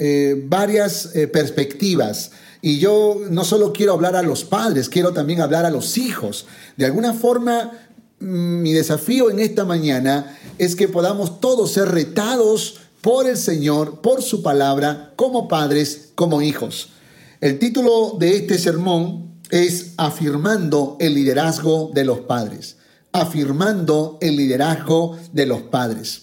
eh, 0.00 0.44
varias 0.46 1.10
eh, 1.16 1.26
perspectivas. 1.26 2.30
Y 2.62 2.78
yo 2.78 3.20
no 3.30 3.44
solo 3.44 3.72
quiero 3.72 3.94
hablar 3.94 4.14
a 4.14 4.22
los 4.22 4.44
padres, 4.44 4.88
quiero 4.88 5.12
también 5.12 5.40
hablar 5.40 5.64
a 5.66 5.70
los 5.70 5.98
hijos. 5.98 6.46
De 6.76 6.86
alguna 6.86 7.14
forma, 7.14 7.72
mm, 8.20 8.62
mi 8.62 8.72
desafío 8.72 9.28
en 9.28 9.40
esta 9.40 9.64
mañana 9.64 10.38
es 10.56 10.76
que 10.76 10.86
podamos 10.86 11.40
todos 11.40 11.72
ser 11.72 11.88
retados 11.88 12.78
por 13.00 13.28
el 13.28 13.36
Señor, 13.36 14.00
por 14.00 14.22
su 14.22 14.42
palabra, 14.42 15.12
como 15.16 15.48
padres, 15.48 16.10
como 16.14 16.42
hijos. 16.42 16.90
El 17.40 17.58
título 17.58 18.16
de 18.20 18.36
este 18.36 18.56
sermón 18.58 19.40
es 19.50 19.94
Afirmando 19.96 20.96
el 21.00 21.14
liderazgo 21.14 21.90
de 21.92 22.04
los 22.04 22.20
padres. 22.20 22.76
Afirmando 23.10 24.18
el 24.20 24.36
liderazgo 24.36 25.16
de 25.32 25.46
los 25.46 25.62
padres. 25.62 26.22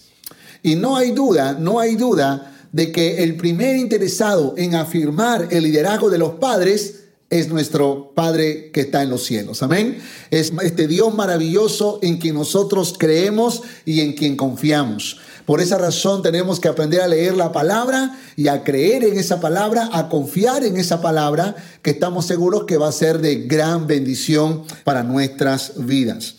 Y 0.64 0.76
no 0.76 0.96
hay 0.96 1.12
duda, 1.12 1.58
no 1.60 1.80
hay 1.80 1.96
duda 1.96 2.55
de 2.76 2.92
que 2.92 3.24
el 3.24 3.38
primer 3.38 3.78
interesado 3.78 4.54
en 4.58 4.76
afirmar 4.76 5.48
el 5.50 5.64
liderazgo 5.64 6.10
de 6.10 6.18
los 6.18 6.32
padres 6.32 7.04
es 7.30 7.48
nuestro 7.48 8.12
Padre 8.14 8.70
que 8.74 8.82
está 8.82 9.02
en 9.02 9.10
los 9.10 9.24
cielos. 9.24 9.64
Amén. 9.64 9.98
Es 10.30 10.52
este 10.62 10.86
Dios 10.86 11.16
maravilloso 11.16 12.00
en 12.02 12.18
quien 12.18 12.36
nosotros 12.36 12.96
creemos 13.00 13.62
y 13.86 14.02
en 14.02 14.12
quien 14.12 14.36
confiamos. 14.36 15.22
Por 15.46 15.62
esa 15.62 15.78
razón 15.78 16.22
tenemos 16.22 16.60
que 16.60 16.68
aprender 16.68 17.00
a 17.00 17.08
leer 17.08 17.38
la 17.38 17.54
palabra 17.54 18.20
y 18.36 18.50
a 18.50 18.66
creer 18.66 19.06
en 19.06 19.18
esa 19.18 19.40
palabra, 19.40 19.90
a 19.94 20.10
confiar 20.10 20.66
en 20.66 20.76
esa 20.76 21.02
palabra 21.02 21.56
que 21.82 21.92
estamos 21.92 22.26
seguros 22.26 22.66
que 22.66 22.76
va 22.76 22.90
a 22.90 22.92
ser 22.92 23.20
de 23.20 23.36
gran 23.46 23.88
bendición 23.88 24.64
para 24.84 25.02
nuestras 25.02 25.86
vidas. 25.86 26.36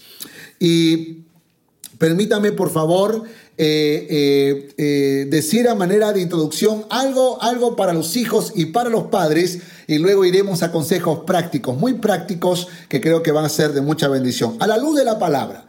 Y 0.61 1.25
permítame 1.98 2.52
por 2.52 2.70
favor 2.70 3.25
eh, 3.58 4.06
eh, 4.11 4.75
eh, 4.77 5.27
decir 5.30 5.69
a 5.69 5.75
manera 5.75 6.12
de 6.12 6.20
introducción 6.20 6.84
algo, 6.91 7.42
algo 7.42 7.75
para 7.75 7.94
los 7.94 8.16
hijos 8.16 8.53
y 8.55 8.66
para 8.66 8.91
los 8.91 9.05
padres 9.05 9.61
y 9.86 9.98
luego 9.98 10.25
iremos 10.25 10.62
a 10.62 10.70
consejos 10.70 11.20
prácticos, 11.27 11.77
muy 11.77 11.94
prácticos 11.94 12.69
que 12.88 13.00
creo 13.00 13.22
que 13.22 13.33
van 13.33 13.47
a 13.47 13.48
ser 13.48 13.72
de 13.72 13.80
mucha 13.80 14.08
bendición. 14.08 14.56
A 14.61 14.66
la 14.66 14.77
luz 14.77 14.97
de 14.97 15.05
la 15.05 15.19
palabra, 15.19 15.66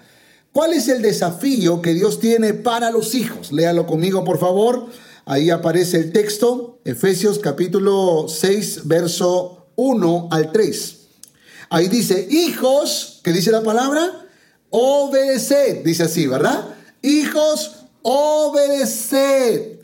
¿cuál 0.51 0.73
es 0.73 0.89
el 0.89 1.01
desafío 1.01 1.81
que 1.81 1.93
Dios 1.93 2.19
tiene 2.19 2.53
para 2.53 2.91
los 2.91 3.15
hijos? 3.15 3.51
Léalo 3.51 3.87
conmigo, 3.87 4.23
por 4.23 4.39
favor. 4.39 4.87
Ahí 5.25 5.49
aparece 5.49 5.97
el 5.97 6.11
texto, 6.11 6.79
Efesios 6.83 7.39
capítulo 7.39 8.27
6, 8.27 8.81
verso 8.85 9.67
1 9.75 10.29
al 10.31 10.51
3. 10.51 10.97
Ahí 11.69 11.87
dice, 11.89 12.27
hijos, 12.29 13.19
¿qué 13.23 13.33
dice 13.33 13.51
la 13.51 13.61
palabra? 13.61 14.26
Obedeced, 14.69 15.83
dice 15.83 16.03
así, 16.03 16.27
¿verdad? 16.27 16.75
Hijos, 17.01 17.85
obedeced 18.01 19.79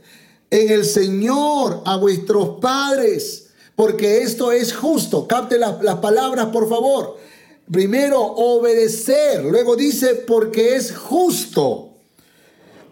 en 0.50 0.70
el 0.70 0.86
Señor 0.86 1.82
a 1.86 1.98
vuestros 1.98 2.60
padres, 2.60 3.48
porque 3.76 4.22
esto 4.22 4.52
es 4.52 4.74
justo. 4.74 5.28
Capte 5.28 5.58
las, 5.58 5.76
palabras, 5.98 6.48
por 6.48 6.70
favor. 6.70 7.18
Primero, 7.72 8.22
obedecer. 8.22 9.44
Luego 9.44 9.76
dice, 9.76 10.16
porque 10.16 10.76
es 10.76 10.96
justo. 10.96 11.90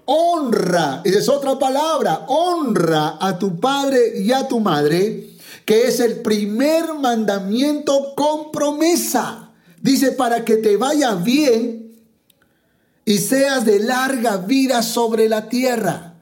Honra, 0.06 1.02
esa 1.06 1.20
es 1.20 1.30
otra 1.30 1.58
palabra, 1.60 2.26
honra 2.28 3.18
a 3.22 3.38
tu 3.38 3.60
padre 3.60 4.20
y 4.20 4.32
a 4.32 4.48
tu 4.48 4.60
madre, 4.60 5.30
que 5.64 5.88
es 5.88 6.00
el 6.00 6.22
primer 6.22 6.96
mandamiento 6.96 8.14
con 8.16 8.52
promesa. 8.52 9.52
Dice, 9.82 10.12
para 10.12 10.44
que 10.44 10.58
te 10.58 10.76
vaya 10.78 11.14
bien 11.16 11.81
y 13.06 13.18
seas 13.18 13.66
de 13.66 13.80
larga 13.80 14.38
vida 14.38 14.84
sobre 14.84 15.28
la 15.30 15.50
tierra. 15.50 16.16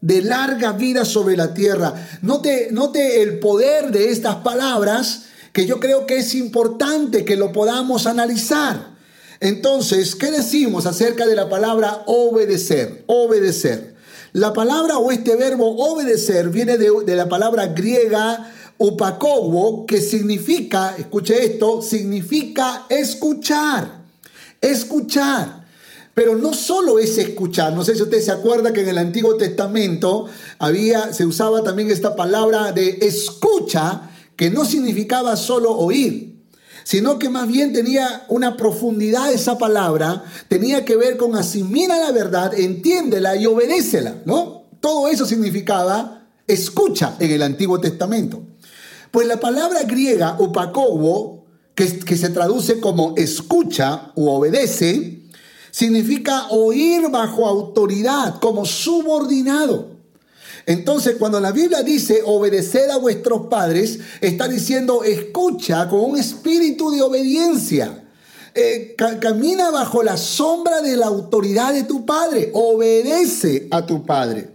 De 0.00 0.22
larga 0.22 0.72
vida 0.72 1.04
sobre 1.04 1.36
la 1.36 1.54
tierra. 1.54 1.94
Note, 2.22 2.68
note 2.70 3.22
el 3.22 3.40
poder 3.40 3.90
de 3.90 4.10
estas 4.10 4.36
palabras 4.36 5.24
que 5.52 5.66
yo 5.66 5.80
creo 5.80 6.06
que 6.06 6.18
es 6.18 6.34
importante 6.34 7.24
que 7.24 7.36
lo 7.36 7.52
podamos 7.52 8.06
analizar. 8.06 8.96
Entonces, 9.40 10.14
¿qué 10.14 10.30
decimos 10.30 10.86
acerca 10.86 11.26
de 11.26 11.34
la 11.34 11.48
palabra 11.48 12.02
obedecer? 12.06 13.04
Obedecer. 13.06 13.96
La 14.32 14.52
palabra 14.52 14.98
o 14.98 15.10
este 15.10 15.36
verbo 15.36 15.76
obedecer 15.76 16.50
viene 16.50 16.76
de, 16.76 16.90
de 17.04 17.16
la 17.16 17.28
palabra 17.28 17.66
griega 17.68 18.52
upakobo, 18.78 19.84
que 19.86 20.00
significa, 20.00 20.94
escuche 20.96 21.44
esto, 21.44 21.82
significa 21.82 22.86
escuchar. 22.88 24.02
Escuchar. 24.60 25.57
Pero 26.18 26.34
no 26.34 26.52
solo 26.52 26.98
es 26.98 27.16
escuchar, 27.16 27.72
no 27.74 27.84
sé 27.84 27.94
si 27.94 28.02
usted 28.02 28.20
se 28.20 28.32
acuerda 28.32 28.72
que 28.72 28.80
en 28.80 28.88
el 28.88 28.98
Antiguo 28.98 29.36
Testamento 29.36 30.26
había, 30.58 31.12
se 31.12 31.24
usaba 31.24 31.62
también 31.62 31.92
esta 31.92 32.16
palabra 32.16 32.72
de 32.72 32.98
escucha, 33.02 34.10
que 34.34 34.50
no 34.50 34.64
significaba 34.64 35.36
solo 35.36 35.70
oír, 35.70 36.42
sino 36.82 37.20
que 37.20 37.28
más 37.28 37.46
bien 37.46 37.72
tenía 37.72 38.24
una 38.30 38.56
profundidad 38.56 39.32
esa 39.32 39.58
palabra, 39.58 40.24
tenía 40.48 40.84
que 40.84 40.96
ver 40.96 41.18
con 41.18 41.36
asimila 41.36 41.96
la 42.00 42.10
verdad, 42.10 42.52
entiéndela 42.52 43.36
y 43.36 43.46
obedécela, 43.46 44.16
¿no? 44.24 44.64
Todo 44.80 45.06
eso 45.06 45.24
significaba 45.24 46.26
escucha 46.48 47.14
en 47.20 47.30
el 47.30 47.42
Antiguo 47.42 47.78
Testamento. 47.78 48.42
Pues 49.12 49.28
la 49.28 49.38
palabra 49.38 49.84
griega 49.84 50.34
upakobo, 50.40 51.44
que, 51.76 52.00
que 52.00 52.16
se 52.16 52.30
traduce 52.30 52.80
como 52.80 53.14
escucha 53.16 54.10
o 54.16 54.36
obedece, 54.36 55.17
significa 55.70 56.48
oír 56.48 57.08
bajo 57.10 57.46
autoridad, 57.46 58.38
como 58.40 58.64
subordinado. 58.64 59.98
Entonces, 60.66 61.16
cuando 61.18 61.40
la 61.40 61.50
Biblia 61.50 61.82
dice 61.82 62.22
obedecer 62.26 62.90
a 62.90 62.98
vuestros 62.98 63.46
padres, 63.46 64.00
está 64.20 64.48
diciendo 64.48 65.02
escucha 65.02 65.88
con 65.88 66.00
un 66.00 66.18
espíritu 66.18 66.90
de 66.90 67.00
obediencia. 67.00 68.04
Eh, 68.54 68.94
camina 68.96 69.70
bajo 69.70 70.02
la 70.02 70.16
sombra 70.16 70.82
de 70.82 70.96
la 70.96 71.06
autoridad 71.06 71.72
de 71.72 71.84
tu 71.84 72.04
padre. 72.04 72.50
Obedece 72.52 73.68
a 73.70 73.86
tu 73.86 74.04
padre. 74.04 74.50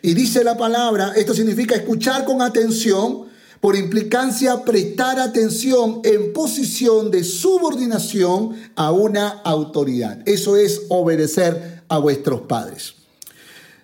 Y 0.00 0.14
dice 0.14 0.44
la 0.44 0.56
palabra, 0.56 1.12
esto 1.16 1.34
significa 1.34 1.74
escuchar 1.74 2.24
con 2.24 2.40
atención, 2.40 3.27
por 3.60 3.76
implicancia 3.76 4.64
prestar 4.64 5.18
atención 5.18 6.00
en 6.04 6.32
posición 6.32 7.10
de 7.10 7.24
subordinación 7.24 8.56
a 8.76 8.92
una 8.92 9.28
autoridad. 9.44 10.20
Eso 10.26 10.56
es 10.56 10.82
obedecer 10.88 11.82
a 11.88 11.98
vuestros 11.98 12.42
padres. 12.42 12.94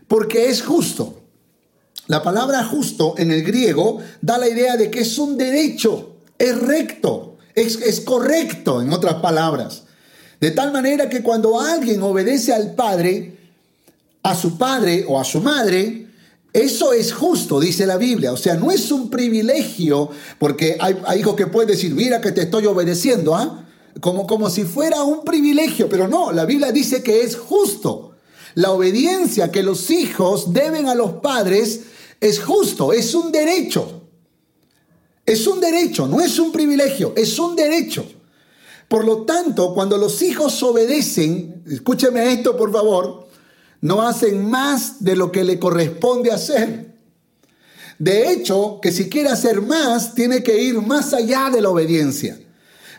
Porque 0.06 0.48
es 0.48 0.62
justo. 0.62 1.20
La 2.06 2.22
palabra 2.22 2.62
justo 2.64 3.14
en 3.16 3.30
el 3.30 3.42
griego 3.42 3.98
da 4.20 4.38
la 4.38 4.48
idea 4.48 4.76
de 4.76 4.90
que 4.90 5.00
es 5.00 5.18
un 5.18 5.38
derecho, 5.38 6.16
es 6.38 6.56
recto, 6.60 7.38
es, 7.54 7.76
es 7.76 8.00
correcto, 8.00 8.82
en 8.82 8.92
otras 8.92 9.14
palabras. 9.14 9.84
De 10.38 10.50
tal 10.50 10.72
manera 10.72 11.08
que 11.08 11.22
cuando 11.22 11.58
alguien 11.58 12.02
obedece 12.02 12.52
al 12.52 12.74
padre, 12.74 13.38
a 14.22 14.34
su 14.34 14.58
padre 14.58 15.04
o 15.08 15.18
a 15.18 15.24
su 15.24 15.40
madre, 15.40 16.03
eso 16.54 16.92
es 16.92 17.12
justo, 17.12 17.58
dice 17.58 17.84
la 17.84 17.96
Biblia. 17.96 18.32
O 18.32 18.36
sea, 18.36 18.54
no 18.54 18.70
es 18.70 18.92
un 18.92 19.10
privilegio, 19.10 20.08
porque 20.38 20.78
hay, 20.78 21.18
hijos 21.18 21.34
que 21.34 21.48
pueden 21.48 21.68
decir, 21.68 21.92
mira 21.92 22.20
que 22.20 22.30
te 22.30 22.42
estoy 22.42 22.64
obedeciendo, 22.66 23.34
¿ah? 23.34 23.66
Como, 24.00 24.24
como 24.24 24.48
si 24.48 24.62
fuera 24.62 25.02
un 25.02 25.24
privilegio, 25.24 25.88
pero 25.88 26.06
no, 26.06 26.30
la 26.30 26.44
Biblia 26.44 26.70
dice 26.70 27.02
que 27.02 27.22
es 27.22 27.36
justo. 27.36 28.12
La 28.54 28.70
obediencia 28.70 29.50
que 29.50 29.64
los 29.64 29.90
hijos 29.90 30.52
deben 30.52 30.86
a 30.86 30.94
los 30.94 31.14
padres 31.14 31.80
es 32.20 32.38
justo, 32.38 32.92
es 32.92 33.14
un 33.16 33.32
derecho. 33.32 34.02
Es 35.26 35.48
un 35.48 35.60
derecho, 35.60 36.06
no 36.06 36.20
es 36.20 36.38
un 36.38 36.52
privilegio, 36.52 37.14
es 37.16 37.36
un 37.40 37.56
derecho. 37.56 38.06
Por 38.86 39.04
lo 39.04 39.22
tanto, 39.22 39.74
cuando 39.74 39.98
los 39.98 40.22
hijos 40.22 40.62
obedecen, 40.62 41.64
escúcheme 41.68 42.32
esto 42.32 42.56
por 42.56 42.70
favor, 42.70 43.23
no 43.84 44.00
hacen 44.00 44.48
más 44.48 45.04
de 45.04 45.14
lo 45.14 45.30
que 45.30 45.44
le 45.44 45.58
corresponde 45.58 46.32
hacer. 46.32 46.94
De 47.98 48.32
hecho, 48.32 48.78
que 48.80 48.90
si 48.90 49.10
quiere 49.10 49.28
hacer 49.28 49.60
más, 49.60 50.14
tiene 50.14 50.42
que 50.42 50.58
ir 50.62 50.80
más 50.80 51.12
allá 51.12 51.50
de 51.50 51.60
la 51.60 51.68
obediencia. 51.68 52.40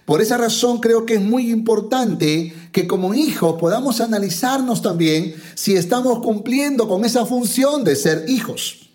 Por 0.06 0.22
esa 0.22 0.38
razón 0.38 0.80
creo 0.80 1.08
que 1.08 1.16
es 1.16 1.22
muy 1.22 1.50
importante 1.50 2.54
que 2.72 2.86
como 2.86 3.16
hijos 3.16 3.60
podamos 3.60 4.00
analizarnos 4.00 4.84
también 4.84 5.34
si 5.56 5.76
estamos 5.76 6.20
cumpliendo 6.20 6.88
con 6.88 7.04
esa 7.04 7.26
función 7.26 7.84
de 7.84 7.96
ser 7.96 8.26
hijos. 8.28 8.92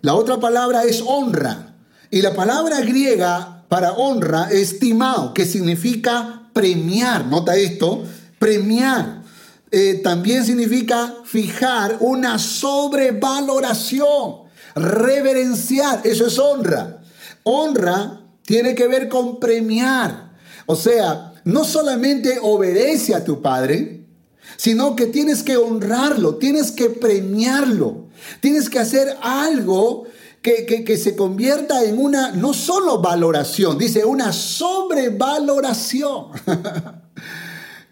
La 0.00 0.14
otra 0.14 0.40
palabra 0.40 0.84
es 0.84 1.04
honra. 1.06 1.74
Y 2.10 2.22
la 2.22 2.32
palabra 2.32 2.80
griega 2.80 3.66
para 3.68 3.92
honra 3.92 4.48
es 4.50 4.78
timao, 4.78 5.34
que 5.34 5.44
significa 5.44 6.48
premiar. 6.54 7.26
Nota 7.26 7.56
esto, 7.56 8.04
premiar. 8.38 9.23
Eh, 9.76 10.02
también 10.04 10.44
significa 10.44 11.16
fijar 11.24 11.96
una 11.98 12.38
sobrevaloración, 12.38 14.44
reverenciar. 14.76 16.00
Eso 16.04 16.28
es 16.28 16.38
honra. 16.38 17.02
Honra 17.42 18.20
tiene 18.46 18.76
que 18.76 18.86
ver 18.86 19.08
con 19.08 19.40
premiar. 19.40 20.30
O 20.66 20.76
sea, 20.76 21.32
no 21.42 21.64
solamente 21.64 22.38
obedece 22.40 23.16
a 23.16 23.24
tu 23.24 23.42
padre, 23.42 24.06
sino 24.56 24.94
que 24.94 25.06
tienes 25.06 25.42
que 25.42 25.56
honrarlo, 25.56 26.36
tienes 26.36 26.70
que 26.70 26.90
premiarlo, 26.90 28.04
tienes 28.38 28.70
que 28.70 28.78
hacer 28.78 29.16
algo 29.22 30.04
que, 30.40 30.66
que, 30.66 30.96
se 30.96 31.16
convierta 31.16 31.82
en 31.82 31.98
una, 31.98 32.30
no 32.30 32.54
solo 32.54 33.02
valoración, 33.02 33.76
dice 33.76 34.04
una 34.04 34.32
sobrevaloración. 34.32 36.28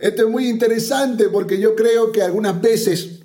Esto 0.03 0.25
es 0.25 0.29
muy 0.29 0.49
interesante 0.49 1.29
porque 1.29 1.61
yo 1.61 1.77
creo 1.77 2.11
que 2.11 2.23
algunas 2.23 2.61
veces 2.61 3.21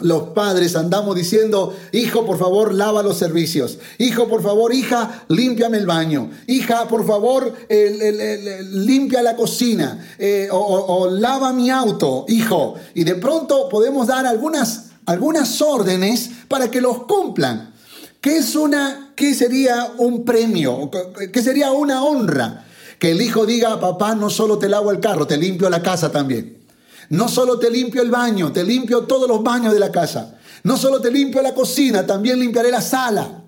los 0.00 0.30
padres 0.30 0.74
andamos 0.74 1.14
diciendo, 1.14 1.76
hijo, 1.92 2.26
por 2.26 2.38
favor, 2.38 2.74
lava 2.74 3.04
los 3.04 3.16
servicios. 3.16 3.78
Hijo, 3.98 4.26
por 4.26 4.42
favor, 4.42 4.74
hija, 4.74 5.24
límpiame 5.28 5.78
el 5.78 5.86
baño. 5.86 6.28
Hija, 6.48 6.88
por 6.88 7.06
favor, 7.06 7.54
limpia 7.68 9.22
la 9.22 9.36
cocina. 9.36 10.04
Eh, 10.18 10.48
o, 10.50 11.08
lava 11.08 11.52
mi 11.52 11.70
auto, 11.70 12.24
hijo. 12.26 12.74
Y 12.94 13.04
de 13.04 13.14
pronto 13.14 13.68
podemos 13.68 14.08
dar 14.08 14.26
algunas, 14.26 14.86
algunas 15.06 15.62
órdenes 15.62 16.30
para 16.48 16.68
que 16.68 16.80
los 16.80 17.04
cumplan. 17.04 17.72
¿Qué, 18.20 18.38
es 18.38 18.56
una, 18.56 19.12
¿Qué 19.14 19.34
sería 19.34 19.92
un 19.98 20.24
premio? 20.24 20.90
¿Qué 21.32 21.42
sería 21.42 21.70
una 21.70 22.02
honra? 22.02 22.66
Que 23.02 23.10
el 23.10 23.20
hijo 23.20 23.44
diga, 23.44 23.80
papá, 23.80 24.14
no 24.14 24.30
solo 24.30 24.58
te 24.58 24.68
lavo 24.68 24.92
el 24.92 25.00
carro, 25.00 25.26
te 25.26 25.36
limpio 25.36 25.68
la 25.68 25.82
casa 25.82 26.12
también. 26.12 26.58
No 27.08 27.26
solo 27.26 27.58
te 27.58 27.68
limpio 27.68 28.00
el 28.00 28.12
baño, 28.12 28.52
te 28.52 28.62
limpio 28.62 29.00
todos 29.06 29.26
los 29.26 29.42
baños 29.42 29.72
de 29.72 29.80
la 29.80 29.90
casa. 29.90 30.38
No 30.62 30.76
solo 30.76 31.00
te 31.00 31.10
limpio 31.10 31.42
la 31.42 31.52
cocina, 31.52 32.06
también 32.06 32.38
limpiaré 32.38 32.70
la 32.70 32.80
sala. 32.80 33.42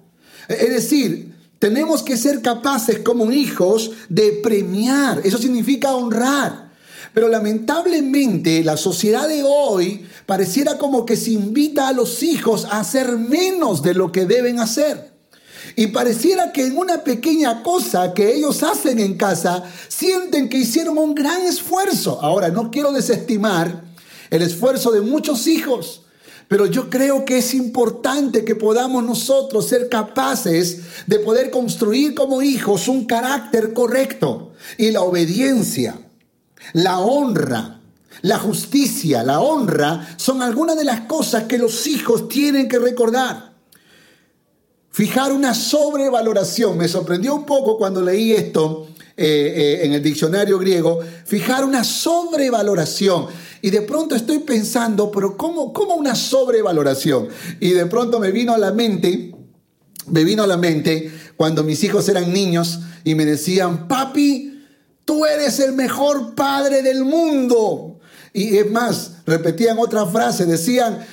Es 0.49 0.71
decir, 0.71 1.37
tenemos 1.61 2.03
que 2.03 2.17
ser 2.17 2.43
capaces 2.43 2.99
como 2.99 3.31
hijos 3.31 3.93
de 4.09 4.41
premiar. 4.43 5.21
Eso 5.23 5.39
significa 5.39 5.95
honrar. 5.95 6.73
Pero 7.13 7.29
lamentablemente 7.29 8.65
la 8.65 8.77
sociedad 8.77 9.29
de 9.29 9.45
hoy 9.47 10.05
pareciera 10.27 10.79
como 10.79 11.07
que 11.07 11.15
se 11.15 11.31
invita 11.31 11.87
a 11.87 11.93
los 11.93 12.25
hijos 12.25 12.65
a 12.65 12.81
hacer 12.81 13.19
menos 13.19 13.85
de 13.85 13.95
lo 13.95 14.11
que 14.11 14.27
deben 14.27 14.59
hacer. 14.59 15.14
Y 15.77 15.89
pareciera 15.89 16.53
que 16.53 16.67
en 16.67 16.79
una 16.79 17.03
pequeña 17.03 17.63
cosa 17.63 18.15
que 18.15 18.35
ellos 18.35 18.63
hacen 18.63 19.01
en 19.01 19.17
casa, 19.17 19.65
sienten 19.89 20.49
que 20.49 20.59
hicieron 20.59 20.99
un 20.99 21.15
gran 21.15 21.43
esfuerzo. 21.43 22.21
Ahora, 22.23 22.49
no 22.51 22.71
quiero 22.71 22.93
desestimar 22.93 23.83
el 24.31 24.43
esfuerzo 24.43 24.93
de 24.93 25.01
muchos 25.01 25.47
hijos, 25.47 26.03
pero 26.47 26.67
yo 26.67 26.91
creo 26.91 27.25
que 27.25 27.39
es 27.39 27.55
importante 27.55 28.45
que 28.45 28.55
podamos 28.55 29.03
nosotros 29.03 29.67
ser 29.69 29.89
capaces 29.89 30.83
de 31.07 31.19
poder 31.19 31.51
construir 31.51 32.15
como 32.15 32.43
hijos 32.43 32.87
un 32.87 33.07
carácter 33.07 33.73
correcto. 33.73 34.53
Y 34.79 34.91
la 34.93 35.01
obediencia, 35.01 35.99
la 36.73 37.01
honra, 37.01 37.81
la 38.23 38.39
justicia, 38.39 39.23
la 39.23 39.41
honra 39.41 40.15
son 40.17 40.41
algunas 40.43 40.77
de 40.77 40.85
las 40.85 41.03
cosas 41.03 41.45
que 41.45 41.59
los 41.59 41.87
hijos 41.87 42.29
tienen 42.29 42.69
que 42.69 42.79
recordar. 42.79 43.54
Fijar 44.95 45.33
una 45.33 45.55
sobrevaloración. 45.55 46.79
Me 46.79 46.87
sorprendió 46.87 47.35
un 47.35 47.45
poco 47.45 47.77
cuando 47.77 48.01
leí 48.01 48.31
esto 48.31 48.87
eh, 49.17 49.25
eh, 49.27 49.87
en 49.87 49.93
el 49.93 50.01
diccionario 50.01 50.57
griego. 50.57 51.01
Fijar 51.25 51.65
una 51.65 51.83
sobrevaloración. 51.83 53.27
Y 53.61 53.71
de 53.71 53.83
pronto 53.83 54.15
estoy 54.15 54.39
pensando, 54.39 55.11
pero 55.11 55.37
¿cómo, 55.37 55.73
¿cómo 55.73 55.97
una 55.97 56.15
sobrevaloración? 56.15 57.27
Y 57.59 57.71
de 57.71 57.87
pronto 57.87 58.21
me 58.21 58.31
vino 58.31 58.55
a 58.55 58.59
la 58.59 58.71
mente, 58.71 59.35
me 60.07 60.23
vino 60.23 60.45
a 60.45 60.47
la 60.47 60.59
mente 60.59 61.11
cuando 61.35 61.65
mis 61.65 61.83
hijos 61.83 62.09
eran 62.09 62.33
niños 62.33 62.79
y 63.03 63.17
me 63.17 63.25
decían, 63.25 63.89
papi, 63.89 64.65
tú 65.05 65.27
eres 65.27 65.59
el 65.59 65.73
mejor 65.73 66.37
padre 66.37 66.83
del 66.83 67.05
mundo. 67.05 67.99
Y 68.33 68.59
es 68.59 68.71
más, 68.71 69.13
repetían 69.27 69.77
otra 69.81 70.07
frase, 70.07 70.47
decían, 70.47 71.05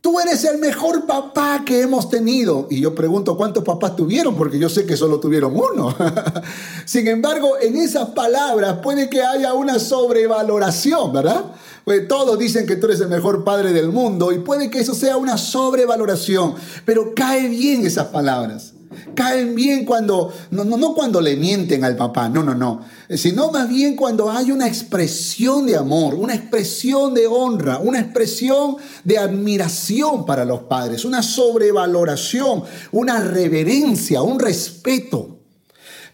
Tú 0.00 0.18
eres 0.18 0.44
el 0.44 0.58
mejor 0.58 1.06
papá 1.06 1.62
que 1.64 1.82
hemos 1.82 2.08
tenido. 2.08 2.66
Y 2.70 2.80
yo 2.80 2.94
pregunto 2.94 3.36
cuántos 3.36 3.62
papás 3.64 3.96
tuvieron, 3.96 4.34
porque 4.34 4.58
yo 4.58 4.70
sé 4.70 4.86
que 4.86 4.96
solo 4.96 5.20
tuvieron 5.20 5.54
uno. 5.54 5.94
Sin 6.86 7.06
embargo, 7.06 7.58
en 7.60 7.76
esas 7.76 8.10
palabras 8.10 8.78
puede 8.82 9.10
que 9.10 9.22
haya 9.22 9.52
una 9.52 9.78
sobrevaloración, 9.78 11.12
¿verdad? 11.12 11.44
Pues 11.84 12.08
todos 12.08 12.38
dicen 12.38 12.66
que 12.66 12.76
tú 12.76 12.86
eres 12.86 13.00
el 13.00 13.08
mejor 13.08 13.44
padre 13.44 13.74
del 13.74 13.90
mundo 13.90 14.32
y 14.32 14.38
puede 14.38 14.70
que 14.70 14.80
eso 14.80 14.94
sea 14.94 15.18
una 15.18 15.36
sobrevaloración, 15.36 16.54
pero 16.86 17.14
cae 17.14 17.48
bien 17.48 17.84
esas 17.84 18.06
palabras. 18.06 18.72
Caen 19.14 19.54
bien 19.54 19.84
cuando, 19.84 20.32
no, 20.50 20.64
no, 20.64 20.76
no 20.76 20.94
cuando 20.94 21.20
le 21.20 21.36
mienten 21.36 21.84
al 21.84 21.96
papá, 21.96 22.28
no, 22.28 22.42
no, 22.42 22.54
no, 22.54 22.82
sino 23.16 23.50
más 23.50 23.68
bien 23.68 23.96
cuando 23.96 24.30
hay 24.30 24.50
una 24.50 24.66
expresión 24.66 25.66
de 25.66 25.76
amor, 25.76 26.14
una 26.14 26.34
expresión 26.34 27.14
de 27.14 27.26
honra, 27.26 27.78
una 27.78 28.00
expresión 28.00 28.76
de 29.04 29.18
admiración 29.18 30.24
para 30.24 30.44
los 30.44 30.62
padres, 30.62 31.04
una 31.04 31.22
sobrevaloración, 31.22 32.64
una 32.92 33.20
reverencia, 33.20 34.22
un 34.22 34.38
respeto. 34.38 35.38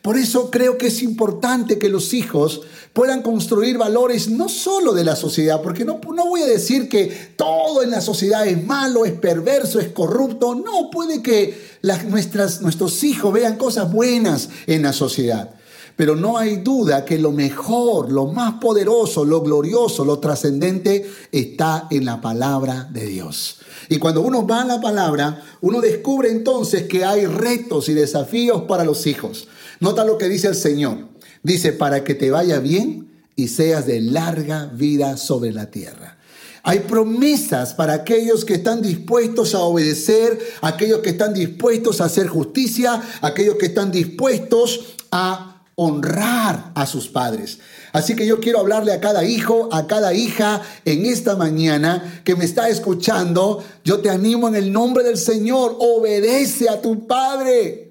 Por 0.03 0.17
eso 0.17 0.51
creo 0.53 0.79
que 0.79 0.87
es 0.87 1.03
importante 1.03 1.79
que 1.79 1.89
los 1.89 2.15
hijos 2.15 2.61
puedan 2.97 3.21
construir 3.21 3.77
valores 3.77 4.31
no 4.31 4.49
solo 4.49 4.95
de 4.95 5.05
la 5.05 5.17
sociedad, 5.17 5.61
porque 5.61 5.85
no, 5.85 6.01
no 6.15 6.29
voy 6.29 6.41
a 6.41 6.47
decir 6.47 6.89
que 6.89 7.35
todo 7.37 7.83
en 7.83 7.91
la 7.91 8.01
sociedad 8.01 8.47
es 8.47 8.65
malo, 8.65 9.05
es 9.05 9.13
perverso, 9.13 9.79
es 9.79 9.89
corrupto. 9.89 10.55
No, 10.55 10.89
puede 10.91 11.23
que 11.23 11.77
nuestras, 12.09 12.63
nuestros 12.63 13.05
hijos 13.05 13.35
vean 13.35 13.59
cosas 13.59 13.93
buenas 13.93 14.49
en 14.67 14.81
la 14.81 14.95
sociedad. 14.95 15.51
Pero 15.95 16.17
no 16.17 16.39
hay 16.39 16.57
duda 16.57 17.05
que 17.05 17.19
lo 17.19 17.33
mejor, 17.33 18.11
lo 18.11 18.29
más 18.29 18.55
poderoso, 18.63 19.27
lo 19.27 19.43
glorioso, 19.43 20.03
lo 20.03 20.19
trascendente 20.19 21.07
está 21.31 21.89
en 21.91 22.07
la 22.07 22.23
palabra 22.23 22.89
de 22.91 23.05
Dios. 23.05 23.59
Y 23.91 23.99
cuando 23.99 24.23
uno 24.23 24.47
va 24.47 24.63
a 24.63 24.67
la 24.67 24.81
palabra, 24.81 25.45
uno 25.61 25.83
descubre 25.83 26.31
entonces 26.31 26.85
que 26.85 27.05
hay 27.05 27.27
retos 27.27 27.91
y 27.91 27.93
desafíos 27.93 28.63
para 28.63 28.85
los 28.85 29.07
hijos. 29.07 29.49
Nota 29.81 30.03
lo 30.03 30.17
que 30.17 30.31
dice 30.31 30.49
el 30.49 30.55
Señor. 30.55 31.16
Dice, 31.47 31.73
para 31.73 32.03
que 32.03 32.17
te 32.17 32.33
vaya 32.33 32.59
bien 32.59 33.09
y 33.37 33.47
seas 33.47 33.87
de 33.87 34.01
larga 34.01 34.67
vida 34.67 35.17
sobre 35.17 35.53
la 35.53 35.71
tierra. 35.71 36.19
Hay 36.65 36.81
promesas 36.81 37.73
para 37.73 37.93
aquellos 37.93 38.45
que 38.45 38.55
están 38.55 38.83
dispuestos 38.83 39.55
a 39.55 39.61
obedecer, 39.61 40.41
aquellos 40.61 40.99
que 40.99 41.11
están 41.11 41.33
dispuestos 41.35 42.01
a 42.01 42.07
hacer 42.07 42.27
justicia, 42.27 43.01
aquellos 43.21 43.55
que 43.59 43.67
están 43.67 43.93
dispuestos 43.93 44.97
a 45.13 45.63
honrar 45.77 46.73
a 46.75 46.85
sus 46.85 47.07
padres. 47.07 47.61
Así 47.93 48.17
que 48.17 48.27
yo 48.27 48.41
quiero 48.41 48.59
hablarle 48.59 48.93
a 48.93 49.01
cada 49.01 49.23
hijo, 49.23 49.69
a 49.71 49.87
cada 49.87 50.15
hija 50.15 50.63
en 50.85 51.07
esta 51.07 51.37
mañana 51.37 52.23
que 52.25 52.35
me 52.35 52.45
está 52.45 52.69
escuchando. 52.69 53.63
Yo 53.85 54.01
te 54.01 54.11
animo 54.11 54.49
en 54.49 54.57
el 54.57 54.73
nombre 54.73 55.05
del 55.05 55.17
Señor, 55.17 55.77
obedece 55.79 56.69
a 56.69 56.83
tu 56.83 57.07
padre 57.07 57.86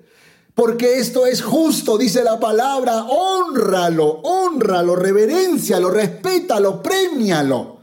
porque 0.55 0.99
esto 0.99 1.25
es 1.25 1.41
justo, 1.41 1.97
dice 1.97 2.23
la 2.23 2.39
palabra, 2.39 3.03
honralo, 3.03 4.21
honralo, 4.23 4.95
reverencialo, 4.95 5.91
respétalo, 5.91 6.81
premialo. 6.81 7.75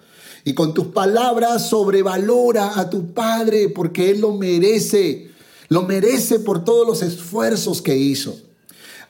Y 0.45 0.55
con 0.55 0.73
tus 0.73 0.87
palabras 0.87 1.69
sobrevalora 1.69 2.81
a 2.81 2.89
tu 2.89 3.13
Padre 3.13 3.69
porque 3.69 4.11
Él 4.11 4.23
lo 4.23 4.33
merece, 4.33 5.31
lo 5.69 5.83
merece 5.83 6.41
por 6.41 6.65
todos 6.65 6.87
los 6.87 7.03
esfuerzos 7.03 7.83
que 7.83 7.95
hizo. 7.95 8.35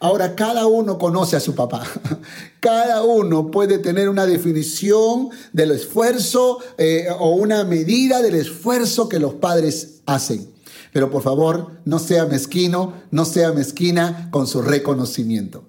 Ahora, 0.00 0.35
cada 0.35 0.66
uno 0.66 0.99
conoce 0.99 1.37
a 1.37 1.40
su 1.40 1.54
papá. 1.54 1.87
Cada 2.61 3.04
uno 3.04 3.52
puede 3.52 3.78
tener 3.78 4.09
una 4.09 4.26
definición 4.26 5.31
del 5.52 5.71
esfuerzo 5.71 6.59
eh, 6.76 7.07
o 7.21 7.31
una 7.37 7.62
medida 7.62 8.21
del 8.21 8.35
esfuerzo 8.35 9.09
que 9.09 9.21
los 9.21 9.35
padres 9.35 10.00
hacen. 10.07 10.51
Pero 10.92 11.11
por 11.11 11.22
favor, 11.22 11.78
no 11.84 11.99
sea 11.99 12.26
mezquino, 12.26 12.94
no 13.11 13.25
sea 13.25 13.52
mezquina 13.52 14.28
con 14.30 14.46
su 14.46 14.62
reconocimiento. 14.62 15.64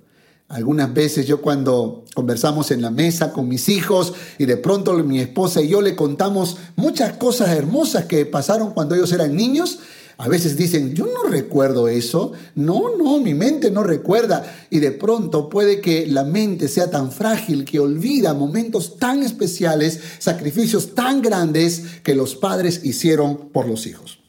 Algunas 0.49 0.93
veces 0.93 1.25
yo 1.25 1.41
cuando 1.41 2.05
conversamos 2.13 2.69
en 2.71 2.81
la 2.81 2.91
mesa 2.91 3.31
con 3.31 3.47
mis 3.47 3.69
hijos 3.69 4.13
y 4.37 4.45
de 4.45 4.57
pronto 4.57 4.93
mi 4.93 5.19
esposa 5.19 5.61
y 5.61 5.69
yo 5.69 5.81
le 5.81 5.95
contamos 5.95 6.57
muchas 6.75 7.13
cosas 7.13 7.49
hermosas 7.49 8.05
que 8.05 8.25
pasaron 8.25 8.71
cuando 8.71 8.93
ellos 8.93 9.11
eran 9.13 9.35
niños, 9.35 9.79
a 10.17 10.27
veces 10.27 10.55
dicen, 10.55 10.93
yo 10.93 11.07
no 11.07 11.27
recuerdo 11.27 11.87
eso, 11.87 12.33
no, 12.53 12.95
no, 12.95 13.19
mi 13.19 13.33
mente 13.33 13.71
no 13.71 13.81
recuerda. 13.83 14.43
Y 14.69 14.79
de 14.79 14.91
pronto 14.91 15.49
puede 15.49 15.81
que 15.81 16.05
la 16.05 16.23
mente 16.23 16.67
sea 16.67 16.91
tan 16.91 17.11
frágil 17.11 17.65
que 17.65 17.79
olvida 17.79 18.35
momentos 18.35 18.97
tan 18.97 19.23
especiales, 19.23 19.99
sacrificios 20.19 20.93
tan 20.93 21.21
grandes 21.21 21.83
que 22.03 22.13
los 22.13 22.35
padres 22.35 22.81
hicieron 22.83 23.49
por 23.49 23.67
los 23.67 23.87
hijos. 23.87 24.22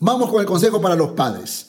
Vamos 0.00 0.30
con 0.30 0.40
el 0.40 0.46
consejo 0.46 0.80
para 0.80 0.96
los 0.96 1.10
padres. 1.10 1.66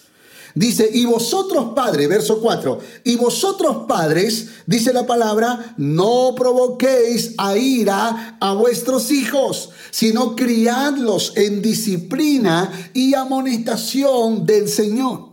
Dice, 0.58 0.90
y 0.92 1.06
vosotros 1.06 1.74
padres, 1.76 2.10
verso 2.10 2.42
4, 2.42 2.80
y 3.04 3.16
vosotros 3.16 3.86
padres, 3.88 4.48
dice 4.66 4.92
la 4.92 5.06
palabra, 5.06 5.76
no 5.78 6.34
provoquéis 6.36 7.36
a 7.38 7.56
ira 7.56 8.38
a 8.40 8.54
vuestros 8.54 9.12
hijos, 9.12 9.70
sino 9.92 10.36
criadlos 10.36 11.34
en 11.36 11.62
disciplina 11.62 12.72
y 12.96 13.14
amonestación 13.14 14.48
del 14.48 14.68
Señor. 14.68 15.27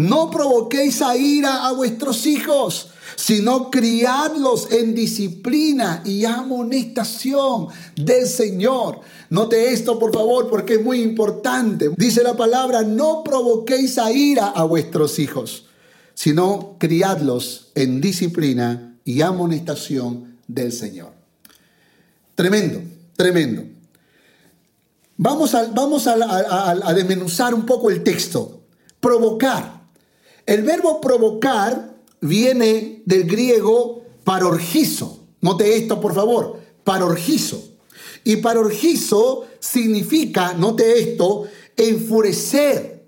No 0.00 0.30
provoquéis 0.30 1.02
a 1.02 1.14
ira 1.14 1.66
a 1.66 1.72
vuestros 1.72 2.24
hijos, 2.24 2.88
sino 3.16 3.70
criadlos 3.70 4.72
en 4.72 4.94
disciplina 4.94 6.02
y 6.06 6.24
amonestación 6.24 7.68
del 7.96 8.26
Señor. 8.26 9.00
Note 9.28 9.74
esto, 9.74 9.98
por 9.98 10.14
favor, 10.14 10.48
porque 10.48 10.74
es 10.74 10.82
muy 10.82 11.02
importante. 11.02 11.90
Dice 11.98 12.22
la 12.22 12.34
palabra, 12.34 12.82
no 12.82 13.22
provoquéis 13.22 13.98
a 13.98 14.10
ira 14.10 14.46
a 14.46 14.64
vuestros 14.64 15.18
hijos, 15.18 15.66
sino 16.14 16.76
criadlos 16.78 17.70
en 17.74 18.00
disciplina 18.00 18.98
y 19.04 19.20
amonestación 19.20 20.38
del 20.48 20.72
Señor. 20.72 21.12
Tremendo, 22.34 22.80
tremendo. 23.16 23.64
Vamos 25.18 25.54
a, 25.54 25.66
vamos 25.66 26.06
a, 26.06 26.94
desmenuzar 26.94 27.52
un 27.52 27.66
poco 27.66 27.90
el 27.90 28.02
texto. 28.02 28.62
Provocar. 28.98 29.79
El 30.46 30.62
verbo 30.62 31.00
provocar 31.00 31.94
viene 32.20 33.02
del 33.04 33.24
griego 33.24 34.02
parorgizo. 34.24 35.20
Note 35.40 35.76
esto, 35.76 36.00
por 36.00 36.14
favor. 36.14 36.60
Parorgizo. 36.84 37.62
Y 38.24 38.36
parorgizo 38.36 39.46
significa, 39.58 40.52
note 40.52 41.00
esto, 41.00 41.46
enfurecer, 41.76 43.04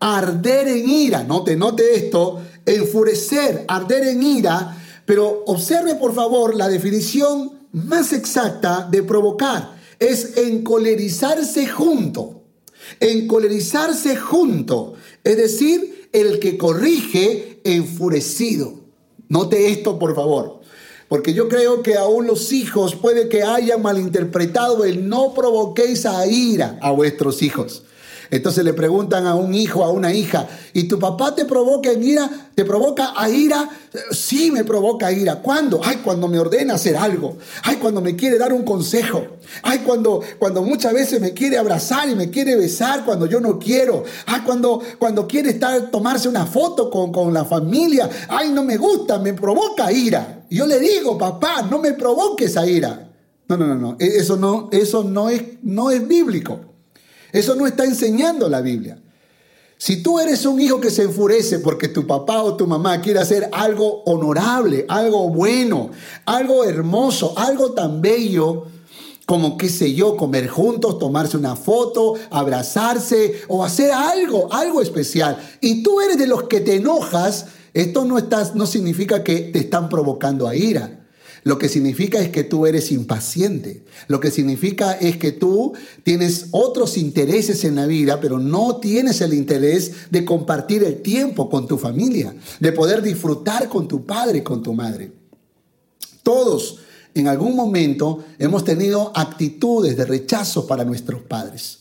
arder 0.00 0.68
en 0.68 0.88
ira. 0.88 1.24
Note, 1.24 1.56
note 1.56 1.94
esto, 1.94 2.40
enfurecer, 2.64 3.64
arder 3.68 4.08
en 4.08 4.22
ira. 4.22 4.76
Pero 5.04 5.44
observe, 5.46 5.94
por 5.94 6.14
favor, 6.14 6.54
la 6.54 6.68
definición 6.68 7.52
más 7.72 8.12
exacta 8.12 8.86
de 8.90 9.02
provocar. 9.02 9.76
Es 9.98 10.36
encolerizarse 10.36 11.66
junto. 11.66 12.42
Encolerizarse 13.00 14.16
junto. 14.16 14.94
Es 15.24 15.36
decir, 15.36 15.97
el 16.12 16.38
que 16.38 16.56
corrige 16.58 17.60
enfurecido. 17.64 18.74
Note 19.28 19.70
esto, 19.70 19.98
por 19.98 20.14
favor. 20.14 20.60
Porque 21.08 21.32
yo 21.32 21.48
creo 21.48 21.82
que 21.82 21.96
aún 21.96 22.26
los 22.26 22.52
hijos 22.52 22.94
puede 22.94 23.28
que 23.28 23.42
hayan 23.42 23.82
malinterpretado 23.82 24.84
el 24.84 25.08
no 25.08 25.32
provoquéis 25.32 26.04
a 26.04 26.26
ira 26.26 26.78
a 26.82 26.90
vuestros 26.90 27.42
hijos. 27.42 27.84
Entonces 28.30 28.64
le 28.64 28.74
preguntan 28.74 29.26
a 29.26 29.34
un 29.34 29.54
hijo, 29.54 29.84
a 29.84 29.90
una 29.90 30.12
hija, 30.12 30.46
¿y 30.72 30.84
tu 30.84 30.98
papá 30.98 31.34
te 31.34 31.44
provoca 31.44 31.90
en 31.90 32.02
ira? 32.02 32.50
¿Te 32.54 32.64
provoca 32.64 33.14
a 33.16 33.30
ira? 33.30 33.68
Sí, 34.10 34.50
me 34.50 34.64
provoca 34.64 35.10
ira. 35.10 35.36
¿Cuándo? 35.36 35.80
Ay, 35.82 36.00
cuando 36.04 36.28
me 36.28 36.38
ordena 36.38 36.74
hacer 36.74 36.96
algo. 36.96 37.36
Ay, 37.62 37.76
cuando 37.76 38.00
me 38.00 38.16
quiere 38.16 38.38
dar 38.38 38.52
un 38.52 38.64
consejo. 38.64 39.24
Ay, 39.62 39.78
cuando, 39.86 40.20
cuando 40.38 40.62
muchas 40.62 40.92
veces 40.92 41.20
me 41.20 41.32
quiere 41.32 41.56
abrazar 41.56 42.08
y 42.08 42.14
me 42.14 42.30
quiere 42.30 42.56
besar 42.56 43.04
cuando 43.04 43.26
yo 43.26 43.40
no 43.40 43.58
quiero. 43.58 44.04
Ay, 44.26 44.42
cuando, 44.44 44.82
cuando 44.98 45.26
quiere 45.26 45.50
estar, 45.50 45.90
tomarse 45.90 46.28
una 46.28 46.46
foto 46.46 46.90
con, 46.90 47.12
con 47.12 47.32
la 47.32 47.44
familia. 47.44 48.10
Ay, 48.28 48.50
no 48.50 48.62
me 48.62 48.76
gusta, 48.76 49.18
me 49.18 49.32
provoca 49.32 49.90
ira. 49.90 50.44
Yo 50.50 50.66
le 50.66 50.78
digo, 50.78 51.16
papá, 51.16 51.62
no 51.62 51.80
me 51.80 51.92
provoques 51.92 52.56
a 52.56 52.66
ira. 52.66 53.10
No, 53.48 53.56
no, 53.56 53.66
no, 53.66 53.74
no. 53.76 53.96
E, 53.98 54.06
eso 54.18 54.36
no, 54.36 54.68
eso 54.72 55.04
no 55.04 55.30
es, 55.30 55.42
no 55.62 55.90
es 55.90 56.06
bíblico. 56.06 56.60
Eso 57.32 57.54
no 57.54 57.66
está 57.66 57.84
enseñando 57.84 58.48
la 58.48 58.60
Biblia. 58.60 58.98
Si 59.80 60.02
tú 60.02 60.18
eres 60.18 60.44
un 60.44 60.60
hijo 60.60 60.80
que 60.80 60.90
se 60.90 61.04
enfurece 61.04 61.60
porque 61.60 61.86
tu 61.86 62.04
papá 62.04 62.42
o 62.42 62.56
tu 62.56 62.66
mamá 62.66 63.00
quiere 63.00 63.20
hacer 63.20 63.48
algo 63.52 64.02
honorable, 64.06 64.84
algo 64.88 65.28
bueno, 65.28 65.90
algo 66.26 66.64
hermoso, 66.64 67.34
algo 67.38 67.72
tan 67.72 68.02
bello, 68.02 68.66
como 69.24 69.56
qué 69.56 69.68
sé 69.68 69.94
yo, 69.94 70.16
comer 70.16 70.48
juntos, 70.48 70.98
tomarse 70.98 71.36
una 71.36 71.54
foto, 71.54 72.14
abrazarse 72.30 73.42
o 73.46 73.62
hacer 73.62 73.92
algo, 73.92 74.52
algo 74.52 74.82
especial, 74.82 75.38
y 75.60 75.84
tú 75.84 76.00
eres 76.00 76.18
de 76.18 76.26
los 76.26 76.44
que 76.44 76.60
te 76.60 76.74
enojas, 76.74 77.46
esto 77.72 78.04
no, 78.04 78.16
no 78.54 78.66
significa 78.66 79.22
que 79.22 79.40
te 79.40 79.60
están 79.60 79.88
provocando 79.88 80.48
a 80.48 80.56
ira. 80.56 80.97
Lo 81.48 81.56
que 81.56 81.70
significa 81.70 82.18
es 82.18 82.28
que 82.28 82.44
tú 82.44 82.66
eres 82.66 82.92
impaciente. 82.92 83.82
Lo 84.06 84.20
que 84.20 84.30
significa 84.30 84.92
es 84.92 85.16
que 85.16 85.32
tú 85.32 85.72
tienes 86.02 86.48
otros 86.50 86.98
intereses 86.98 87.64
en 87.64 87.76
la 87.76 87.86
vida, 87.86 88.20
pero 88.20 88.38
no 88.38 88.76
tienes 88.76 89.22
el 89.22 89.32
interés 89.32 90.10
de 90.10 90.26
compartir 90.26 90.84
el 90.84 91.00
tiempo 91.00 91.48
con 91.48 91.66
tu 91.66 91.78
familia, 91.78 92.34
de 92.60 92.72
poder 92.72 93.00
disfrutar 93.00 93.70
con 93.70 93.88
tu 93.88 94.04
padre, 94.04 94.44
con 94.44 94.62
tu 94.62 94.74
madre. 94.74 95.10
Todos 96.22 96.80
en 97.14 97.28
algún 97.28 97.56
momento 97.56 98.26
hemos 98.38 98.62
tenido 98.62 99.10
actitudes 99.14 99.96
de 99.96 100.04
rechazo 100.04 100.66
para 100.66 100.84
nuestros 100.84 101.22
padres. 101.22 101.78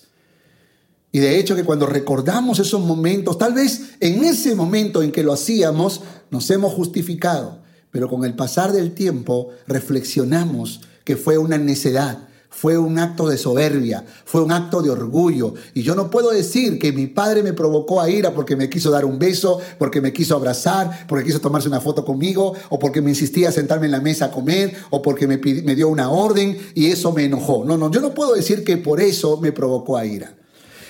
Y 1.12 1.20
de 1.20 1.38
hecho 1.38 1.58
que 1.58 1.66
cuando 1.66 1.88
recordamos 1.88 2.60
esos 2.60 2.80
momentos, 2.80 3.38
tal 3.38 3.52
vez 3.52 3.96
en 4.00 4.24
ese 4.24 4.56
momento 4.56 5.04
en 5.04 5.12
que 5.12 5.24
lo 5.24 5.34
hacíamos, 5.34 6.04
nos 6.32 6.50
hemos 6.52 6.72
justificado 6.72 7.67
pero 7.98 8.10
con 8.10 8.24
el 8.25 8.36
pasar 8.36 8.74
del 8.74 8.94
tiempo 8.94 9.50
reflexionamos 9.66 10.82
que 11.04 11.18
fue 11.18 11.39
una 11.39 11.58
necedad, 11.58 12.27
fue 12.48 12.77
un 12.77 13.00
acto 13.00 13.27
de 13.27 13.39
soberbia, 13.39 14.06
fue 14.24 14.44
un 14.44 14.51
acto 14.51 14.84
de 14.84 14.92
orgullo. 14.92 15.56
Y 15.74 15.82
yo 15.82 15.96
no 15.96 16.12
puedo 16.12 16.30
decir 16.30 16.77
que 16.77 16.92
mi 16.92 17.08
padre 17.08 17.42
me 17.42 17.54
provocó 17.54 18.00
a 18.00 18.08
ira 18.08 18.36
porque 18.36 18.56
me 18.56 18.70
quiso 18.70 18.92
dar 18.92 19.04
un 19.04 19.18
beso, 19.18 19.60
porque 19.80 20.00
me 20.00 20.13
quiso 20.13 20.36
abrazar, 20.36 21.08
porque 21.08 21.25
quiso 21.25 21.42
tomarse 21.42 21.70
una 21.70 21.82
foto 21.82 22.06
conmigo, 22.06 22.54
o 22.70 22.77
porque 22.77 23.01
me 23.01 23.10
insistía 23.10 23.50
a 23.50 23.51
sentarme 23.51 23.88
en 23.88 23.94
la 23.94 24.00
mesa 24.00 24.25
a 24.25 24.32
comer, 24.32 24.75
o 24.92 25.01
porque 25.01 25.25
me, 25.25 25.38
me 25.38 25.74
dio 25.74 25.88
una 25.88 26.12
orden 26.12 26.56
y 26.75 26.92
eso 26.92 27.12
me 27.13 27.25
enojó. 27.25 27.66
No, 27.66 27.77
no, 27.77 27.89
yo 27.89 28.00
no 28.00 28.13
puedo 28.13 28.36
decir 28.36 28.63
que 28.63 28.77
por 28.77 29.01
eso 29.01 29.38
me 29.42 29.51
provocó 29.51 29.98
a 29.98 30.06
ira. 30.06 30.36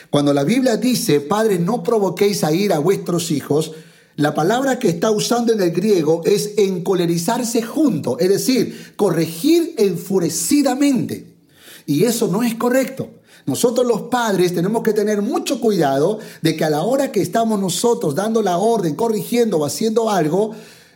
Cuando 0.09 0.33
la 0.33 0.43
Biblia 0.43 0.75
dice, 0.75 1.21
Padre, 1.21 1.57
no 1.57 1.83
provoquéis 1.83 2.43
a 2.43 2.51
ira 2.51 2.75
a 2.75 2.79
vuestros 2.79 3.31
hijos, 3.31 3.71
la 4.17 4.33
palabra 4.33 4.79
que 4.79 4.89
está 4.89 5.11
usando 5.11 5.53
en 5.53 5.61
el 5.61 5.69
griego 5.69 6.23
es 6.25 6.53
encolerizarse 6.57 7.61
junto, 7.61 8.17
es 8.17 8.29
decir, 8.29 8.93
corregir 8.95 9.75
enfurecidamente. 9.77 11.35
Y 11.85 12.03
eso 12.03 12.27
no 12.27 12.41
es 12.41 12.55
correcto. 12.55 13.11
Nosotros 13.45 13.85
los 13.85 14.01
padres 14.03 14.55
tenemos 14.55 14.81
que 14.81 14.93
tener 14.93 15.21
mucho 15.21 15.61
cuidado 15.61 16.17
de 16.41 16.57
que 16.57 16.65
a 16.65 16.71
la 16.71 16.81
hora 16.81 17.11
que 17.11 17.21
estamos 17.21 17.59
nosotros 17.59 18.15
dando 18.15 18.41
la 18.41 18.57
orden, 18.57 18.95
corrigiendo 18.95 19.59
o 19.59 19.65
haciendo 19.65 20.09
algo, 20.09 20.51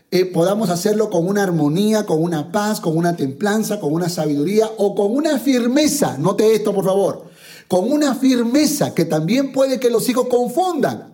eh, 0.09 0.25
podamos 0.25 0.71
hacerlo 0.71 1.11
con 1.11 1.27
una 1.27 1.43
armonía, 1.43 2.07
con 2.07 2.23
una 2.23 2.51
paz, 2.51 2.81
con 2.81 2.97
una 2.97 3.15
templanza, 3.15 3.79
con 3.79 3.93
una 3.93 4.09
sabiduría 4.09 4.67
o 4.77 4.95
con 4.95 5.15
una 5.15 5.37
firmeza. 5.37 6.17
Note 6.17 6.55
esto, 6.55 6.73
por 6.73 6.85
favor. 6.85 7.25
Con 7.67 7.91
una 7.91 8.15
firmeza 8.15 8.95
que 8.95 9.05
también 9.05 9.51
puede 9.53 9.79
que 9.79 9.91
los 9.91 10.09
hijos 10.09 10.25
confundan. 10.27 11.10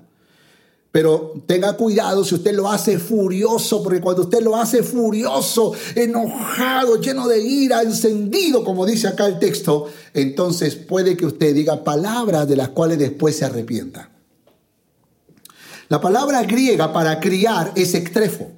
Pero 0.97 1.43
tenga 1.45 1.73
cuidado 1.73 2.25
si 2.25 2.33
usted 2.33 2.55
lo 2.55 2.71
hace 2.71 2.97
furioso, 2.97 3.83
porque 3.83 4.01
cuando 4.01 4.23
usted 4.23 4.41
lo 4.41 4.55
hace 4.55 4.81
furioso, 4.81 5.73
enojado, 5.93 6.99
lleno 6.99 7.27
de 7.27 7.39
ira, 7.39 7.83
encendido, 7.83 8.63
como 8.63 8.83
dice 8.83 9.07
acá 9.07 9.27
el 9.27 9.37
texto, 9.37 9.91
entonces 10.15 10.73
puede 10.73 11.15
que 11.15 11.27
usted 11.27 11.53
diga 11.53 11.83
palabras 11.83 12.47
de 12.47 12.55
las 12.55 12.69
cuales 12.69 12.97
después 12.97 13.35
se 13.35 13.45
arrepienta. 13.45 14.09
La 15.87 16.01
palabra 16.01 16.41
griega 16.41 16.91
para 16.91 17.19
criar 17.19 17.73
es 17.75 17.93
ectrefo. 17.93 18.49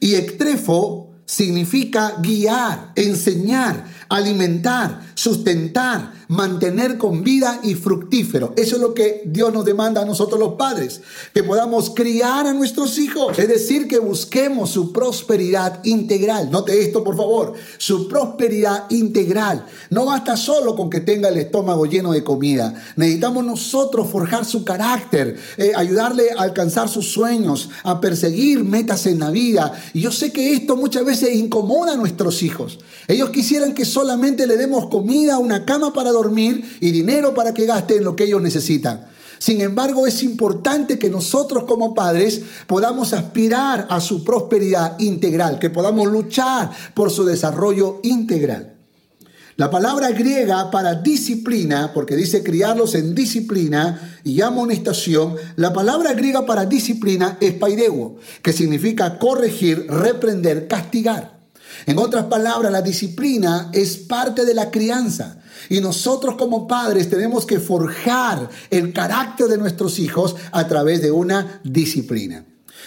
Y 0.00 0.16
ectrefo 0.16 1.10
significa 1.24 2.16
guiar, 2.20 2.94
enseñar, 2.96 3.86
alimentar, 4.08 5.02
sustentar, 5.14 6.14
mantener 6.28 6.98
con 6.98 7.22
vida 7.22 7.60
y 7.62 7.74
fructífero. 7.74 8.52
Eso 8.56 8.76
es 8.76 8.82
lo 8.82 8.94
que 8.94 9.22
Dios 9.26 9.52
nos 9.52 9.64
demanda 9.64 10.02
a 10.02 10.04
nosotros 10.04 10.38
los 10.38 10.54
padres, 10.54 11.00
que 11.32 11.42
podamos 11.42 11.90
criar 11.90 12.46
a 12.46 12.52
nuestros 12.52 12.98
hijos, 12.98 13.38
es 13.38 13.48
decir, 13.48 13.88
que 13.88 13.98
busquemos 13.98 14.70
su 14.70 14.92
prosperidad 14.92 15.84
integral. 15.84 16.50
Note 16.50 16.80
esto, 16.80 17.04
por 17.04 17.16
favor, 17.16 17.54
su 17.78 18.08
prosperidad 18.08 18.90
integral. 18.90 19.66
No 19.90 20.06
basta 20.06 20.36
solo 20.36 20.74
con 20.74 20.90
que 20.90 21.00
tenga 21.00 21.28
el 21.28 21.36
estómago 21.36 21.86
lleno 21.86 22.12
de 22.12 22.24
comida. 22.24 22.74
Necesitamos 22.96 23.44
nosotros 23.44 24.08
forjar 24.08 24.44
su 24.44 24.64
carácter, 24.64 25.36
eh, 25.56 25.72
ayudarle 25.74 26.30
a 26.36 26.42
alcanzar 26.42 26.88
sus 26.88 27.10
sueños, 27.10 27.70
a 27.84 28.00
perseguir 28.00 28.64
metas 28.64 29.06
en 29.06 29.20
la 29.20 29.30
vida. 29.30 29.72
Y 29.92 30.00
yo 30.00 30.12
sé 30.12 30.32
que 30.32 30.54
esto 30.54 30.76
muchas 30.76 31.04
veces 31.04 31.34
incomoda 31.34 31.92
a 31.92 31.96
nuestros 31.96 32.42
hijos. 32.42 32.78
Ellos 33.08 33.30
quisieran 33.30 33.74
que 33.74 33.84
solamente 33.84 34.46
le 34.46 34.56
demos 34.56 34.88
comida, 34.88 35.38
una 35.38 35.64
cama 35.64 35.92
para 35.92 36.10
dormir 36.16 36.78
y 36.80 36.90
dinero 36.90 37.34
para 37.34 37.52
que 37.52 37.66
gasten 37.66 38.04
lo 38.04 38.16
que 38.16 38.24
ellos 38.24 38.42
necesitan. 38.42 39.06
Sin 39.38 39.60
embargo, 39.60 40.06
es 40.06 40.22
importante 40.22 40.98
que 40.98 41.10
nosotros 41.10 41.64
como 41.64 41.94
padres 41.94 42.40
podamos 42.66 43.12
aspirar 43.12 43.86
a 43.90 44.00
su 44.00 44.24
prosperidad 44.24 44.98
integral, 44.98 45.58
que 45.58 45.70
podamos 45.70 46.08
luchar 46.08 46.70
por 46.94 47.10
su 47.10 47.24
desarrollo 47.24 48.00
integral. 48.02 48.72
La 49.56 49.70
palabra 49.70 50.10
griega 50.10 50.70
para 50.70 50.96
disciplina, 50.96 51.92
porque 51.94 52.14
dice 52.14 52.42
criarlos 52.42 52.94
en 52.94 53.14
disciplina 53.14 54.18
y 54.22 54.42
amonestación, 54.42 55.34
la 55.56 55.72
palabra 55.72 56.12
griega 56.12 56.44
para 56.44 56.66
disciplina 56.66 57.38
es 57.40 57.54
paideuo, 57.54 58.16
que 58.42 58.52
significa 58.52 59.18
corregir, 59.18 59.86
reprender, 59.88 60.68
castigar. 60.68 61.35
En 61.84 61.98
otras 61.98 62.26
palabras, 62.26 62.72
la 62.72 62.82
disciplina 62.82 63.70
es 63.72 63.96
parte 63.96 64.44
de 64.44 64.54
la 64.54 64.70
crianza. 64.70 65.42
Y 65.68 65.80
nosotros 65.80 66.36
como 66.36 66.66
padres 66.66 67.10
tenemos 67.10 67.44
que 67.44 67.60
forjar 67.60 68.48
el 68.70 68.92
carácter 68.92 69.48
de 69.48 69.58
nuestros 69.58 69.98
hijos 69.98 70.36
a 70.52 70.66
través 70.66 71.02
de 71.02 71.10
una 71.10 71.60
disciplina. 71.64 72.44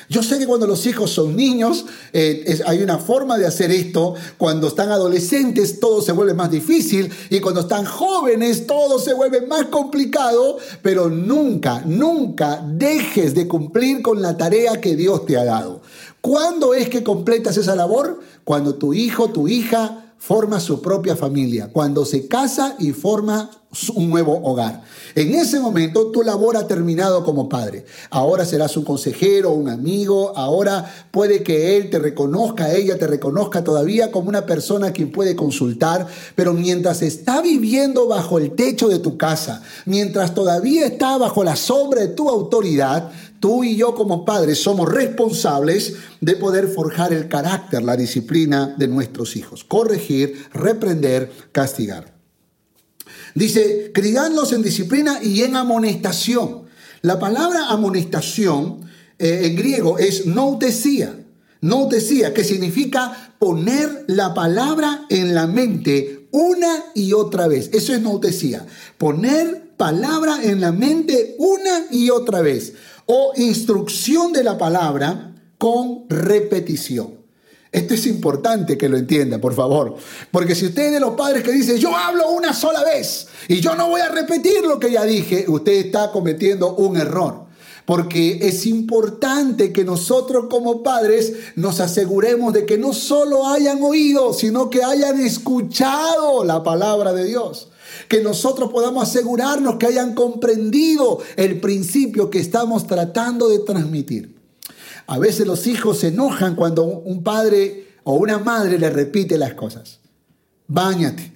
Yo 0.08 0.24
sé 0.24 0.40
que 0.40 0.48
cuando 0.48 0.66
los 0.66 0.86
hijos 0.88 1.12
son 1.12 1.36
niños 1.36 1.86
eh, 2.14 2.60
hay 2.66 2.82
una 2.82 2.98
forma 2.98 3.38
de 3.38 3.46
hacer 3.46 3.70
esto. 3.70 4.16
Cuando 4.38 4.68
están 4.68 4.90
adolescentes 4.92 5.80
todo 5.80 6.02
se 6.02 6.14
vuelve 6.14 6.34
más 6.34 6.50
difícil 6.50 7.12
y 7.30 7.40
cuando 7.40 7.62
están 7.62 7.86
jóvenes 7.86 8.66
todo 8.66 8.98
se 9.00 9.14
vuelve 9.14 9.42
más 9.42 9.66
complicado. 9.66 10.58
Pero 10.82 11.10
nunca, 11.10 11.84
nunca 11.86 12.64
dejes 12.66 13.36
de 13.36 13.48
cumplir 13.48 14.02
con 14.02 14.22
la 14.22 14.38
tarea 14.38 14.80
que 14.80 14.96
Dios 14.96 15.26
te 15.26 15.38
ha 15.38 15.44
dado. 15.44 15.79
¿Cuándo 16.22 16.74
es 16.74 16.90
que 16.90 17.04
completas 17.04 17.58
esa 17.58 17.76
labor? 17.76 18.20
Cuando 18.44 18.76
tu 18.76 18.94
hijo, 18.94 19.30
tu 19.30 19.48
hija 19.48 20.10
forma 20.20 20.60
su 20.60 20.82
propia 20.82 21.16
familia, 21.16 21.70
cuando 21.72 22.06
se 22.06 22.28
casa 22.28 22.76
y 22.78 22.92
forma 22.92 23.50
un 23.96 24.10
nuevo 24.10 24.42
hogar. 24.44 24.82
En 25.14 25.34
ese 25.36 25.60
momento 25.60 26.12
tu 26.12 26.24
labor 26.24 26.58
ha 26.58 26.68
terminado 26.68 27.24
como 27.24 27.48
padre. 27.48 27.86
Ahora 28.10 28.44
serás 28.44 28.76
un 28.76 28.84
consejero, 28.84 29.52
un 29.52 29.70
amigo, 29.70 30.34
ahora 30.36 30.92
puede 31.12 31.44
que 31.44 31.78
él 31.78 31.90
te 31.90 32.00
reconozca, 32.00 32.74
ella 32.74 32.98
te 32.98 33.08
reconozca 33.08 33.64
todavía 33.64 34.12
como 34.12 34.28
una 34.28 34.46
persona 34.46 34.88
a 34.88 34.92
quien 34.92 35.12
puede 35.12 35.36
consultar, 35.36 36.08
pero 36.36 36.54
mientras 36.54 37.02
está 37.02 37.42
viviendo 37.42 38.08
bajo 38.08 38.40
el 38.40 38.52
techo 38.52 38.90
de 38.90 39.00
tu 39.00 39.18
casa, 39.18 39.62
mientras 39.86 40.34
todavía 40.34 40.86
está 40.86 41.18
bajo 41.18 41.44
la 41.44 41.56
sombra 41.56 42.02
de 42.02 42.08
tu 42.10 42.28
autoridad, 42.28 43.12
Tú 43.40 43.64
y 43.64 43.76
yo 43.76 43.96
como 43.96 44.26
padres 44.26 44.62
somos 44.62 44.90
responsables 44.90 45.96
de 46.20 46.36
poder 46.36 46.68
forjar 46.68 47.14
el 47.14 47.30
carácter, 47.30 47.84
la 47.84 47.96
disciplina 47.96 48.76
de 48.78 48.88
nuestros 48.88 49.36
hijos. 49.36 49.64
Corregir, 49.64 50.46
reprender, 50.54 51.32
castigar. 51.52 52.14
Dice, 53.36 53.92
criadlos 53.94 54.52
en 54.54 54.62
disciplina 54.62 55.20
y 55.24 55.42
en 55.44 55.56
amonestación. 55.56 56.64
La 57.02 57.18
palabra 57.20 57.68
amonestación 57.70 58.82
eh, 59.18 59.42
en 59.44 59.56
griego 59.56 59.98
es 59.98 60.26
noutesía. 60.26 61.16
Noutesía, 61.62 62.34
que 62.34 62.44
significa 62.44 63.36
poner 63.40 64.06
la 64.08 64.34
palabra 64.34 65.06
en 65.10 65.34
la 65.34 65.48
mente 65.48 66.28
una 66.32 66.86
y 66.94 67.14
otra 67.14 67.48
vez. 67.48 67.70
Eso 67.74 67.94
es 67.94 68.02
noutesía. 68.02 68.66
Poner 68.98 69.70
palabra 69.78 70.40
en 70.44 70.60
la 70.60 70.72
mente 70.72 71.36
una 71.38 71.86
y 71.90 72.10
otra 72.10 72.42
vez 72.42 72.74
o 73.12 73.34
instrucción 73.38 74.32
de 74.34 74.44
la 74.44 74.56
palabra 74.56 75.34
con 75.58 76.06
repetición. 76.10 77.16
Esto 77.72 77.96
es 77.96 78.06
importante 78.06 78.78
que 78.78 78.88
lo 78.88 78.98
entienda, 78.98 79.40
por 79.40 79.56
favor. 79.56 79.96
Porque 80.30 80.54
si 80.54 80.68
usted 80.68 80.88
es 80.88 80.92
de 80.94 81.00
los 81.00 81.16
padres 81.16 81.42
que 81.42 81.52
dice, 81.52 81.80
yo 81.80 81.96
hablo 81.96 82.30
una 82.30 82.54
sola 82.54 82.84
vez 82.84 83.28
y 83.48 83.62
yo 83.62 83.74
no 83.74 83.90
voy 83.90 84.02
a 84.02 84.10
repetir 84.10 84.62
lo 84.62 84.80
que 84.80 84.92
ya 84.92 85.06
dije, 85.06 85.46
usted 85.48 85.72
está 85.74 86.12
cometiendo 86.12 86.76
un 86.76 86.98
error. 86.98 87.48
Porque 87.88 88.48
es 88.48 88.68
importante 88.68 89.74
que 89.74 89.84
nosotros 89.84 90.46
como 90.48 90.84
padres 90.84 91.34
nos 91.56 91.80
aseguremos 91.80 92.54
de 92.54 92.68
que 92.68 92.78
no 92.78 92.94
solo 92.94 93.48
hayan 93.48 93.82
oído, 93.82 94.34
sino 94.34 94.70
que 94.70 94.84
hayan 94.84 95.20
escuchado 95.20 96.44
la 96.44 96.62
palabra 96.62 97.12
de 97.14 97.26
Dios 97.26 97.69
que 98.10 98.22
nosotros 98.22 98.72
podamos 98.72 99.04
asegurarnos 99.04 99.76
que 99.76 99.86
hayan 99.86 100.16
comprendido 100.16 101.20
el 101.38 101.62
principio 101.62 102.30
que 102.32 102.40
estamos 102.40 102.88
tratando 102.88 103.48
de 103.48 103.60
transmitir. 103.60 104.36
A 105.06 105.20
veces 105.20 105.46
los 105.46 105.68
hijos 105.68 106.00
se 106.00 106.08
enojan 106.08 106.56
cuando 106.56 106.84
un 106.84 107.24
padre 107.24 107.88
o 108.04 108.16
una 108.16 108.40
madre 108.40 108.80
le 108.80 108.90
repite 108.90 109.38
las 109.38 109.54
cosas. 109.54 110.00
Báñate, 110.68 111.32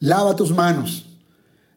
lava 0.00 0.34
tus 0.34 0.52
manos, 0.52 1.06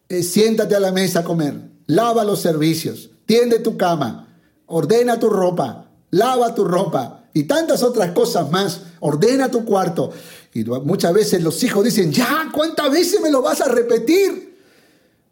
eh, 0.07 0.23
siéntate 0.23 0.73
a 0.75 0.79
la 0.79 0.93
mesa 0.93 1.19
a 1.19 1.23
comer, 1.23 1.55
lava 1.87 2.23
los 2.23 2.39
servicios, 2.39 3.09
tiende 3.25 3.59
tu 3.59 3.75
cama, 3.75 4.39
ordena 4.67 5.19
tu 5.19 5.29
ropa, 5.29 5.91
lava 6.11 6.55
tu 6.55 6.63
ropa 6.63 7.22
y 7.33 7.43
tantas 7.43 7.83
otras 7.83 8.11
cosas 8.11 8.51
más, 8.51 8.81
ordena 8.99 9.49
tu 9.49 9.65
cuarto. 9.65 10.11
Y 10.53 10.63
muchas 10.63 11.13
veces 11.13 11.41
los 11.41 11.63
hijos 11.63 11.83
dicen, 11.83 12.11
ya, 12.11 12.49
¿cuántas 12.53 12.91
veces 12.91 13.19
me 13.21 13.31
lo 13.31 13.41
vas 13.41 13.61
a 13.61 13.69
repetir? 13.69 14.59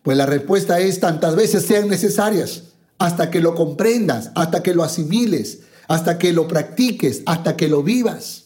Pues 0.01 0.17
la 0.17 0.25
respuesta 0.25 0.79
es 0.79 0.99
tantas 0.99 1.35
veces 1.35 1.63
sean 1.65 1.87
necesarias, 1.87 2.63
hasta 2.97 3.29
que 3.29 3.39
lo 3.39 3.53
comprendas, 3.53 4.31
hasta 4.33 4.63
que 4.63 4.73
lo 4.73 4.83
asimiles, 4.83 5.59
hasta 5.87 6.17
que 6.17 6.33
lo 6.33 6.47
practiques, 6.47 7.21
hasta 7.25 7.55
que 7.55 7.67
lo 7.67 7.83
vivas. 7.83 8.45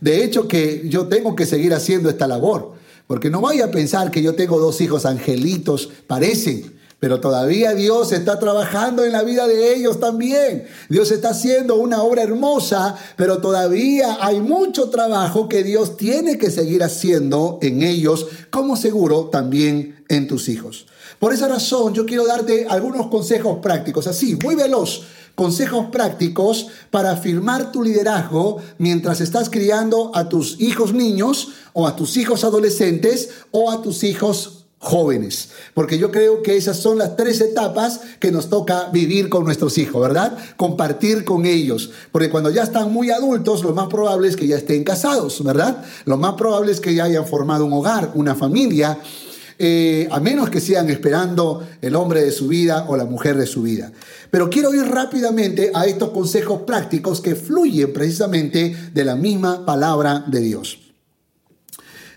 De 0.00 0.24
hecho 0.24 0.48
que 0.48 0.88
yo 0.88 1.06
tengo 1.06 1.36
que 1.36 1.46
seguir 1.46 1.72
haciendo 1.74 2.10
esta 2.10 2.26
labor, 2.26 2.72
porque 3.06 3.30
no 3.30 3.40
vaya 3.40 3.66
a 3.66 3.70
pensar 3.70 4.10
que 4.10 4.22
yo 4.22 4.34
tengo 4.34 4.58
dos 4.58 4.80
hijos 4.80 5.06
angelitos, 5.06 5.90
parecen, 6.08 6.76
pero 7.02 7.18
todavía 7.18 7.74
Dios 7.74 8.12
está 8.12 8.38
trabajando 8.38 9.04
en 9.04 9.10
la 9.10 9.24
vida 9.24 9.48
de 9.48 9.74
ellos 9.74 9.98
también. 9.98 10.68
Dios 10.88 11.10
está 11.10 11.30
haciendo 11.30 11.74
una 11.74 12.00
obra 12.04 12.22
hermosa, 12.22 12.94
pero 13.16 13.38
todavía 13.38 14.18
hay 14.20 14.40
mucho 14.40 14.88
trabajo 14.88 15.48
que 15.48 15.64
Dios 15.64 15.96
tiene 15.96 16.38
que 16.38 16.48
seguir 16.48 16.84
haciendo 16.84 17.58
en 17.60 17.82
ellos, 17.82 18.28
como 18.50 18.76
seguro 18.76 19.30
también 19.32 20.04
en 20.08 20.28
tus 20.28 20.48
hijos. 20.48 20.86
Por 21.18 21.32
esa 21.32 21.48
razón 21.48 21.92
yo 21.92 22.06
quiero 22.06 22.24
darte 22.24 22.66
algunos 22.68 23.08
consejos 23.08 23.58
prácticos, 23.60 24.06
así, 24.06 24.38
muy 24.40 24.54
veloz, 24.54 25.02
consejos 25.34 25.86
prácticos 25.90 26.68
para 26.92 27.10
afirmar 27.10 27.72
tu 27.72 27.82
liderazgo 27.82 28.58
mientras 28.78 29.20
estás 29.20 29.50
criando 29.50 30.12
a 30.14 30.28
tus 30.28 30.60
hijos 30.60 30.92
niños 30.92 31.48
o 31.72 31.88
a 31.88 31.96
tus 31.96 32.16
hijos 32.16 32.44
adolescentes 32.44 33.30
o 33.50 33.72
a 33.72 33.82
tus 33.82 34.04
hijos 34.04 34.61
jóvenes, 34.82 35.50
porque 35.74 35.96
yo 35.96 36.10
creo 36.10 36.42
que 36.42 36.56
esas 36.56 36.76
son 36.76 36.98
las 36.98 37.14
tres 37.16 37.40
etapas 37.40 38.00
que 38.18 38.32
nos 38.32 38.50
toca 38.50 38.90
vivir 38.92 39.28
con 39.28 39.44
nuestros 39.44 39.78
hijos, 39.78 40.02
¿verdad? 40.02 40.36
Compartir 40.56 41.24
con 41.24 41.46
ellos, 41.46 41.92
porque 42.10 42.30
cuando 42.30 42.50
ya 42.50 42.64
están 42.64 42.92
muy 42.92 43.12
adultos, 43.12 43.62
lo 43.62 43.72
más 43.74 43.86
probable 43.86 44.26
es 44.28 44.34
que 44.34 44.48
ya 44.48 44.56
estén 44.56 44.82
casados, 44.82 45.42
¿verdad? 45.44 45.84
Lo 46.04 46.16
más 46.16 46.34
probable 46.34 46.72
es 46.72 46.80
que 46.80 46.94
ya 46.96 47.04
hayan 47.04 47.24
formado 47.24 47.64
un 47.64 47.72
hogar, 47.72 48.10
una 48.14 48.34
familia, 48.34 48.98
eh, 49.56 50.08
a 50.10 50.18
menos 50.18 50.50
que 50.50 50.60
sigan 50.60 50.90
esperando 50.90 51.64
el 51.80 51.94
hombre 51.94 52.24
de 52.24 52.32
su 52.32 52.48
vida 52.48 52.86
o 52.88 52.96
la 52.96 53.04
mujer 53.04 53.36
de 53.36 53.46
su 53.46 53.62
vida. 53.62 53.92
Pero 54.32 54.50
quiero 54.50 54.74
ir 54.74 54.82
rápidamente 54.82 55.70
a 55.72 55.86
estos 55.86 56.10
consejos 56.10 56.62
prácticos 56.62 57.20
que 57.20 57.36
fluyen 57.36 57.92
precisamente 57.92 58.74
de 58.92 59.04
la 59.04 59.14
misma 59.14 59.64
palabra 59.64 60.24
de 60.26 60.40
Dios. 60.40 60.81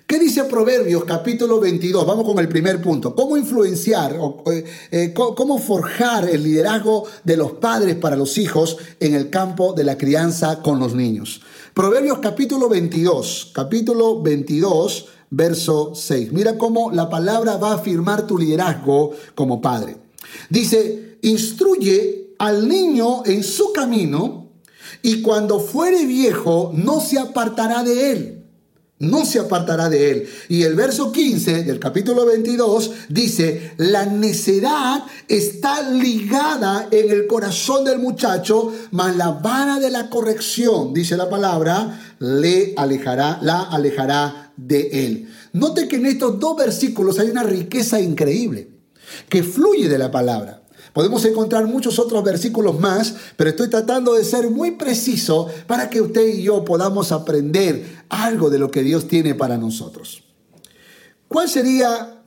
¿Qué 0.08 0.20
dice 0.20 0.44
Proverbios 0.44 1.04
capítulo 1.04 1.60
22? 1.60 2.06
Vamos 2.06 2.26
con 2.26 2.38
el 2.38 2.48
primer 2.48 2.80
punto. 2.80 3.16
¿Cómo 3.16 3.38
influenciar 3.38 4.16
o 4.20 4.44
eh, 4.52 4.64
eh, 4.92 5.14
cómo 5.16 5.58
forjar 5.58 6.30
el 6.30 6.44
liderazgo 6.44 7.08
de 7.24 7.36
los 7.36 7.54
padres 7.54 7.96
para 7.96 8.16
los 8.16 8.38
hijos 8.38 8.78
en 9.00 9.16
el 9.16 9.32
campo 9.32 9.74
de 9.74 9.84
la 9.84 9.98
crianza 9.98 10.62
con 10.62 10.78
los 10.78 10.94
niños? 10.94 11.42
Proverbios 11.74 12.20
capítulo 12.20 12.70
22, 12.70 13.50
capítulo 13.52 14.22
22, 14.22 15.08
verso 15.32 15.96
6. 15.96 16.32
Mira 16.34 16.56
cómo 16.56 16.92
la 16.92 17.10
palabra 17.10 17.58
va 17.58 17.72
a 17.72 17.76
afirmar 17.78 18.28
tu 18.28 18.38
liderazgo 18.38 19.10
como 19.34 19.60
padre. 19.60 19.98
Dice, 20.52 21.18
instruye 21.24 22.36
al 22.38 22.68
niño 22.68 23.26
en 23.26 23.44
su 23.44 23.74
camino 23.74 24.50
y 25.02 25.24
cuando 25.24 25.60
fuere 25.60 26.06
viejo 26.06 26.72
no 26.76 27.02
se 27.02 27.18
apartará 27.18 27.82
de 27.82 28.12
él 28.12 28.35
no 29.00 29.26
se 29.26 29.40
apartará 29.40 29.90
de 29.90 30.12
él. 30.12 30.30
Y 30.48 30.64
el 30.64 30.76
verso 30.76 31.12
15 31.12 31.64
del 31.64 31.80
capítulo 31.80 32.26
22 32.26 32.92
dice, 33.10 33.74
la 33.78 34.06
necedad 34.06 35.04
está 35.28 35.90
ligada 35.90 36.88
en 36.92 37.12
el 37.12 37.28
corazón 37.28 37.84
del 37.84 38.00
muchacho, 38.00 38.72
mas 38.92 39.16
la 39.16 39.32
vara 39.32 39.80
de 39.80 39.90
la 39.90 40.10
corrección, 40.10 40.94
dice 40.94 41.18
la 41.18 41.30
palabra, 41.30 42.00
le 42.20 42.74
alejará, 42.78 43.40
la 43.42 43.64
alejará 43.64 44.54
de 44.56 45.06
él. 45.06 45.30
Note 45.54 45.88
que 45.88 45.98
en 45.98 46.06
estos 46.06 46.40
dos 46.40 46.56
versículos 46.58 47.20
hay 47.20 47.30
una 47.30 47.44
riqueza 47.44 48.00
increíble 48.00 48.70
que 49.30 49.44
fluye 49.44 49.90
de 49.90 49.98
la 49.98 50.12
palabra. 50.12 50.65
Podemos 50.96 51.26
encontrar 51.26 51.68
muchos 51.68 52.00
otros 52.00 52.24
versículos 52.24 52.80
más, 52.80 53.16
pero 53.36 53.50
estoy 53.50 53.70
tratando 53.70 54.14
de 54.14 54.24
ser 54.24 54.50
muy 54.50 54.72
preciso 54.78 55.50
para 55.68 55.90
que 55.90 56.00
usted 56.00 56.26
y 56.26 56.44
yo 56.44 56.64
podamos 56.64 57.12
aprender 57.12 58.06
algo 58.08 58.50
de 58.50 58.60
lo 58.60 58.72
que 58.72 58.82
Dios 58.82 59.06
tiene 59.06 59.36
para 59.36 59.58
nosotros. 59.58 60.24
¿Cuál 61.28 61.50
sería 61.50 62.22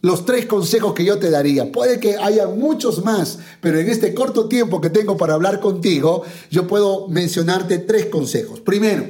los 0.00 0.24
tres 0.24 0.46
consejos 0.46 0.94
que 0.94 1.04
yo 1.04 1.18
te 1.18 1.30
daría. 1.30 1.72
Puede 1.72 1.98
que 1.98 2.16
haya 2.16 2.46
muchos 2.46 3.04
más, 3.04 3.38
pero 3.60 3.80
en 3.80 3.88
este 3.90 4.14
corto 4.14 4.48
tiempo 4.48 4.80
que 4.80 4.88
tengo 4.88 5.16
para 5.16 5.34
hablar 5.34 5.58
contigo, 5.58 6.22
yo 6.48 6.66
puedo 6.66 7.08
mencionarte 7.08 7.78
tres 7.78 8.06
consejos. 8.06 8.60
Primero, 8.60 9.04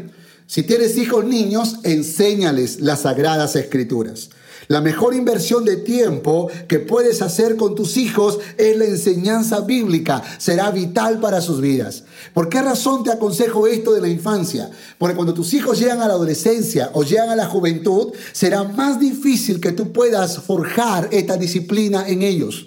si 0.46 0.62
tienes 0.62 0.96
hijos 0.96 1.24
niños, 1.26 1.76
enséñales 1.82 2.80
las 2.80 3.02
sagradas 3.02 3.56
escrituras. 3.56 4.30
La 4.68 4.80
mejor 4.80 5.14
inversión 5.14 5.64
de 5.64 5.76
tiempo 5.76 6.50
que 6.66 6.80
puedes 6.80 7.22
hacer 7.22 7.56
con 7.56 7.74
tus 7.74 7.96
hijos 7.96 8.38
es 8.58 8.76
la 8.76 8.84
enseñanza 8.84 9.60
bíblica. 9.60 10.22
Será 10.38 10.70
vital 10.70 11.20
para 11.20 11.40
sus 11.40 11.60
vidas. 11.60 12.04
¿Por 12.34 12.48
qué 12.48 12.62
razón 12.62 13.04
te 13.04 13.12
aconsejo 13.12 13.66
esto 13.66 13.92
de 13.92 14.00
la 14.00 14.08
infancia? 14.08 14.70
Porque 14.98 15.14
cuando 15.14 15.34
tus 15.34 15.54
hijos 15.54 15.78
llegan 15.78 16.00
a 16.02 16.08
la 16.08 16.14
adolescencia 16.14 16.90
o 16.94 17.04
llegan 17.04 17.30
a 17.30 17.36
la 17.36 17.46
juventud, 17.46 18.12
será 18.32 18.64
más 18.64 18.98
difícil 18.98 19.60
que 19.60 19.72
tú 19.72 19.92
puedas 19.92 20.38
forjar 20.38 21.08
esta 21.12 21.36
disciplina 21.36 22.08
en 22.08 22.22
ellos. 22.22 22.66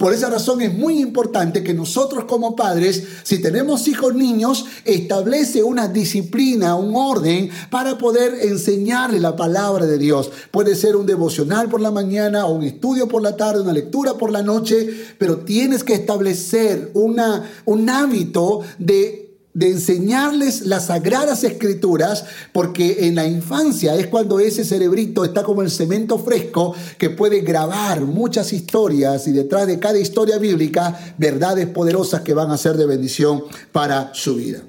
Por 0.00 0.14
esa 0.14 0.30
razón 0.30 0.62
es 0.62 0.72
muy 0.72 0.98
importante 0.98 1.62
que 1.62 1.74
nosotros 1.74 2.24
como 2.24 2.56
padres, 2.56 3.02
si 3.22 3.42
tenemos 3.42 3.86
hijos 3.86 4.14
niños, 4.14 4.64
establece 4.86 5.62
una 5.62 5.88
disciplina, 5.88 6.74
un 6.74 6.96
orden 6.96 7.50
para 7.68 7.98
poder 7.98 8.32
enseñarle 8.40 9.20
la 9.20 9.36
palabra 9.36 9.84
de 9.84 9.98
Dios. 9.98 10.30
Puede 10.50 10.74
ser 10.74 10.96
un 10.96 11.04
devocional 11.04 11.68
por 11.68 11.82
la 11.82 11.90
mañana 11.90 12.46
o 12.46 12.54
un 12.54 12.62
estudio 12.62 13.08
por 13.08 13.20
la 13.20 13.36
tarde, 13.36 13.60
una 13.60 13.74
lectura 13.74 14.14
por 14.14 14.30
la 14.30 14.42
noche, 14.42 14.88
pero 15.18 15.40
tienes 15.40 15.84
que 15.84 15.92
establecer 15.92 16.92
una, 16.94 17.50
un 17.66 17.90
hábito 17.90 18.60
de 18.78 19.29
de 19.52 19.68
enseñarles 19.68 20.62
las 20.62 20.86
sagradas 20.86 21.42
escrituras, 21.42 22.24
porque 22.52 23.06
en 23.06 23.16
la 23.16 23.26
infancia 23.26 23.96
es 23.96 24.06
cuando 24.06 24.38
ese 24.38 24.64
cerebrito 24.64 25.24
está 25.24 25.42
como 25.42 25.62
el 25.62 25.70
cemento 25.70 26.18
fresco 26.18 26.74
que 26.98 27.10
puede 27.10 27.40
grabar 27.40 28.02
muchas 28.02 28.52
historias 28.52 29.26
y 29.26 29.32
detrás 29.32 29.66
de 29.66 29.80
cada 29.80 29.98
historia 29.98 30.38
bíblica 30.38 31.14
verdades 31.18 31.66
poderosas 31.66 32.22
que 32.22 32.34
van 32.34 32.50
a 32.50 32.58
ser 32.58 32.76
de 32.76 32.86
bendición 32.86 33.42
para 33.72 34.12
su 34.14 34.36
vida. 34.36 34.62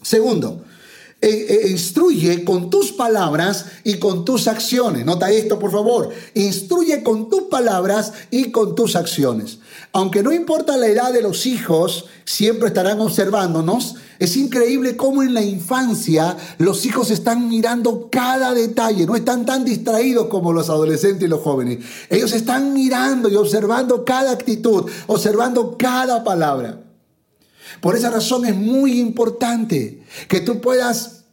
Segundo, 0.00 0.62
eh, 1.20 1.46
eh, 1.48 1.68
instruye 1.70 2.44
con 2.44 2.70
tus 2.70 2.92
palabras 2.92 3.66
y 3.82 3.98
con 3.98 4.24
tus 4.24 4.46
acciones. 4.46 5.04
Nota 5.04 5.28
esto, 5.32 5.58
por 5.58 5.72
favor. 5.72 6.10
Instruye 6.34 7.02
con 7.02 7.28
tus 7.28 7.42
palabras 7.44 8.12
y 8.30 8.52
con 8.52 8.76
tus 8.76 8.94
acciones. 8.94 9.58
Aunque 9.92 10.22
no 10.22 10.32
importa 10.32 10.76
la 10.76 10.86
edad 10.86 11.12
de 11.12 11.22
los 11.22 11.46
hijos, 11.46 12.06
siempre 12.24 12.68
estarán 12.68 13.00
observándonos. 13.00 13.96
Es 14.18 14.36
increíble 14.36 14.96
cómo 14.96 15.22
en 15.22 15.32
la 15.32 15.42
infancia 15.42 16.36
los 16.58 16.84
hijos 16.84 17.10
están 17.10 17.48
mirando 17.48 18.08
cada 18.10 18.52
detalle, 18.52 19.06
no 19.06 19.16
están 19.16 19.46
tan 19.46 19.64
distraídos 19.64 20.26
como 20.26 20.52
los 20.52 20.68
adolescentes 20.68 21.24
y 21.24 21.30
los 21.30 21.40
jóvenes. 21.40 21.78
Ellos 22.10 22.32
están 22.32 22.74
mirando 22.74 23.28
y 23.28 23.36
observando 23.36 24.04
cada 24.04 24.32
actitud, 24.32 24.90
observando 25.06 25.76
cada 25.78 26.22
palabra. 26.22 26.82
Por 27.80 27.96
esa 27.96 28.10
razón 28.10 28.44
es 28.44 28.56
muy 28.56 28.98
importante 28.98 30.02
que 30.28 30.40
tú 30.40 30.60
puedas, 30.60 31.24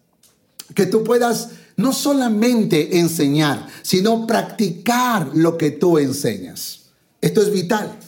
que 0.73 0.85
tú 0.85 1.03
puedas 1.03 1.49
no 1.75 1.91
solamente 1.91 2.99
enseñar, 2.99 3.67
sino 3.81 4.25
practicar 4.25 5.31
lo 5.33 5.57
que 5.57 5.71
tú 5.71 5.97
enseñas. 5.97 6.83
Esto 7.19 7.41
es 7.41 7.51
vital. 7.51 7.99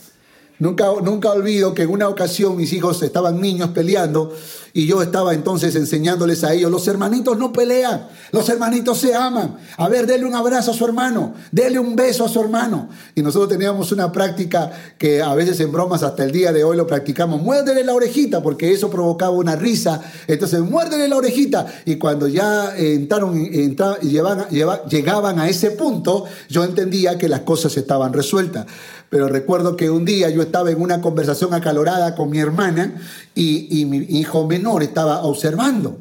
Nunca, 0.60 0.88
nunca 1.04 1.32
olvido 1.32 1.74
que 1.74 1.84
en 1.84 1.92
una 1.92 2.10
ocasión 2.10 2.58
mis 2.58 2.74
hijos 2.74 3.04
estaban 3.04 3.40
niños 3.40 3.70
peleando 3.70 4.34
y 4.74 4.86
yo 4.86 5.02
estaba 5.02 5.34
entonces 5.34 5.76
enseñándoles 5.76 6.44
a 6.44 6.54
ellos, 6.54 6.70
los 6.70 6.88
hermanitos 6.88 7.36
no 7.38 7.52
pelean, 7.52 8.08
los 8.32 8.48
hermanitos 8.48 9.00
se 9.00 9.16
aman. 9.16 9.58
A 9.76 9.90
ver, 9.90 10.06
dele 10.06 10.26
un 10.26 10.36
abrazo 10.36 10.70
a 10.70 10.74
su 10.76 10.86
hermano, 10.86 11.34
dele 11.52 11.80
un 11.80 11.96
beso 11.96 12.26
a 12.26 12.30
su 12.30 12.40
hermano. 12.40 12.90
Y 13.16 13.24
nosotros 13.24 13.50
teníamos 13.50 13.92
una 13.92 14.12
práctica 14.12 14.72
que 15.00 15.22
a 15.22 15.34
veces 15.34 15.60
en 15.62 15.72
bromas 15.72 16.04
hasta 16.04 16.24
el 16.24 16.32
día 16.32 16.54
de 16.54 16.64
hoy 16.64 16.78
lo 16.78 16.86
practicamos, 16.86 17.42
muérdele 17.42 17.84
la 17.84 17.96
orejita, 17.96 18.44
porque 18.44 18.72
eso 18.72 18.92
provocaba 18.92 19.32
una 19.32 19.56
risa. 19.56 20.00
Entonces, 20.28 20.60
muérdele 20.60 21.08
la 21.08 21.18
orejita. 21.18 21.66
Y 21.86 21.96
cuando 21.96 22.28
ya 22.28 22.78
entraron, 22.78 23.50
llegaban 23.50 25.40
a 25.40 25.50
ese 25.50 25.72
punto, 25.72 26.26
yo 26.50 26.64
entendía 26.64 27.18
que 27.18 27.28
las 27.28 27.42
cosas 27.42 27.76
estaban 27.78 28.14
resueltas. 28.14 28.68
Pero 29.10 29.28
recuerdo 29.30 29.78
que 29.78 29.90
un 29.90 30.06
día 30.06 30.30
yo 30.30 30.42
estaba 30.42 30.70
en 30.72 30.82
una 30.82 31.02
conversación 31.02 31.54
acalorada 31.54 32.16
con 32.16 32.30
mi 32.30 32.40
hermana 32.40 33.02
y, 33.36 33.86
mi 33.86 33.98
hijo 33.98 34.46
menor 34.48 34.84
estaba 34.84 35.24
observando. 35.24 35.98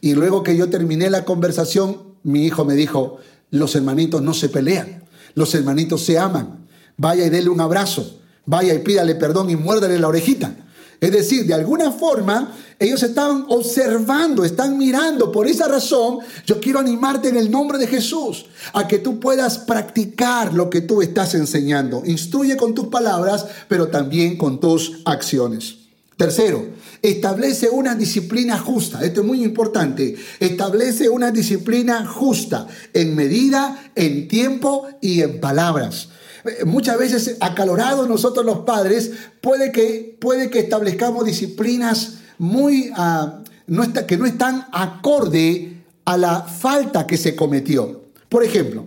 Y 0.00 0.14
luego 0.14 0.42
que 0.42 0.56
yo 0.56 0.68
terminé 0.68 1.10
la 1.10 1.24
conversación, 1.24 2.02
mi 2.24 2.44
hijo 2.44 2.64
me 2.64 2.74
dijo, 2.74 3.18
los 3.50 3.74
hermanitos 3.74 4.22
no 4.22 4.34
se 4.34 4.48
pelean, 4.48 5.04
los 5.34 5.54
hermanitos 5.54 6.04
se 6.04 6.18
aman. 6.18 6.66
Vaya 6.96 7.26
y 7.26 7.30
dele 7.30 7.48
un 7.48 7.60
abrazo, 7.60 8.18
vaya 8.44 8.74
y 8.74 8.80
pídale 8.80 9.14
perdón 9.14 9.50
y 9.50 9.56
muérdale 9.56 9.98
la 9.98 10.08
orejita. 10.08 10.54
Es 11.00 11.12
decir, 11.12 11.46
de 11.46 11.54
alguna 11.54 11.92
forma, 11.92 12.52
ellos 12.78 13.02
estaban 13.02 13.44
observando, 13.48 14.44
están 14.44 14.76
mirando. 14.76 15.30
Por 15.30 15.46
esa 15.46 15.68
razón, 15.68 16.18
yo 16.44 16.60
quiero 16.60 16.80
animarte 16.80 17.28
en 17.28 17.36
el 17.36 17.50
nombre 17.50 17.78
de 17.78 17.86
Jesús 17.86 18.46
a 18.72 18.88
que 18.88 18.98
tú 18.98 19.20
puedas 19.20 19.58
practicar 19.58 20.54
lo 20.54 20.68
que 20.68 20.80
tú 20.80 21.00
estás 21.00 21.34
enseñando. 21.34 22.02
Instruye 22.04 22.56
con 22.56 22.74
tus 22.74 22.88
palabras, 22.88 23.46
pero 23.68 23.88
también 23.88 24.36
con 24.36 24.58
tus 24.58 25.00
acciones. 25.04 25.76
Tercero, 26.16 26.66
establece 27.00 27.70
una 27.70 27.94
disciplina 27.94 28.58
justa. 28.58 29.04
Esto 29.04 29.20
es 29.20 29.26
muy 29.26 29.44
importante. 29.44 30.16
Establece 30.40 31.08
una 31.08 31.30
disciplina 31.30 32.04
justa 32.04 32.66
en 32.92 33.14
medida, 33.14 33.92
en 33.94 34.26
tiempo 34.26 34.88
y 35.00 35.22
en 35.22 35.38
palabras. 35.38 36.08
Eh, 36.44 36.64
muchas 36.64 36.98
veces 36.98 37.36
acalorados 37.40 38.08
nosotros 38.08 38.44
los 38.44 38.60
padres, 38.60 39.12
puede 39.40 39.72
que, 39.72 40.16
puede 40.20 40.50
que 40.50 40.60
establezcamos 40.60 41.24
disciplinas 41.24 42.18
muy, 42.38 42.90
uh, 42.90 43.42
no 43.66 44.06
que 44.06 44.16
no 44.16 44.26
están 44.26 44.66
acorde 44.72 45.82
a 46.04 46.16
la 46.16 46.42
falta 46.42 47.06
que 47.06 47.16
se 47.16 47.34
cometió. 47.34 48.02
Por 48.28 48.44
ejemplo, 48.44 48.86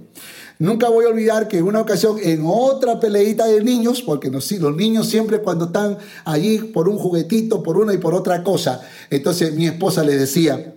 nunca 0.60 0.90
voy 0.90 1.06
a 1.06 1.10
olvidar 1.10 1.48
que 1.48 1.58
en 1.58 1.66
una 1.66 1.82
ocasión, 1.82 2.18
en 2.22 2.44
otra 2.46 3.00
peleita 3.00 3.46
de 3.46 3.64
niños, 3.64 4.02
porque 4.02 4.30
los, 4.30 4.50
los 4.54 4.76
niños 4.76 5.08
siempre 5.08 5.40
cuando 5.40 5.66
están 5.66 5.98
allí 6.26 6.60
por 6.60 6.88
un 6.88 6.98
juguetito, 6.98 7.62
por 7.62 7.78
una 7.78 7.94
y 7.94 7.98
por 7.98 8.14
otra 8.14 8.44
cosa, 8.44 8.82
entonces 9.10 9.54
mi 9.54 9.68
esposa 9.68 10.04
le 10.04 10.18
decía, 10.18 10.76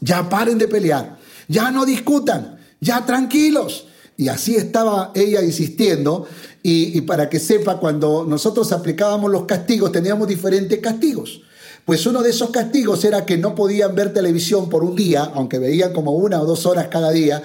ya 0.00 0.28
paren 0.28 0.58
de 0.58 0.68
pelear, 0.68 1.18
ya 1.48 1.70
no 1.70 1.86
discutan, 1.86 2.58
ya 2.80 3.06
tranquilos. 3.06 3.86
Y 4.16 4.28
así 4.28 4.56
estaba 4.56 5.12
ella 5.14 5.42
insistiendo. 5.42 6.26
Y, 6.62 7.00
para 7.02 7.28
que 7.28 7.38
sepa, 7.38 7.78
cuando 7.78 8.24
nosotros 8.24 8.72
aplicábamos 8.72 9.30
los 9.30 9.44
castigos, 9.44 9.92
teníamos 9.92 10.28
diferentes 10.28 10.78
castigos. 10.78 11.42
Pues 11.84 12.06
uno 12.06 12.22
de 12.22 12.30
esos 12.30 12.48
castigos 12.50 13.04
era 13.04 13.26
que 13.26 13.36
no 13.36 13.54
podían 13.54 13.94
ver 13.94 14.14
televisión 14.14 14.70
por 14.70 14.82
un 14.82 14.96
día, 14.96 15.30
aunque 15.34 15.58
veían 15.58 15.92
como 15.92 16.12
una 16.12 16.40
o 16.40 16.46
dos 16.46 16.64
horas 16.64 16.88
cada 16.88 17.10
día, 17.10 17.42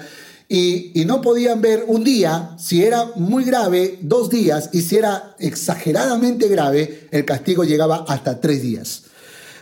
y, 0.48 0.98
y, 0.98 1.04
no 1.04 1.20
podían 1.20 1.60
ver 1.60 1.84
un 1.86 2.02
día, 2.02 2.56
si 2.58 2.82
era 2.82 3.12
muy 3.14 3.44
grave, 3.44 3.98
dos 4.00 4.30
días, 4.30 4.70
y 4.72 4.80
si 4.80 4.96
era 4.96 5.36
exageradamente 5.38 6.48
grave, 6.48 7.06
el 7.10 7.24
castigo 7.24 7.62
llegaba 7.62 8.04
hasta 8.08 8.40
tres 8.40 8.62
días. 8.62 9.02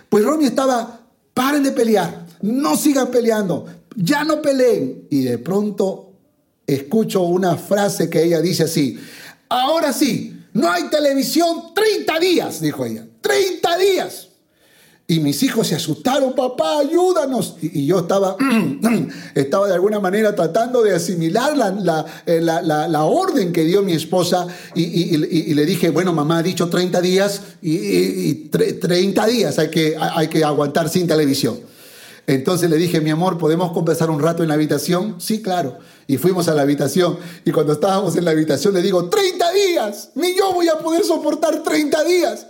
Pues 0.09 0.25
Romy 0.25 0.47
estaba, 0.47 1.01
paren 1.35 1.65
de 1.65 1.73
pelear, 1.73 2.27
no 2.41 2.77
sigan 2.77 3.11
peleando, 3.11 3.67
ya 3.97 4.25
no 4.25 4.41
peleen. 4.41 5.07
Y 5.11 5.23
de 5.23 5.39
pronto 5.39 6.08
escucho 6.69 7.23
una 7.23 7.57
frase 7.57 8.11
que 8.11 8.23
ella 8.23 8.41
dice 8.41 8.65
así, 8.65 8.99
ahora 9.49 9.93
sí, 9.93 10.39
no 10.53 10.71
hay 10.71 10.85
televisión 10.85 11.75
30 11.75 12.21
días, 12.21 12.61
dijo 12.61 12.85
ella, 12.85 13.07
30 13.23 13.79
días. 13.79 14.29
Y 15.11 15.21
mis 15.21 15.43
hijos 15.43 15.69
se 15.69 15.75
asustaron, 15.75 16.35
papá, 16.35 16.81
ayúdanos. 16.81 17.57
Y, 17.63 17.87
yo 17.87 18.01
estaba, 18.01 18.37
estaba 19.35 19.67
de 19.67 19.73
alguna 19.73 20.01
manera 20.01 20.35
tratando 20.35 20.83
de 20.83 20.95
asimilar 20.95 21.57
la, 21.57 22.05
eh, 22.27 22.43
orden 22.99 23.51
que 23.51 23.65
dio 23.65 23.81
mi 23.83 23.95
esposa. 23.95 24.47
Y, 24.75 25.17
le 25.55 25.65
dije, 25.65 25.89
bueno, 25.89 26.13
mamá 26.13 26.39
ha 26.39 26.43
dicho 26.43 26.69
30 26.69 27.01
días 27.01 27.41
y, 27.63 28.35
30 28.51 29.27
días 29.27 29.59
hay 29.59 29.71
que, 29.71 29.97
hay 29.99 30.29
que 30.29 30.45
aguantar 30.45 30.91
sin 30.91 31.07
televisión. 31.07 31.59
Entonces 32.29 32.69
le 32.69 32.77
dije, 32.77 33.01
mi 33.01 33.09
amor, 33.09 33.39
¿podemos 33.39 33.73
conversar 33.73 34.11
un 34.11 34.21
rato 34.21 34.43
en 34.43 34.51
la 34.51 34.55
habitación? 34.55 35.15
Sí, 35.19 35.41
claro. 35.41 35.79
Y 36.07 36.19
fuimos 36.19 36.47
a 36.49 36.55
la 36.55 36.61
habitación. 36.61 37.17
Y 37.47 37.53
cuando 37.53 37.73
estábamos 37.73 38.17
en 38.17 38.27
la 38.27 38.33
habitación 38.33 38.75
le 38.75 38.83
digo, 38.83 39.09
30 39.09 39.51
días. 39.53 40.11
Ni 40.15 40.37
yo 40.37 40.53
voy 40.53 40.69
a 40.69 40.77
poder 40.77 41.05
soportar 41.05 41.63
30 41.63 42.05
días. 42.05 42.47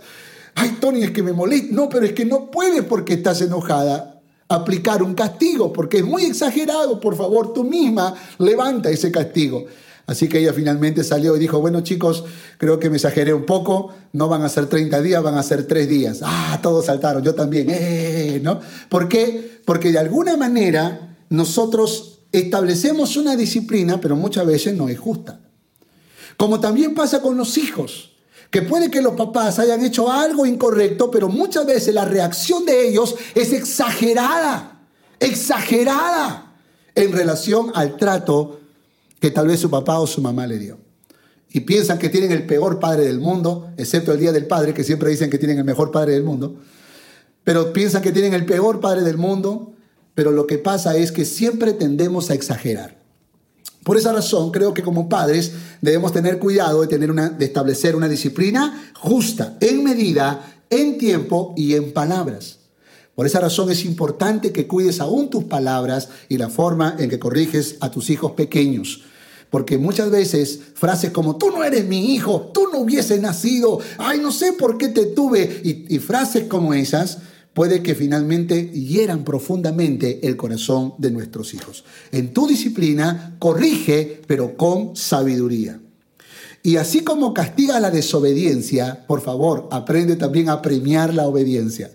Ay, 0.53 0.79
Tony, 0.81 1.03
es 1.03 1.11
que 1.11 1.23
me 1.23 1.31
molesta. 1.31 1.67
No, 1.71 1.87
pero 1.87 2.05
es 2.05 2.11
que 2.11 2.25
no 2.25 2.51
puedes 2.51 2.83
porque 2.83 3.13
estás 3.13 3.39
enojada 3.39 4.19
aplicar 4.49 5.01
un 5.01 5.13
castigo, 5.13 5.71
porque 5.71 5.99
es 5.99 6.03
muy 6.03 6.25
exagerado. 6.25 6.99
Por 6.99 7.15
favor, 7.15 7.53
tú 7.53 7.63
misma 7.63 8.13
levanta 8.37 8.89
ese 8.89 9.13
castigo. 9.13 9.63
Así 10.09 10.27
que 10.27 10.39
ella 10.39 10.53
finalmente 10.53 11.03
salió 11.03 11.35
y 11.35 11.39
dijo, 11.39 11.59
bueno 11.59 11.81
chicos, 11.81 12.23
creo 12.57 12.79
que 12.79 12.89
me 12.89 12.95
exageré 12.95 13.33
un 13.33 13.45
poco, 13.45 13.93
no 14.13 14.27
van 14.27 14.41
a 14.41 14.49
ser 14.49 14.67
30 14.67 15.01
días, 15.01 15.21
van 15.21 15.35
a 15.35 15.43
ser 15.43 15.67
3 15.67 15.87
días. 15.87 16.19
Ah, 16.23 16.59
todos 16.63 16.85
saltaron, 16.85 17.23
yo 17.23 17.35
también, 17.35 17.67
eh, 17.69 18.39
¿no? 18.43 18.59
¿Por 18.89 19.07
qué? 19.07 19.59
Porque 19.65 19.91
de 19.91 19.99
alguna 19.99 20.35
manera 20.35 21.17
nosotros 21.29 22.21
establecemos 22.31 23.17
una 23.17 23.35
disciplina, 23.35 24.01
pero 24.01 24.15
muchas 24.15 24.45
veces 24.47 24.75
no 24.75 24.89
es 24.89 24.97
justa. 24.97 25.39
Como 26.37 26.59
también 26.59 26.95
pasa 26.95 27.21
con 27.21 27.37
los 27.37 27.57
hijos, 27.57 28.13
que 28.49 28.63
puede 28.63 28.89
que 28.89 29.01
los 29.01 29.13
papás 29.13 29.59
hayan 29.59 29.85
hecho 29.85 30.11
algo 30.11 30.45
incorrecto, 30.45 31.11
pero 31.11 31.29
muchas 31.29 31.67
veces 31.67 31.93
la 31.93 32.05
reacción 32.05 32.65
de 32.65 32.87
ellos 32.87 33.15
es 33.35 33.53
exagerada 33.53 34.79
exagerada 35.19 36.53
en 36.95 37.11
relación 37.11 37.71
al 37.75 37.97
trato 37.97 38.58
que 39.19 39.31
tal 39.31 39.47
vez 39.47 39.59
su 39.59 39.69
papá 39.69 39.99
o 39.99 40.07
su 40.07 40.21
mamá 40.21 40.47
le 40.47 40.57
dio. 40.57 40.77
Y 41.51 41.61
piensan 41.61 41.97
que 41.97 42.09
tienen 42.09 42.31
el 42.31 42.45
peor 42.45 42.79
padre 42.79 43.05
del 43.05 43.19
mundo, 43.19 43.71
excepto 43.77 44.11
el 44.11 44.19
Día 44.19 44.31
del 44.31 44.45
Padre, 44.45 44.73
que 44.73 44.83
siempre 44.83 45.09
dicen 45.09 45.29
que 45.29 45.39
tienen 45.39 45.57
el 45.57 45.63
mejor 45.63 45.91
padre 45.91 46.13
del 46.13 46.23
mundo. 46.23 46.57
Pero 47.43 47.73
piensan 47.73 48.01
que 48.01 48.11
tienen 48.11 48.33
el 48.33 48.45
peor 48.45 48.79
padre 48.79 49.01
del 49.01 49.17
mundo, 49.17 49.73
pero 50.13 50.31
lo 50.31 50.45
que 50.45 50.59
pasa 50.59 50.95
es 50.95 51.11
que 51.11 51.25
siempre 51.25 51.73
tendemos 51.73 52.29
a 52.29 52.35
exagerar. 52.35 52.99
Por 53.83 53.97
esa 53.97 54.13
razón, 54.13 54.51
creo 54.51 54.73
que 54.73 54.83
como 54.83 55.09
padres 55.09 55.53
debemos 55.81 56.11
tener 56.11 56.37
cuidado 56.37 56.81
de, 56.81 56.87
tener 56.87 57.09
una, 57.09 57.29
de 57.29 57.45
establecer 57.45 57.95
una 57.95 58.07
disciplina 58.07 58.91
justa, 58.93 59.57
en 59.61 59.83
medida, 59.83 60.61
en 60.69 60.97
tiempo 60.99 61.53
y 61.57 61.73
en 61.73 61.93
palabras. 61.93 62.58
Por 63.19 63.25
esa 63.25 63.41
razón 63.41 63.69
es 63.69 63.83
importante 63.83 64.53
que 64.53 64.65
cuides 64.65 65.01
aún 65.01 65.29
tus 65.29 65.43
palabras 65.43 66.07
y 66.29 66.37
la 66.37 66.47
forma 66.47 66.95
en 66.97 67.09
que 67.09 67.19
corriges 67.19 67.75
a 67.81 67.91
tus 67.91 68.09
hijos 68.09 68.31
pequeños. 68.31 69.01
Porque 69.49 69.77
muchas 69.77 70.09
veces 70.09 70.61
frases 70.73 71.11
como 71.11 71.35
tú 71.35 71.51
no 71.51 71.65
eres 71.65 71.83
mi 71.83 72.13
hijo, 72.15 72.49
tú 72.53 72.69
no 72.71 72.79
hubieses 72.79 73.19
nacido, 73.19 73.79
ay 73.97 74.19
no 74.19 74.31
sé 74.31 74.53
por 74.53 74.77
qué 74.77 74.87
te 74.87 75.07
tuve, 75.07 75.61
y, 75.65 75.99
frases 75.99 76.45
como 76.45 76.73
esas 76.73 77.17
puede 77.53 77.83
que 77.83 77.93
finalmente 77.93 78.69
hieran 78.69 79.25
profundamente 79.25 80.25
el 80.25 80.37
corazón 80.37 80.93
de 80.97 81.11
nuestros 81.11 81.53
hijos. 81.53 81.83
En 82.13 82.31
tu 82.31 82.47
disciplina, 82.47 83.35
corrige, 83.37 84.21
pero 84.27 84.55
con 84.55 84.95
sabiduría. 84.95 85.81
Y 86.63 86.77
así 86.77 87.01
como 87.01 87.33
castiga 87.33 87.81
la 87.81 87.91
desobediencia, 87.91 89.05
por 89.07 89.19
favor, 89.19 89.67
aprende 89.71 90.15
también 90.15 90.47
a 90.47 90.61
premiar 90.61 91.13
la 91.13 91.27
obediencia. 91.27 91.91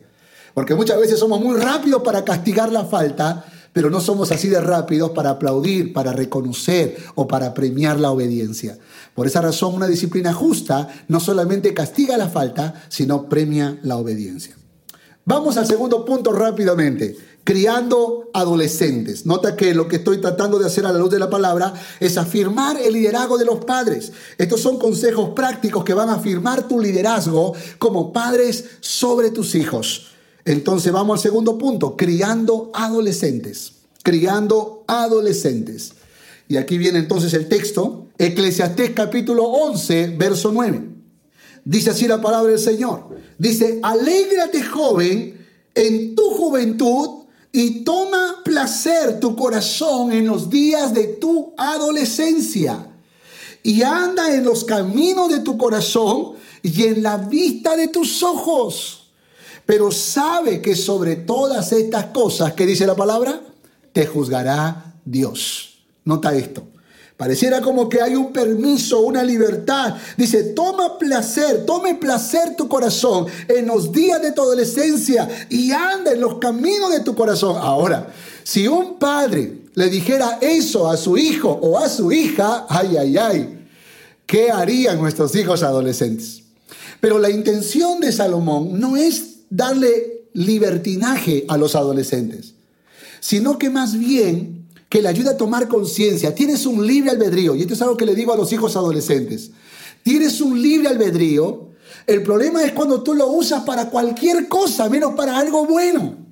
Porque 0.55 0.75
muchas 0.75 0.99
veces 0.99 1.19
somos 1.19 1.41
muy 1.41 1.57
rápidos 1.57 2.03
para 2.03 2.25
castigar 2.25 2.71
la 2.71 2.85
falta, 2.85 3.45
pero 3.73 3.91
no 3.91 4.01
somos 4.01 4.31
así 4.31 4.49
de 4.49 4.61
rápidos 4.61 5.11
para 5.11 5.31
aplaudir, 5.31 5.93
para 5.93 6.13
reconocer 6.13 6.97
o 7.17 7.27
para 7.27 7.53
premiar 7.53 7.99
la 7.99 8.13
obediencia. 8.13 8.79
Por 9.15 9.27
esa 9.27 9.41
razón, 9.41 9.75
una 9.75 9.89
disciplina 9.89 10.33
justa 10.33 10.89
no 11.09 11.19
solamente 11.19 11.75
castiga 11.75 12.17
la 12.17 12.29
falta, 12.29 12.75
sino 12.89 13.29
premia 13.29 13.79
la 13.83 13.97
obediencia. 13.97 14.57
Vamos 15.25 15.57
al 15.57 15.67
segundo 15.67 16.05
punto 16.05 16.33
rápidamente. 16.33 17.17
Criando 17.43 18.31
adolescentes. 18.33 19.27
Nota 19.27 19.55
que 19.55 19.75
lo 19.75 19.87
que 19.87 19.97
estoy 19.97 20.19
tratando 20.19 20.59
de 20.59 20.67
hacer 20.67 20.87
a 20.87 20.93
la 20.93 20.99
luz 20.99 21.11
de 21.11 21.19
la 21.19 21.29
palabra 21.29 21.75
es 22.01 22.17
afirmar 22.17 22.81
el 22.81 22.95
liderazgo 22.95 23.37
de 23.37 23.45
los 23.45 23.65
padres. 23.65 24.13
Estos 24.39 24.63
son 24.63 24.79
consejos 24.79 25.31
prácticos 25.31 25.85
que 25.85 25.93
van 25.93 26.09
a 26.09 26.15
afirmar 26.15 26.69
tu 26.69 26.81
liderazgo 26.81 27.55
como 27.79 28.13
padres 28.13 28.65
sobre 28.81 29.31
tus 29.31 29.55
hijos. 29.57 30.14
Entonces 30.45 30.93
vamos 30.93 31.19
al 31.19 31.23
segundo 31.23 31.57
punto, 31.57 31.97
criando 31.97 32.71
adolescentes. 32.75 33.73
Criando 34.03 34.85
adolescentes. 34.87 35.93
Y 36.49 36.57
aquí 36.57 36.77
viene 36.77 36.99
entonces 36.99 37.33
el 37.33 37.49
texto, 37.49 38.09
Eclesiastés 38.19 38.91
capítulo 38.91 39.45
11, 39.45 40.15
verso 40.19 40.53
9. 40.53 40.83
Dice 41.65 41.91
así 41.91 42.07
la 42.07 42.21
palabra 42.21 42.51
del 42.51 42.61
Señor. 42.61 43.09
Dice, 43.39 43.81
alégrate 43.83 44.63
joven 44.63 45.47
en 45.75 46.15
tu 46.15 46.31
juventud 46.31 47.25
y 47.51 47.83
toma 47.83 48.43
placer 48.45 49.21
tu 49.21 49.35
corazón 49.35 50.13
en 50.13 50.27
los 50.27 50.51
días 50.51 50.93
de 50.93 51.05
tu 51.05 51.55
adolescencia. 51.57 52.91
Y 53.63 53.83
anda 53.83 54.35
en 54.35 54.45
los 54.45 54.65
caminos 54.65 55.31
de 55.31 55.39
tu 55.39 55.57
corazón 55.57 56.33
y 56.63 56.83
en 56.85 57.03
la 57.03 57.17
vista 57.17 57.77
de 57.77 57.89
tus 57.89 58.23
ojos. 58.23 59.04
Pero 59.67 59.91
sabe 59.91 60.61
que 60.61 60.77
sobre 60.77 61.17
todas 61.17 61.73
estas 61.73 62.07
cosas, 62.07 62.53
que 62.53 62.67
dice 62.67 62.87
la 62.87 62.95
palabra? 62.95 63.41
Te 63.93 64.07
juzgará 64.07 64.95
Dios. 65.05 65.79
Nota 66.05 66.35
esto. 66.35 66.65
Pareciera 67.17 67.61
como 67.61 67.89
que 67.89 68.03
hay 68.03 68.17
un 68.17 68.33
permiso, 68.33 69.01
una 69.01 69.23
libertad. 69.23 69.95
Dice, 70.17 70.43
toma 70.43 70.99
placer, 70.99 71.65
tome 71.65 71.95
placer 71.95 72.57
tu 72.57 72.69
corazón 72.69 73.27
en 73.47 73.67
los 73.67 73.93
días 73.93 74.21
de 74.21 74.33
tu 74.33 74.43
adolescencia 74.43 75.29
y 75.49 75.71
anda 75.71 76.13
en 76.13 76.21
los 76.21 76.39
caminos 76.39 76.91
de 76.91 77.01
tu 77.01 77.15
corazón. 77.15 77.57
Ahora, 77.59 78.13
si 78.43 78.67
un 78.67 78.99
padre 78.99 79.61
le 79.75 79.89
dijera 79.89 80.39
eso 80.41 80.91
a 80.91 80.97
su 80.97 81.17
hijo 81.17 81.51
o 81.51 81.79
a 81.79 81.89
su 81.89 82.11
hija, 82.11 82.67
ay, 82.69 82.97
ay, 82.97 83.17
ay, 83.17 83.67
¿qué 84.27 84.51
harían 84.51 85.01
nuestros 85.01 85.37
hijos 85.37 85.63
adolescentes? 85.63 86.43
Pero 87.01 87.21
la 87.21 87.31
intención 87.31 88.01
de 88.01 88.11
Salomón 88.11 88.81
no 88.81 88.97
es 88.97 89.34
darle 89.51 90.25
libertinaje 90.33 91.45
a 91.49 91.57
los 91.57 91.75
adolescentes, 91.75 92.55
sino 93.21 93.59
que 93.59 93.71
más 93.71 93.99
bien 93.99 94.67
que 94.89 95.03
le 95.03 95.09
ayuda 95.09 95.33
a 95.33 95.37
tomar 95.37 95.69
conciencia. 95.69 96.35
Tienes 96.35 96.67
un 96.67 96.87
libre 96.87 97.11
albedrío, 97.11 97.55
y 97.55 97.63
esto 97.63 97.75
es 97.75 97.83
algo 97.83 97.97
que 97.97 98.07
le 98.07 98.15
digo 98.15 98.33
a 98.33 98.37
los 98.37 98.53
hijos 98.53 98.77
adolescentes. 98.77 99.51
Tienes 100.03 100.41
un 100.41 100.61
libre 100.61 100.89
albedrío. 100.89 101.69
El 102.07 102.23
problema 102.23 102.63
es 102.63 102.73
cuando 102.73 103.03
tú 103.03 103.15
lo 103.15 103.29
usas 103.29 103.65
para 103.65 103.91
cualquier 103.91 104.49
cosa, 104.49 104.89
menos 104.89 105.15
para 105.15 105.39
algo 105.39 105.67
bueno. 105.67 106.24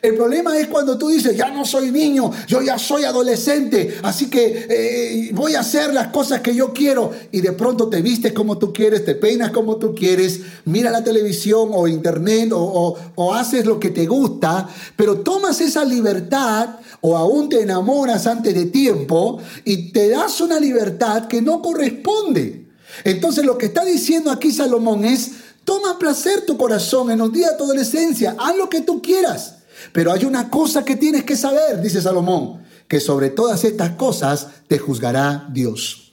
El 0.00 0.14
problema 0.14 0.56
es 0.58 0.68
cuando 0.68 0.96
tú 0.96 1.08
dices, 1.08 1.36
ya 1.36 1.50
no 1.50 1.64
soy 1.64 1.90
niño, 1.90 2.30
yo 2.46 2.62
ya 2.62 2.78
soy 2.78 3.04
adolescente, 3.04 3.98
así 4.02 4.30
que 4.30 4.66
eh, 4.68 5.30
voy 5.32 5.54
a 5.54 5.60
hacer 5.60 5.92
las 5.92 6.08
cosas 6.08 6.40
que 6.40 6.54
yo 6.54 6.72
quiero. 6.72 7.10
Y 7.32 7.40
de 7.40 7.52
pronto 7.52 7.88
te 7.88 8.00
vistes 8.00 8.32
como 8.32 8.58
tú 8.58 8.72
quieres, 8.72 9.04
te 9.04 9.14
peinas 9.14 9.50
como 9.50 9.76
tú 9.76 9.94
quieres, 9.94 10.40
mira 10.64 10.90
la 10.90 11.02
televisión 11.02 11.70
o 11.72 11.88
internet 11.88 12.50
o, 12.52 12.96
o 13.14 13.34
haces 13.34 13.66
lo 13.66 13.80
que 13.80 13.90
te 13.90 14.06
gusta, 14.06 14.68
pero 14.96 15.20
tomas 15.20 15.60
esa 15.60 15.84
libertad 15.84 16.76
o 17.00 17.16
aún 17.16 17.48
te 17.48 17.62
enamoras 17.62 18.26
antes 18.26 18.54
de 18.54 18.66
tiempo 18.66 19.40
y 19.64 19.92
te 19.92 20.08
das 20.08 20.40
una 20.40 20.60
libertad 20.60 21.26
que 21.26 21.42
no 21.42 21.60
corresponde. 21.62 22.66
Entonces 23.04 23.44
lo 23.44 23.58
que 23.58 23.66
está 23.66 23.84
diciendo 23.84 24.30
aquí 24.30 24.52
Salomón 24.52 25.04
es, 25.04 25.30
toma 25.64 25.98
placer 25.98 26.46
tu 26.46 26.56
corazón 26.56 27.10
en 27.10 27.18
los 27.18 27.32
días 27.32 27.52
de 27.52 27.58
tu 27.58 27.64
adolescencia, 27.64 28.36
haz 28.38 28.56
lo 28.56 28.68
que 28.68 28.80
tú 28.80 29.02
quieras. 29.02 29.57
Pero 29.92 30.12
hay 30.12 30.24
una 30.24 30.50
cosa 30.50 30.84
que 30.84 30.96
tienes 30.96 31.24
que 31.24 31.36
saber, 31.36 31.80
dice 31.80 32.00
Salomón, 32.00 32.62
que 32.86 33.00
sobre 33.00 33.30
todas 33.30 33.64
estas 33.64 33.90
cosas 33.92 34.48
te 34.66 34.78
juzgará 34.78 35.48
Dios. 35.52 36.12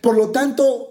Por 0.00 0.16
lo 0.16 0.30
tanto, 0.30 0.88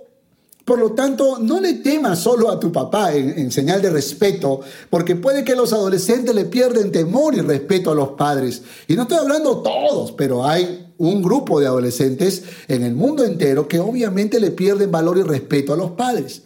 por 0.64 0.80
lo 0.80 0.92
tanto, 0.94 1.40
no 1.40 1.60
le 1.60 1.76
temas 1.76 2.20
solo 2.20 2.50
a 2.50 2.60
tu 2.60 2.72
papá 2.72 3.14
en, 3.14 3.52
señal 3.52 3.82
de 3.82 3.90
respeto, 3.90 4.62
porque 4.90 5.16
puede 5.16 5.44
que 5.44 5.56
los 5.56 5.74
adolescentes 5.74 6.34
le 6.34 6.46
pierden 6.46 6.92
temor 6.92 7.36
y 7.36 7.42
respeto 7.42 7.92
a 7.92 7.96
los 7.96 8.10
padres. 8.10 8.62
Y 8.88 8.96
no 8.96 9.04
estoy 9.04 9.18
hablando 9.18 9.58
todos, 9.58 10.12
pero 10.14 10.46
hay 10.46 10.94
un 10.98 11.22
grupo 11.22 11.60
de 11.60 11.68
adolescentes 11.68 12.44
en 12.68 12.84
el 12.84 12.94
mundo 12.94 13.26
entero 13.26 13.68
que 13.68 13.80
obviamente 13.80 14.40
le 14.40 14.52
pierden 14.52 14.92
valor 14.92 15.18
y 15.18 15.24
respeto 15.24 15.74
a 15.74 15.78
los 15.78 15.92
padres. 15.92 16.44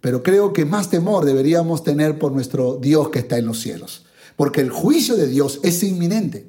Pero 0.00 0.22
creo 0.22 0.52
que 0.52 0.64
más 0.64 0.90
temor 0.90 1.24
deberíamos 1.24 1.84
tener 1.84 2.18
por 2.18 2.32
nuestro 2.32 2.78
Dios 2.80 3.10
que 3.10 3.20
está 3.20 3.38
en 3.38 3.46
los 3.46 3.60
cielos 3.60 4.02
porque 4.36 4.60
el 4.60 4.70
juicio 4.70 5.16
de 5.16 5.26
Dios 5.26 5.60
es 5.62 5.82
inminente. 5.82 6.46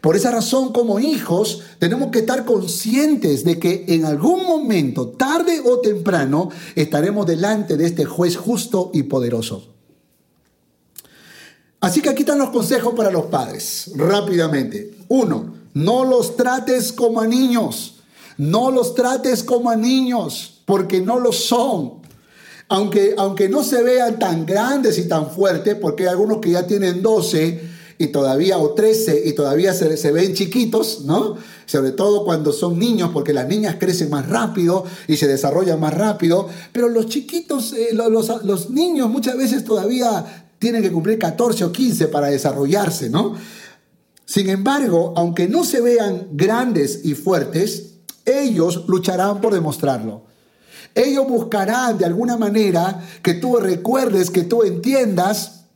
Por 0.00 0.16
esa 0.16 0.30
razón, 0.30 0.72
como 0.72 0.98
hijos, 0.98 1.62
tenemos 1.78 2.10
que 2.10 2.20
estar 2.20 2.44
conscientes 2.44 3.44
de 3.44 3.58
que 3.58 3.84
en 3.88 4.04
algún 4.04 4.44
momento, 4.44 5.08
tarde 5.08 5.60
o 5.64 5.80
temprano, 5.80 6.50
estaremos 6.74 7.26
delante 7.26 7.76
de 7.76 7.86
este 7.86 8.04
juez 8.04 8.36
justo 8.36 8.90
y 8.92 9.04
poderoso. 9.04 9.72
Así 11.80 12.00
que 12.00 12.08
aquí 12.08 12.22
están 12.22 12.38
los 12.38 12.50
consejos 12.50 12.94
para 12.94 13.10
los 13.10 13.26
padres, 13.26 13.92
rápidamente. 13.94 14.94
Uno, 15.08 15.54
no 15.74 16.04
los 16.04 16.36
trates 16.36 16.92
como 16.92 17.20
a 17.20 17.26
niños. 17.26 17.96
No 18.38 18.70
los 18.70 18.94
trates 18.94 19.42
como 19.42 19.70
a 19.70 19.76
niños, 19.76 20.62
porque 20.66 21.00
no 21.00 21.18
lo 21.18 21.32
son. 21.32 22.05
Aunque, 22.68 23.14
aunque 23.16 23.48
no 23.48 23.62
se 23.62 23.82
vean 23.82 24.18
tan 24.18 24.44
grandes 24.44 24.98
y 24.98 25.06
tan 25.06 25.30
fuertes, 25.30 25.76
porque 25.76 26.04
hay 26.04 26.10
algunos 26.10 26.38
que 26.38 26.50
ya 26.50 26.66
tienen 26.66 27.02
12 27.02 27.60
y 27.98 28.08
todavía, 28.08 28.58
o 28.58 28.74
13 28.74 29.22
y 29.24 29.32
todavía 29.32 29.72
se, 29.72 29.96
se 29.96 30.12
ven 30.12 30.34
chiquitos, 30.34 31.02
¿no? 31.04 31.36
Sobre 31.64 31.92
todo 31.92 32.24
cuando 32.24 32.52
son 32.52 32.78
niños, 32.78 33.10
porque 33.12 33.32
las 33.32 33.48
niñas 33.48 33.76
crecen 33.78 34.10
más 34.10 34.28
rápido 34.28 34.84
y 35.08 35.16
se 35.16 35.26
desarrollan 35.26 35.80
más 35.80 35.94
rápido, 35.94 36.48
pero 36.72 36.88
los 36.88 37.06
chiquitos, 37.06 37.72
eh, 37.72 37.90
los, 37.92 38.44
los 38.44 38.70
niños 38.70 39.08
muchas 39.08 39.36
veces 39.36 39.64
todavía 39.64 40.46
tienen 40.58 40.82
que 40.82 40.92
cumplir 40.92 41.18
14 41.18 41.64
o 41.64 41.72
15 41.72 42.08
para 42.08 42.28
desarrollarse, 42.28 43.08
¿no? 43.08 43.34
Sin 44.24 44.48
embargo, 44.48 45.14
aunque 45.16 45.48
no 45.48 45.64
se 45.64 45.80
vean 45.80 46.28
grandes 46.32 47.04
y 47.04 47.14
fuertes, 47.14 47.94
ellos 48.24 48.84
lucharán 48.88 49.40
por 49.40 49.54
demostrarlo. 49.54 50.25
Ellos 50.96 51.28
buscarán 51.28 51.98
de 51.98 52.06
alguna 52.06 52.36
manera 52.36 53.06
que 53.22 53.34
tú 53.34 53.56
recuerdes, 53.56 54.30
que 54.30 54.42
tú 54.42 54.62
entiendas 54.62 55.66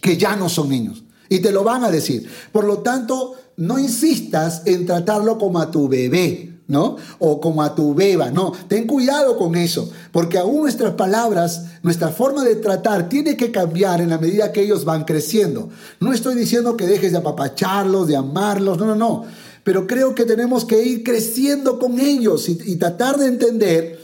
que 0.00 0.18
ya 0.18 0.36
no 0.36 0.48
son 0.48 0.68
niños. 0.68 1.04
Y 1.28 1.38
te 1.38 1.52
lo 1.52 1.64
van 1.64 1.84
a 1.84 1.90
decir. 1.90 2.28
Por 2.50 2.64
lo 2.64 2.78
tanto, 2.78 3.34
no 3.56 3.78
insistas 3.78 4.62
en 4.66 4.84
tratarlo 4.84 5.38
como 5.38 5.60
a 5.60 5.70
tu 5.70 5.88
bebé 5.88 6.52
¿no? 6.72 6.96
O 7.18 7.40
como 7.40 7.62
a 7.62 7.74
tu 7.74 7.94
beba, 7.94 8.30
no. 8.30 8.52
Ten 8.66 8.86
cuidado 8.86 9.36
con 9.36 9.54
eso, 9.54 9.90
porque 10.10 10.38
aún 10.38 10.62
nuestras 10.62 10.94
palabras, 10.94 11.66
nuestra 11.82 12.08
forma 12.08 12.44
de 12.44 12.56
tratar 12.56 13.08
tiene 13.08 13.36
que 13.36 13.50
cambiar 13.50 14.00
en 14.00 14.08
la 14.08 14.18
medida 14.18 14.52
que 14.52 14.62
ellos 14.62 14.84
van 14.84 15.04
creciendo. 15.04 15.68
No 16.00 16.12
estoy 16.12 16.34
diciendo 16.34 16.76
que 16.76 16.86
dejes 16.86 17.12
de 17.12 17.18
apapacharlos, 17.18 18.08
de 18.08 18.16
amarlos, 18.16 18.78
no, 18.78 18.86
no, 18.86 18.94
no. 18.94 19.24
Pero 19.64 19.86
creo 19.86 20.14
que 20.14 20.24
tenemos 20.24 20.64
que 20.64 20.82
ir 20.82 21.04
creciendo 21.04 21.78
con 21.78 22.00
ellos 22.00 22.48
y, 22.48 22.58
y 22.64 22.76
tratar 22.76 23.18
de 23.18 23.26
entender 23.26 24.01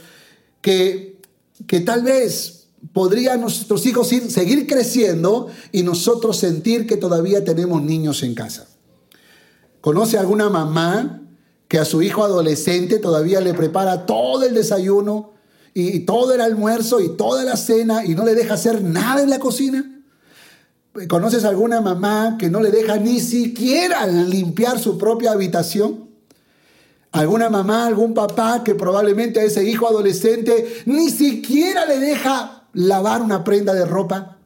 que, 0.61 1.19
que 1.67 1.79
tal 1.81 2.03
vez 2.03 2.67
podrían 2.93 3.41
nuestros 3.41 3.85
hijos 3.85 4.11
ir, 4.11 4.31
seguir 4.31 4.67
creciendo 4.67 5.47
y 5.71 5.83
nosotros 5.83 6.37
sentir 6.37 6.87
que 6.87 6.97
todavía 6.97 7.43
tenemos 7.43 7.81
niños 7.81 8.23
en 8.23 8.35
casa. 8.35 8.67
¿Conoce 9.81 10.17
alguna 10.17 10.49
mamá 10.49 11.21
que 11.67 11.79
a 11.79 11.85
su 11.85 12.01
hijo 12.01 12.23
adolescente 12.23 12.99
todavía 12.99 13.41
le 13.41 13.53
prepara 13.53 14.05
todo 14.05 14.43
el 14.43 14.53
desayuno 14.53 15.33
y 15.73 15.99
todo 16.01 16.33
el 16.33 16.41
almuerzo 16.41 16.99
y 16.99 17.15
toda 17.15 17.43
la 17.43 17.55
cena 17.55 18.03
y 18.03 18.15
no 18.15 18.25
le 18.25 18.35
deja 18.35 18.55
hacer 18.55 18.81
nada 18.81 19.21
en 19.21 19.29
la 19.29 19.39
cocina? 19.39 20.03
¿Conoces 21.07 21.45
alguna 21.45 21.81
mamá 21.81 22.37
que 22.39 22.49
no 22.49 22.61
le 22.61 22.71
deja 22.71 22.97
ni 22.97 23.19
siquiera 23.19 24.05
limpiar 24.07 24.79
su 24.79 24.97
propia 24.97 25.31
habitación? 25.31 26.08
¿Alguna 27.11 27.49
mamá, 27.49 27.87
algún 27.87 28.13
papá 28.13 28.63
que 28.63 28.75
probablemente 28.75 29.39
a 29.39 29.43
ese 29.43 29.63
hijo 29.63 29.87
adolescente 29.87 30.83
ni 30.85 31.09
siquiera 31.09 31.85
le 31.85 31.99
deja 31.99 32.67
lavar 32.73 33.21
una 33.21 33.43
prenda 33.43 33.73
de 33.73 33.85
ropa? 33.85 34.37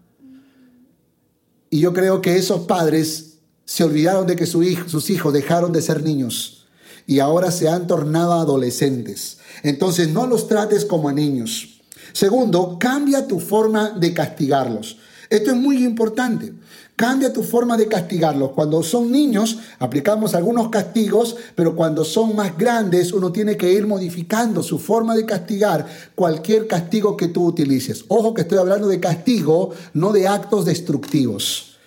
Y 1.69 1.79
yo 1.79 1.93
creo 1.93 2.21
que 2.21 2.37
esos 2.37 2.61
padres 2.61 3.39
se 3.65 3.83
olvidaron 3.83 4.27
de 4.27 4.35
que 4.35 4.45
sus 4.45 5.09
hijos 5.09 5.33
dejaron 5.33 5.71
de 5.73 5.81
ser 5.81 6.03
niños 6.03 6.65
y 7.05 7.19
ahora 7.19 7.51
se 7.51 7.67
han 7.67 7.87
tornado 7.87 8.33
adolescentes. 8.33 9.39
Entonces 9.63 10.09
no 10.09 10.27
los 10.27 10.47
trates 10.47 10.85
como 10.85 11.09
a 11.09 11.13
niños. 11.13 11.81
Segundo, 12.13 12.77
cambia 12.79 13.27
tu 13.27 13.39
forma 13.39 13.89
de 13.91 14.13
castigarlos. 14.13 14.97
Esto 15.29 15.51
es 15.51 15.57
muy 15.57 15.83
importante. 15.83 16.53
Cambia 16.95 17.33
tu 17.33 17.41
forma 17.41 17.75
de 17.75 17.87
castigarlos. 17.87 18.51
Cuando 18.51 18.83
son 18.83 19.11
niños, 19.11 19.57
aplicamos 19.79 20.35
algunos 20.35 20.69
castigos, 20.69 21.35
pero 21.55 21.75
cuando 21.75 22.05
son 22.05 22.35
más 22.35 22.55
grandes, 22.55 23.13
uno 23.13 23.31
tiene 23.31 23.57
que 23.57 23.73
ir 23.73 23.87
modificando 23.87 24.61
su 24.61 24.77
forma 24.77 25.15
de 25.15 25.25
castigar 25.25 25.87
cualquier 26.13 26.67
castigo 26.67 27.17
que 27.17 27.29
tú 27.29 27.45
utilices. 27.47 28.05
Ojo 28.09 28.35
que 28.35 28.41
estoy 28.41 28.59
hablando 28.59 28.87
de 28.87 28.99
castigo, 28.99 29.71
no 29.93 30.11
de 30.11 30.27
actos 30.27 30.65
destructivos. 30.65 31.77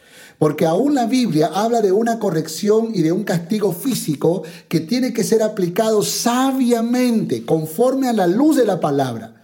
Porque 0.40 0.66
aún 0.66 0.96
la 0.96 1.06
Biblia 1.06 1.50
habla 1.54 1.80
de 1.82 1.92
una 1.92 2.18
corrección 2.18 2.90
y 2.92 3.02
de 3.02 3.12
un 3.12 3.22
castigo 3.22 3.72
físico 3.72 4.42
que 4.68 4.80
tiene 4.80 5.12
que 5.12 5.22
ser 5.22 5.42
aplicado 5.42 6.02
sabiamente, 6.02 7.46
conforme 7.46 8.08
a 8.08 8.12
la 8.12 8.26
luz 8.26 8.56
de 8.56 8.66
la 8.66 8.80
palabra. 8.80 9.35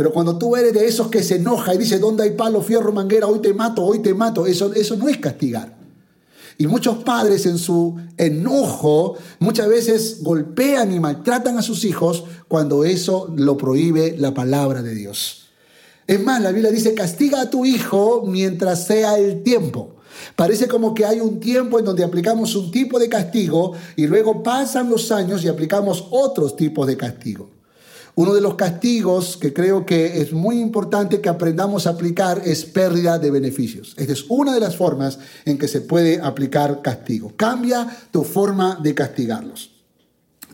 Pero 0.00 0.14
cuando 0.14 0.38
tú 0.38 0.56
eres 0.56 0.72
de 0.72 0.86
esos 0.86 1.08
que 1.08 1.22
se 1.22 1.36
enoja 1.36 1.74
y 1.74 1.76
dice, 1.76 1.98
¿dónde 1.98 2.22
hay 2.22 2.30
palo, 2.30 2.62
fierro, 2.62 2.90
manguera? 2.90 3.26
Hoy 3.26 3.40
te 3.40 3.52
mato, 3.52 3.84
hoy 3.84 3.98
te 3.98 4.14
mato. 4.14 4.46
Eso, 4.46 4.72
eso 4.72 4.96
no 4.96 5.10
es 5.10 5.18
castigar. 5.18 5.76
Y 6.56 6.66
muchos 6.66 7.04
padres 7.04 7.44
en 7.44 7.58
su 7.58 8.00
enojo 8.16 9.18
muchas 9.40 9.68
veces 9.68 10.22
golpean 10.22 10.90
y 10.94 11.00
maltratan 11.00 11.58
a 11.58 11.60
sus 11.60 11.84
hijos 11.84 12.24
cuando 12.48 12.86
eso 12.86 13.30
lo 13.36 13.58
prohíbe 13.58 14.16
la 14.16 14.32
palabra 14.32 14.80
de 14.80 14.94
Dios. 14.94 15.48
Es 16.06 16.24
más, 16.24 16.40
la 16.40 16.50
Biblia 16.50 16.70
dice, 16.70 16.94
castiga 16.94 17.42
a 17.42 17.50
tu 17.50 17.66
hijo 17.66 18.24
mientras 18.26 18.86
sea 18.86 19.18
el 19.18 19.42
tiempo. 19.42 19.96
Parece 20.34 20.66
como 20.66 20.94
que 20.94 21.04
hay 21.04 21.20
un 21.20 21.40
tiempo 21.40 21.78
en 21.78 21.84
donde 21.84 22.04
aplicamos 22.04 22.56
un 22.56 22.70
tipo 22.70 22.98
de 22.98 23.10
castigo 23.10 23.74
y 23.96 24.06
luego 24.06 24.42
pasan 24.42 24.88
los 24.88 25.12
años 25.12 25.44
y 25.44 25.48
aplicamos 25.48 26.06
otros 26.10 26.56
tipos 26.56 26.86
de 26.86 26.96
castigo. 26.96 27.59
Uno 28.20 28.34
de 28.34 28.42
los 28.42 28.54
castigos 28.54 29.38
que 29.38 29.54
creo 29.54 29.86
que 29.86 30.20
es 30.20 30.34
muy 30.34 30.60
importante 30.60 31.22
que 31.22 31.30
aprendamos 31.30 31.86
a 31.86 31.90
aplicar 31.92 32.42
es 32.44 32.66
pérdida 32.66 33.18
de 33.18 33.30
beneficios. 33.30 33.94
Esta 33.96 34.12
es 34.12 34.26
una 34.28 34.52
de 34.52 34.60
las 34.60 34.76
formas 34.76 35.18
en 35.46 35.56
que 35.56 35.66
se 35.66 35.80
puede 35.80 36.20
aplicar 36.20 36.82
castigo. 36.82 37.32
Cambia 37.34 37.88
tu 38.10 38.22
forma 38.22 38.78
de 38.82 38.94
castigarlos. 38.94 39.70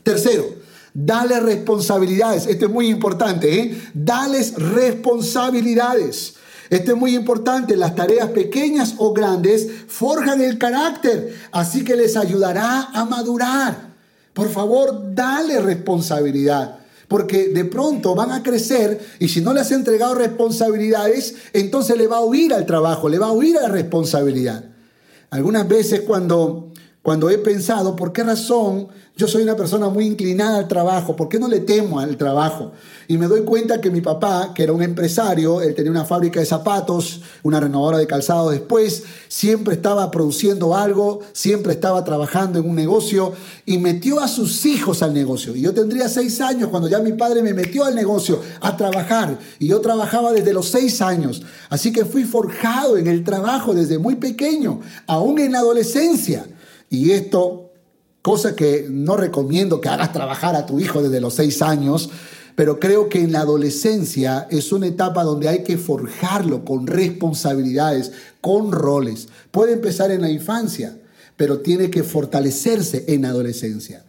Tercero, 0.05 0.47
dale 0.95 1.41
responsabilidades. 1.41 2.47
Esto 2.47 2.67
es 2.67 2.71
muy 2.71 2.87
importante. 2.87 3.59
¿eh? 3.59 3.83
Dales 3.93 4.55
responsabilidades. 4.55 6.35
Esto 6.71 6.93
es 6.93 6.97
muy 6.97 7.17
importante. 7.17 7.77
Las 7.77 7.97
tareas 7.97 8.29
pequeñas 8.29 8.95
o 8.99 9.13
grandes 9.13 9.67
forjan 9.89 10.41
el 10.41 10.57
carácter, 10.57 11.37
así 11.51 11.83
que 11.83 11.97
les 11.97 12.17
ayudará 12.17 12.91
a 12.93 13.05
madurar. 13.07 13.89
Por 14.35 14.51
favor, 14.51 15.17
dale 15.17 15.61
responsabilidad. 15.61 16.86
Porque 17.09 17.49
de 17.49 17.65
pronto 17.65 18.15
van 18.15 18.33
a 18.33 18.43
crecer 18.43 19.01
y 19.19 19.29
si 19.29 19.41
no 19.41 19.53
les 19.53 19.63
has 19.63 19.73
entregado 19.73 20.15
responsabilidades, 20.15 21.37
entonces 21.53 21.97
le 21.97 22.09
va 22.09 22.19
a 22.19 22.25
huir 22.25 22.53
al 22.53 22.67
trabajo, 22.67 23.09
le 23.09 23.19
va 23.19 23.29
a 23.29 23.33
huir 23.33 23.59
a 23.59 23.63
la 23.63 23.69
responsabilidad. 23.69 24.65
Algunas 25.31 25.69
veces 25.69 26.01
cuando, 26.01 26.73
cuando 27.03 27.31
he 27.31 27.39
pensado, 27.39 27.95
¿por 27.95 28.13
qué 28.13 28.25
razón 28.25 28.89
yo 29.17 29.27
soy 29.27 29.43
una 29.43 29.57
persona 29.57 29.89
muy 29.89 30.05
inclinada 30.05 30.59
al 30.59 30.69
trabajo. 30.69 31.17
¿Por 31.17 31.31
qué 31.31 31.39
no 31.39 31.49
le 31.49 31.61
temo 31.61 32.01
al 32.01 32.19
trabajo? 32.19 32.73
Y 33.09 33.17
me 33.17 33.27
doy 33.27 33.45
cuenta 33.45 33.81
que 33.81 33.91
mi 33.91 34.03
papá, 34.03 34.53
que 34.55 34.63
era 34.63 34.75
un 34.75 34.83
empresario, 34.83 35.63
él 35.63 35.75
tenía 35.75 35.91
una 35.91 36.05
fábrica 36.05 36.39
de 36.39 36.45
zapatos, 36.45 37.23
una 37.43 37.59
renovadora 37.59 37.97
de 37.97 38.07
calzado 38.07 38.51
después, 38.51 39.05
siempre 39.29 39.73
estaba 39.73 40.11
produciendo 40.11 40.77
algo, 40.77 41.21
siempre 41.33 41.73
estaba 41.73 42.05
trabajando 42.05 42.59
en 42.59 42.69
un 42.69 42.77
negocio 42.77 43.33
y 43.65 43.79
metió 43.79 44.21
a 44.21 44.29
sus 44.29 44.67
hijos 44.67 45.03
al 45.03 45.15
negocio. 45.15 45.57
Y 45.57 45.63
yo 45.63 45.73
tendría 45.73 46.11
seis 46.11 46.43
años 46.43 46.69
cuando 46.69 46.87
ya 46.87 46.99
mi 46.99 47.15
padre 47.15 47.43
me 47.43 47.55
metió 47.55 47.85
al 47.85 47.95
negocio 47.95 48.43
a 48.61 48.77
trabajar. 48.77 49.39
Y 49.59 49.69
yo 49.69 49.81
trabajaba 49.81 50.35
desde 50.35 50.53
los 50.53 50.69
seis 50.69 51.01
años. 51.01 51.43
Así 51.71 51.91
que 51.91 52.05
fui 52.05 52.25
forjado 52.25 52.99
en 52.99 53.07
el 53.07 53.25
trabajo 53.25 53.73
desde 53.73 53.97
muy 53.99 54.17
pequeño, 54.17 54.81
aún 55.07 55.39
en 55.39 55.53
la 55.53 55.61
adolescencia. 55.61 56.47
Y 56.91 57.13
esto 57.13 57.66
cosa 58.27 58.57
que 58.57 58.89
no 58.91 59.17
recomiendo 59.17 59.81
que 59.81 59.89
hagas 59.89 60.13
trabajar 60.13 60.57
a 60.57 60.67
tu 60.67 60.81
hijo 60.81 61.01
desde 61.01 61.21
los 61.21 61.35
seis 61.35 61.63
años, 61.63 62.11
pero 62.57 62.81
creo 62.81 63.09
que 63.09 63.21
en 63.21 63.31
la 63.31 63.43
adolescencia 63.43 64.49
es 64.51 64.73
una 64.73 64.89
etapa 64.89 65.23
donde 65.23 65.49
hay 65.49 65.63
que 65.63 65.79
forjarlo 65.79 66.65
con 66.65 66.89
responsabilidades, 66.89 68.11
con 68.41 68.73
roles. 68.73 69.29
Puede 69.53 69.75
empezar 69.75 70.11
en 70.11 70.23
la 70.23 70.29
infancia, 70.29 70.99
pero 71.37 71.61
tiene 71.61 71.89
que 71.89 72.03
fortalecerse 72.03 73.05
en 73.07 73.23
la 73.23 73.29
adolescencia. 73.29 74.05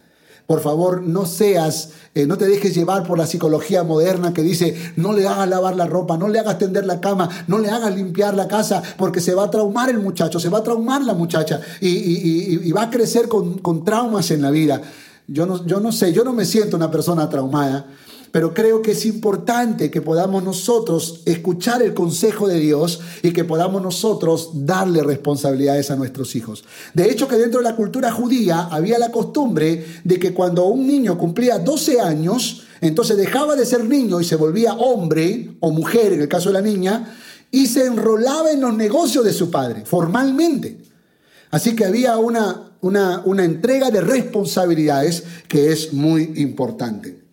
Por 0.48 0.62
favor, 0.62 1.02
no 1.02 1.26
seas, 1.26 1.90
eh, 2.14 2.24
no 2.24 2.38
te 2.38 2.46
dejes 2.46 2.74
llevar 2.74 3.06
por 3.06 3.18
la 3.18 3.26
psicología 3.26 3.82
moderna 3.82 4.32
que 4.32 4.40
dice, 4.40 4.74
no 4.96 5.12
le 5.12 5.28
hagas 5.28 5.46
lavar 5.46 5.76
la 5.76 5.84
ropa, 5.84 6.16
no 6.16 6.26
le 6.26 6.38
hagas 6.38 6.56
tender 6.56 6.86
la 6.86 7.02
cama, 7.02 7.28
no 7.48 7.58
le 7.58 7.68
hagas 7.68 7.94
limpiar 7.94 8.32
la 8.32 8.48
casa, 8.48 8.82
porque 8.96 9.20
se 9.20 9.34
va 9.34 9.44
a 9.44 9.50
traumar 9.50 9.90
el 9.90 9.98
muchacho, 9.98 10.40
se 10.40 10.48
va 10.48 10.60
a 10.60 10.62
traumar 10.62 11.02
la 11.02 11.12
muchacha 11.12 11.60
y, 11.82 12.72
va 12.72 12.84
a 12.84 12.90
crecer 12.90 13.28
con, 13.28 13.58
con, 13.58 13.84
traumas 13.84 14.30
en 14.30 14.40
la 14.40 14.50
vida. 14.50 14.80
Yo 15.26 15.44
no, 15.44 15.66
yo 15.66 15.80
no 15.80 15.92
sé, 15.92 16.14
yo 16.14 16.24
no 16.24 16.32
me 16.32 16.46
siento 16.46 16.78
una 16.78 16.90
persona 16.90 17.28
traumada, 17.28 17.84
pero 18.30 18.52
creo 18.52 18.82
que 18.82 18.92
es 18.92 19.06
importante 19.06 19.90
que 19.90 20.02
podamos 20.02 20.42
nosotros 20.42 21.22
escuchar 21.24 21.82
el 21.82 21.94
consejo 21.94 22.46
de 22.48 22.58
Dios 22.58 23.00
y 23.22 23.32
que 23.32 23.44
podamos 23.44 23.82
nosotros 23.82 24.50
darle 24.54 25.02
responsabilidades 25.02 25.90
a 25.90 25.96
nuestros 25.96 26.36
hijos. 26.36 26.64
De 26.94 27.10
hecho, 27.10 27.28
que 27.28 27.36
dentro 27.36 27.60
de 27.60 27.68
la 27.68 27.76
cultura 27.76 28.12
judía 28.12 28.68
había 28.70 28.98
la 28.98 29.10
costumbre 29.10 29.84
de 30.04 30.18
que 30.18 30.34
cuando 30.34 30.66
un 30.66 30.86
niño 30.86 31.16
cumplía 31.16 31.58
12 31.58 32.00
años, 32.00 32.64
entonces 32.80 33.16
dejaba 33.16 33.56
de 33.56 33.66
ser 33.66 33.84
niño 33.84 34.20
y 34.20 34.24
se 34.24 34.36
volvía 34.36 34.74
hombre 34.74 35.56
o 35.60 35.70
mujer, 35.70 36.12
en 36.12 36.20
el 36.20 36.28
caso 36.28 36.50
de 36.50 36.54
la 36.54 36.62
niña, 36.62 37.14
y 37.50 37.66
se 37.66 37.86
enrolaba 37.86 38.50
en 38.50 38.60
los 38.60 38.74
negocios 38.74 39.24
de 39.24 39.32
su 39.32 39.50
padre, 39.50 39.84
formalmente. 39.84 40.78
Así 41.50 41.74
que 41.74 41.86
había 41.86 42.18
una, 42.18 42.72
una, 42.82 43.22
una 43.24 43.44
entrega 43.44 43.90
de 43.90 44.02
responsabilidades 44.02 45.24
que 45.48 45.72
es 45.72 45.94
muy 45.94 46.34
importante. 46.36 47.27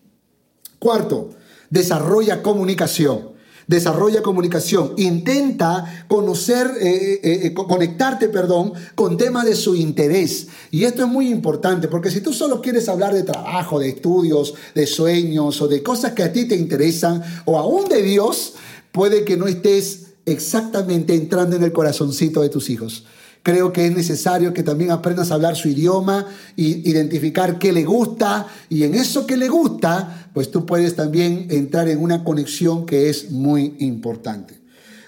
Cuarto, 0.86 1.30
desarrolla 1.68 2.44
comunicación. 2.44 3.30
Desarrolla 3.66 4.22
comunicación. 4.22 4.92
Intenta 4.98 6.04
conocer, 6.06 6.70
eh, 6.80 7.20
eh, 7.24 7.40
eh, 7.42 7.54
conectarte, 7.54 8.28
perdón, 8.28 8.72
con 8.94 9.16
temas 9.16 9.46
de 9.46 9.56
su 9.56 9.74
interés. 9.74 10.46
Y 10.70 10.84
esto 10.84 11.02
es 11.02 11.08
muy 11.08 11.28
importante, 11.28 11.88
porque 11.88 12.08
si 12.08 12.20
tú 12.20 12.32
solo 12.32 12.62
quieres 12.62 12.88
hablar 12.88 13.14
de 13.14 13.24
trabajo, 13.24 13.80
de 13.80 13.88
estudios, 13.88 14.54
de 14.76 14.86
sueños 14.86 15.60
o 15.60 15.66
de 15.66 15.82
cosas 15.82 16.12
que 16.12 16.22
a 16.22 16.32
ti 16.32 16.44
te 16.44 16.54
interesan, 16.54 17.20
o 17.46 17.58
aún 17.58 17.88
de 17.88 18.02
Dios, 18.02 18.54
puede 18.92 19.24
que 19.24 19.36
no 19.36 19.48
estés 19.48 20.12
exactamente 20.24 21.16
entrando 21.16 21.56
en 21.56 21.64
el 21.64 21.72
corazoncito 21.72 22.42
de 22.42 22.48
tus 22.48 22.70
hijos. 22.70 23.06
Creo 23.46 23.72
que 23.72 23.86
es 23.86 23.94
necesario 23.94 24.52
que 24.52 24.64
también 24.64 24.90
aprendas 24.90 25.30
a 25.30 25.34
hablar 25.34 25.54
su 25.54 25.68
idioma, 25.68 26.26
y 26.56 26.90
identificar 26.90 27.60
qué 27.60 27.72
le 27.72 27.84
gusta 27.84 28.48
y 28.68 28.82
en 28.82 28.96
eso 28.96 29.24
que 29.24 29.36
le 29.36 29.48
gusta, 29.48 30.30
pues 30.34 30.50
tú 30.50 30.66
puedes 30.66 30.96
también 30.96 31.46
entrar 31.50 31.88
en 31.88 32.02
una 32.02 32.24
conexión 32.24 32.86
que 32.86 33.08
es 33.08 33.30
muy 33.30 33.76
importante. 33.78 34.58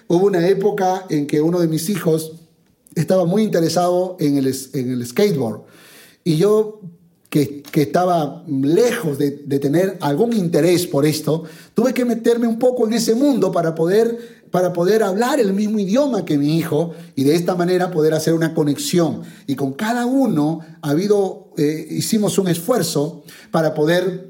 Hubo 0.07 0.27
una 0.27 0.47
época 0.47 1.05
en 1.09 1.27
que 1.27 1.41
uno 1.41 1.59
de 1.59 1.67
mis 1.67 1.89
hijos 1.89 2.31
estaba 2.95 3.25
muy 3.25 3.43
interesado 3.43 4.15
en 4.21 4.37
el, 4.37 4.55
en 4.71 4.91
el 4.93 5.05
skateboard 5.05 5.63
y 6.23 6.37
yo 6.37 6.79
que, 7.29 7.63
estaba 7.73 8.43
lejos 8.47 9.17
de, 9.17 9.31
tener 9.59 9.97
algún 10.01 10.33
interés 10.33 10.87
por 10.87 11.05
esto, 11.05 11.43
tuve 11.73 11.93
que 11.93 12.03
meterme 12.03 12.47
un 12.47 12.57
poco 12.57 12.87
en 12.87 12.93
ese 12.93 13.13
mundo 13.13 13.51
para 13.51 13.75
poder, 13.75 14.38
para 14.51 14.73
poder 14.73 15.03
hablar 15.03 15.39
el 15.39 15.53
mismo 15.53 15.79
idioma 15.79 16.25
que 16.25 16.37
mi 16.37 16.57
hijo 16.57 16.93
y 17.15 17.23
de 17.23 17.35
esta 17.35 17.55
manera 17.55 17.91
poder 17.91 18.13
hacer 18.13 18.33
una 18.33 18.53
conexión. 18.53 19.21
Y 19.47 19.55
con 19.55 19.73
cada 19.73 20.05
uno 20.05 20.59
ha 20.81 20.89
habido, 20.89 21.51
eh, 21.57 21.87
hicimos 21.89 22.37
un 22.37 22.47
esfuerzo 22.47 23.23
para 23.51 23.73
poder 23.73 24.29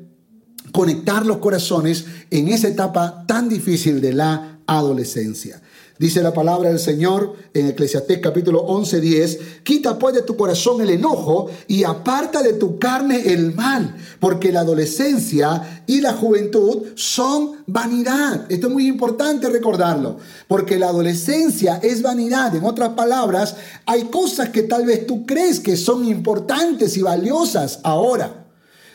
conectar 0.71 1.25
los 1.25 1.37
corazones 1.37 2.05
en 2.29 2.49
esa 2.49 2.67
etapa 2.67 3.25
tan 3.27 3.49
difícil 3.49 4.01
de 4.01 4.13
la 4.13 4.59
adolescencia. 4.67 5.61
Dice 5.99 6.23
la 6.23 6.33
palabra 6.33 6.69
del 6.69 6.79
Señor 6.79 7.35
en 7.53 7.67
Eclesiastés 7.67 8.19
capítulo 8.19 8.61
11, 8.61 9.01
10, 9.01 9.39
quita 9.63 9.99
pues 9.99 10.15
de 10.15 10.21
tu 10.21 10.37
corazón 10.37 10.79
el 10.79 10.91
enojo 10.91 11.49
y 11.67 11.83
aparta 11.83 12.41
de 12.41 12.53
tu 12.53 12.79
carne 12.79 13.33
el 13.33 13.53
mal, 13.53 13.97
porque 14.21 14.53
la 14.53 14.61
adolescencia 14.61 15.83
y 15.87 15.99
la 15.99 16.13
juventud 16.13 16.83
son 16.95 17.57
vanidad. 17.67 18.45
Esto 18.47 18.67
es 18.67 18.73
muy 18.73 18.87
importante 18.87 19.49
recordarlo, 19.49 20.19
porque 20.47 20.79
la 20.79 20.87
adolescencia 20.87 21.81
es 21.83 22.01
vanidad. 22.01 22.55
En 22.55 22.63
otras 22.63 22.91
palabras, 22.91 23.57
hay 23.85 24.03
cosas 24.03 24.51
que 24.51 24.63
tal 24.63 24.85
vez 24.85 25.05
tú 25.05 25.25
crees 25.25 25.59
que 25.59 25.75
son 25.75 26.05
importantes 26.05 26.95
y 26.95 27.01
valiosas 27.01 27.81
ahora, 27.83 28.45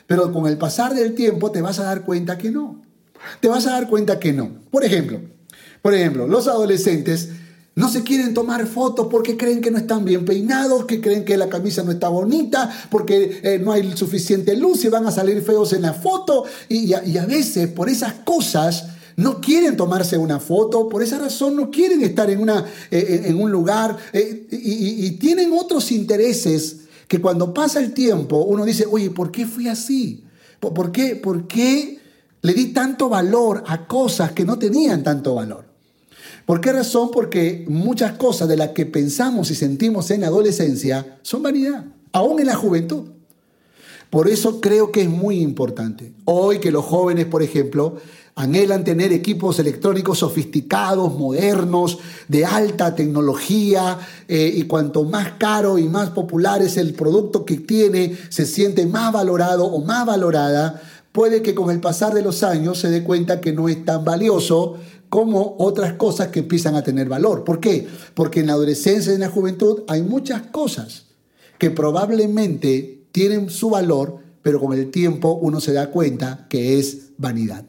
pero 0.07 0.32
con 0.32 0.46
el 0.46 0.57
pasar 0.57 0.94
del 0.94 1.14
tiempo 1.14 1.50
te 1.50 1.61
vas 1.61 1.78
a 1.80 1.84
dar 1.84 2.02
cuenta 2.07 2.38
que 2.38 2.50
no. 2.50 2.82
Te 3.40 3.48
vas 3.48 3.66
a 3.66 3.72
dar 3.72 3.90
cuenta 3.90 4.18
que 4.18 4.32
no. 4.32 4.52
Por 4.70 4.84
ejemplo, 4.84 5.20
por 5.85 5.93
ejemplo, 5.93 6.26
los 6.26 6.49
adolescentes 6.49 7.28
no 7.74 7.91
se 7.91 8.03
quieren 8.03 8.32
tomar 8.32 8.66
fotos 8.66 9.09
porque 9.11 9.37
creen 9.37 9.61
que 9.61 9.70
no 9.70 9.76
están 9.76 10.03
bien 10.03 10.24
peinados, 10.24 10.87
que 10.87 10.99
creen 10.99 11.26
que 11.26 11.37
la 11.37 11.51
camisa 11.51 11.82
no 11.82 11.93
está 11.93 12.09
bonita, 12.09 12.74
porque 12.91 13.43
eh, 13.43 13.59
no 13.62 13.70
hay 13.70 13.95
suficiente 13.95 14.57
luz 14.57 14.82
y 14.87 14.89
van 14.89 15.07
a 15.07 15.11
salir 15.11 15.43
feos 15.43 15.74
en 15.74 15.82
la 15.82 15.93
foto. 15.93 16.45
Y, 16.70 16.95
a, 16.95 17.26
veces 17.26 17.68
por 17.68 17.91
esas 17.91 18.14
cosas 18.24 18.87
no 19.16 19.43
quieren 19.43 19.76
tomarse 19.76 20.16
una 20.16 20.41
foto, 20.41 20.89
por 20.89 21.03
esa 21.03 21.18
razón 21.18 21.55
no 21.55 21.70
quieren 21.70 22.01
estar 22.01 22.30
en, 22.30 22.41
una, 22.41 22.64
eh, 22.91 23.24
en 23.26 23.39
un 23.39 23.53
lugar 23.53 23.95
eh, 24.14 24.47
y, 24.53 25.05
y 25.05 25.11
tienen 25.18 25.53
otros 25.53 25.93
intereses 25.93 26.78
que 27.09 27.20
cuando 27.20 27.53
pasa 27.53 27.78
el 27.78 27.93
tiempo 27.93 28.39
uno 28.39 28.64
dice, 28.64 28.87
oye, 28.91 29.11
¿por 29.11 29.30
qué 29.30 29.45
fui 29.45 29.68
así? 29.68 30.24
¿Por 30.61 30.91
qué, 30.93 31.14
¿Por 31.14 31.47
qué 31.47 32.01
le 32.41 32.55
di 32.55 32.72
tanto 32.72 33.11
valor 33.11 33.62
a 33.66 33.87
cosas 33.87 34.32
que 34.32 34.47
no 34.47 34.59
tenían 34.59 35.03
tanto 35.03 35.35
valor? 35.35 35.64
¿Por 36.47 36.61
qué 36.61 36.72
razón? 36.72 37.11
Porque 37.11 37.64
muchas 37.68 38.12
cosas 38.12 38.49
de 38.49 38.57
las 38.57 38.70
que 38.70 38.84
pensamos 38.84 39.51
y 39.51 39.55
sentimos 39.55 40.11
en 40.11 40.22
la 40.22 40.26
adolescencia 40.26 41.18
son 41.22 41.42
vanidad, 41.42 41.84
aún 42.12 42.40
en 42.40 42.47
la 42.47 42.55
juventud. 42.55 43.05
Por 44.11 44.28
eso 44.28 44.61
creo 44.61 44.92
que 44.92 45.03
es 45.03 45.09
muy 45.09 45.40
importante. 45.40 46.12
Hoy 46.24 46.61
que 46.61 46.70
los 46.70 46.84
jóvenes, 46.84 47.26
por 47.26 47.42
ejemplo, 47.42 47.97
anhelan 48.36 48.84
tener 48.84 49.12
equipos 49.12 49.59
electrónicos 49.59 50.18
sofisticados, 50.18 51.18
modernos, 51.18 51.99
de 52.28 52.45
alta 52.45 52.95
tecnología, 52.95 53.99
eh, 54.28 54.53
y 54.55 54.64
cuanto 54.64 55.05
más 55.05 55.32
caro 55.38 55.78
y 55.78 55.84
más 55.84 56.11
popular 56.11 56.62
es 56.62 56.76
el 56.76 56.95
producto 56.95 57.45
que 57.45 57.57
tiene, 57.57 58.16
se 58.28 58.47
siente 58.47 58.86
más 58.86 59.12
valorado 59.12 59.66
o 59.66 59.84
más 59.84 60.05
valorada, 60.05 60.80
puede 61.12 61.42
que 61.42 61.55
con 61.55 61.70
el 61.70 61.80
pasar 61.80 62.12
de 62.12 62.22
los 62.22 62.42
años 62.42 62.78
se 62.78 62.90
dé 62.90 63.05
cuenta 63.05 63.40
que 63.40 63.53
no 63.53 63.68
es 63.68 63.84
tan 63.84 64.05
valioso 64.05 64.76
como 65.15 65.55
otras 65.61 65.93
cosas 65.93 66.27
que 66.27 66.41
empiezan 66.41 66.75
a 66.75 66.83
tener 66.83 67.09
valor. 67.09 67.45
¿Por 67.45 67.61
qué? 67.61 67.87
Porque 68.15 68.41
en 68.41 68.49
la 68.49 68.55
adolescencia 68.55 69.12
y 69.12 69.15
en 69.15 69.21
la 69.21 69.29
juventud 69.29 69.85
hay 69.87 70.03
muchas 70.03 70.43
cosas 70.43 71.05
que 71.57 71.71
probablemente 71.71 73.07
tienen 73.12 73.49
su 73.49 73.71
valor, 73.71 74.19
pero 74.43 74.59
con 74.59 74.77
el 74.77 74.91
tiempo 74.91 75.39
uno 75.41 75.61
se 75.61 75.73
da 75.73 75.93
cuenta 75.93 76.47
que 76.51 76.81
es 76.81 77.11
vanidad. 77.17 77.65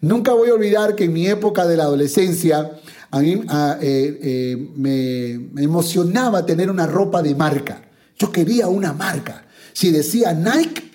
Nunca 0.00 0.32
voy 0.32 0.48
a 0.48 0.54
olvidar 0.54 0.96
que 0.96 1.04
en 1.04 1.12
mi 1.12 1.26
época 1.26 1.66
de 1.66 1.76
la 1.76 1.82
adolescencia 1.82 2.70
a 3.10 3.20
mí 3.20 3.42
eh, 3.82 4.18
eh, 4.22 4.68
me, 4.74 5.62
emocionaba 5.62 6.46
tener 6.46 6.70
una 6.70 6.86
ropa 6.86 7.20
de 7.20 7.34
marca. 7.34 7.82
Yo 8.16 8.32
quería 8.32 8.68
una 8.68 8.94
marca. 8.94 9.44
Si 9.74 9.90
decía 9.90 10.32
Nike, 10.32 10.90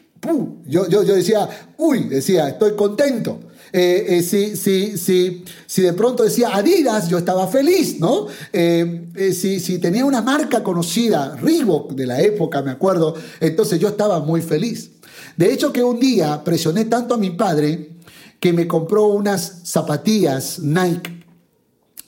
yo, 0.65 0.89
yo, 0.89 1.03
yo 1.03 1.13
decía, 1.13 1.47
uy, 1.77 2.05
decía, 2.05 2.49
estoy 2.49 2.75
contento. 2.75 3.41
Eh, 3.73 4.05
eh, 4.09 4.23
si, 4.23 4.55
si, 4.55 4.97
si, 4.97 5.43
si, 5.65 5.81
de 5.81 5.93
pronto 5.93 6.23
decía 6.23 6.55
Adidas, 6.55 7.09
yo 7.09 7.17
estaba 7.17 7.47
feliz, 7.47 7.99
¿no? 7.99 8.27
Eh, 8.53 9.33
si, 9.33 9.59
si 9.59 9.79
tenía 9.79 10.05
una 10.05 10.21
marca 10.21 10.63
conocida, 10.63 11.35
Reebok 11.35 11.93
de 11.93 12.05
la 12.05 12.21
época, 12.21 12.61
me 12.61 12.71
acuerdo, 12.71 13.15
entonces 13.39 13.79
yo 13.79 13.89
estaba 13.89 14.19
muy 14.19 14.41
feliz. 14.41 14.91
De 15.35 15.51
hecho 15.51 15.73
que 15.73 15.83
un 15.83 15.99
día 15.99 16.43
presioné 16.43 16.85
tanto 16.85 17.13
a 17.13 17.17
mi 17.17 17.31
padre 17.31 17.91
que 18.39 18.53
me 18.53 18.67
compró 18.67 19.07
unas 19.07 19.61
zapatillas 19.63 20.59
Nike 20.59 21.25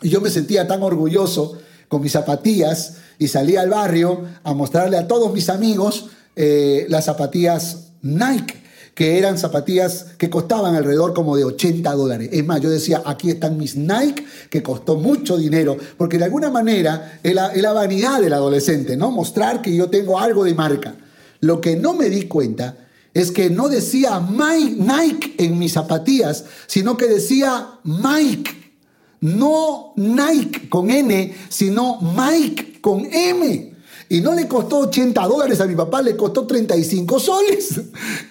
y 0.01 0.09
yo 0.09 0.21
me 0.21 0.29
sentía 0.29 0.67
tan 0.67 0.81
orgulloso 0.81 1.57
con 1.87 2.01
mis 2.01 2.13
zapatillas 2.13 2.97
y 3.17 3.27
salí 3.27 3.57
al 3.57 3.69
barrio 3.69 4.23
a 4.43 4.53
mostrarle 4.53 4.97
a 4.97 5.07
todos 5.07 5.33
mis 5.33 5.49
amigos 5.49 6.07
las 6.35 7.05
zapatillas 7.05 7.89
Nike 8.01 8.68
que 8.99 9.17
eran 9.17 9.37
zapatillas 9.37 10.07
que 10.17 10.29
costaban 10.29 10.75
alrededor 10.75 11.13
como 11.13 11.37
de 11.37 11.45
80 11.45 11.89
dólares. 11.93 12.31
Es 12.33 12.45
más, 12.45 12.59
yo 12.59 12.69
decía, 12.69 13.01
aquí 13.05 13.29
están 13.29 13.57
mis 13.57 13.77
Nike, 13.77 14.25
que 14.49 14.61
costó 14.61 14.97
mucho 14.97 15.37
dinero, 15.37 15.77
porque 15.95 16.17
de 16.17 16.25
alguna 16.25 16.49
manera 16.49 17.17
es 17.23 17.33
la, 17.33 17.71
vanidad 17.71 18.19
del 18.19 18.33
adolescente, 18.33 18.97
¿no? 18.97 19.09
Mostrar 19.09 19.61
que 19.61 19.73
yo 19.73 19.89
tengo 19.89 20.19
algo 20.19 20.43
de 20.43 20.53
marca. 20.53 20.95
Lo 21.39 21.61
que 21.61 21.77
no 21.77 21.93
me 21.93 22.09
di 22.09 22.23
cuenta 22.23 22.75
es 23.13 23.31
que 23.31 23.49
no 23.49 23.69
decía 23.69 24.19
Nike 24.19 25.35
en 25.37 25.57
mis 25.57 25.71
zapatillas, 25.71 26.43
sino 26.67 26.97
que 26.97 27.07
decía 27.07 27.69
Mike. 27.85 28.73
No 29.21 29.93
Nike 29.95 30.67
con 30.67 30.91
N, 30.91 31.33
sino 31.47 32.01
Mike 32.01 32.81
con 32.81 33.07
M. 33.09 33.68
Y 34.11 34.21
no 34.21 34.33
le 34.33 34.47
costó 34.47 34.79
80 34.79 35.27
dólares 35.27 35.61
a 35.61 35.67
mi 35.67 35.75
papá, 35.75 36.01
le 36.01 36.17
costó 36.17 36.47
35 36.47 37.19
soles. 37.19 37.79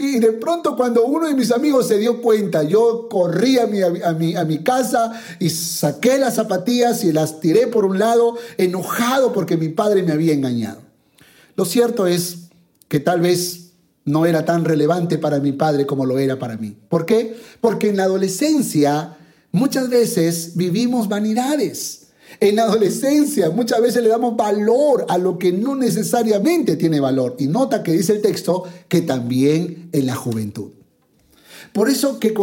Y 0.01 0.19
de 0.19 0.33
pronto 0.33 0.77
cuando 0.77 1.05
uno 1.05 1.29
de 1.29 1.35
mis 1.35 1.53
amigos 1.53 1.87
se 1.87 1.99
dio 1.99 2.21
cuenta, 2.21 2.65
yo 2.65 3.09
corrí 3.09 3.59
a 3.59 3.67
mi, 3.67 3.81
a 3.83 4.13
mi, 4.13 4.35
a 4.35 4.45
mi 4.45 4.63
casa 4.65 5.13
y 5.39 5.51
saqué 5.51 6.19
las 6.19 6.35
zapatillas 6.35 7.05
y 7.05 7.13
las 7.13 7.41
tiré 7.41 7.69
por 7.69 7.85
un 7.85 7.99
lado, 7.99 8.37
enojado 8.57 9.33
porque 9.33 9.57
mi 9.57 9.69
padre 9.69 10.03
me 10.03 10.13
había 10.13 10.33
engañado. 10.33 10.81
Lo 11.55 11.65
cierto 11.65 12.07
es 12.07 12.49
que 12.89 12.99
tal 12.99 13.21
vez 13.21 13.71
no 14.05 14.27
era 14.27 14.45
tan 14.45 14.65
relevante 14.65 15.19
para 15.19 15.39
mi 15.39 15.53
padre 15.53 15.87
como 15.87 16.07
lo 16.07 16.19
era 16.19 16.39
para 16.39 16.57
mí. 16.57 16.77
¿Por 16.89 17.07
qué? 17.07 17.37
Porque 17.61 17.89
en 17.89 17.99
la 17.99 18.05
adolescencia 18.05 19.17
muchas 19.53 19.89
veces 19.89 20.57
vivimos 20.57 21.09
vanidades. 21.09 21.98
En 22.41 22.57
la 22.57 22.65
adolescencia 22.65 23.51
muchas 23.51 23.81
veces 23.81 24.03
le 24.03 24.09
damos 24.09 24.37
valor 24.37 25.07
a 25.09 25.19
lo 25.19 25.39
que 25.39 25.53
no 25.53 25.75
necesariamente 25.75 26.77
tiene 26.77 27.01
valor. 27.01 27.37
Y 27.39 27.49
nota 27.49 27.83
que 27.83 27.93
dice 27.93 28.13
el 28.13 28.23
texto 28.23 28.65
que 28.89 29.03
también 29.03 29.89
en 29.93 30.07
la 30.07 30.15
juventud. 30.15 30.71
Por 31.73 31.89
eso 31.91 32.19
que 32.19 32.35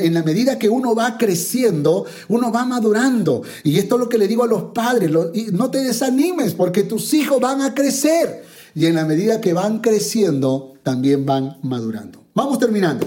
en 0.00 0.14
la 0.14 0.22
medida 0.22 0.58
que 0.58 0.68
uno 0.68 0.94
va 0.94 1.18
creciendo, 1.18 2.06
uno 2.28 2.52
va 2.52 2.64
madurando. 2.64 3.42
Y 3.64 3.78
esto 3.78 3.96
es 3.96 4.00
lo 4.00 4.08
que 4.08 4.18
le 4.18 4.28
digo 4.28 4.44
a 4.44 4.46
los 4.46 4.64
padres, 4.72 5.10
no 5.52 5.70
te 5.70 5.82
desanimes 5.82 6.54
porque 6.54 6.84
tus 6.84 7.12
hijos 7.12 7.40
van 7.40 7.62
a 7.62 7.74
crecer. 7.74 8.44
Y 8.74 8.86
en 8.86 8.94
la 8.94 9.04
medida 9.04 9.40
que 9.40 9.52
van 9.52 9.80
creciendo, 9.80 10.74
también 10.82 11.26
van 11.26 11.58
madurando. 11.62 12.22
Vamos 12.34 12.58
terminando. 12.58 13.06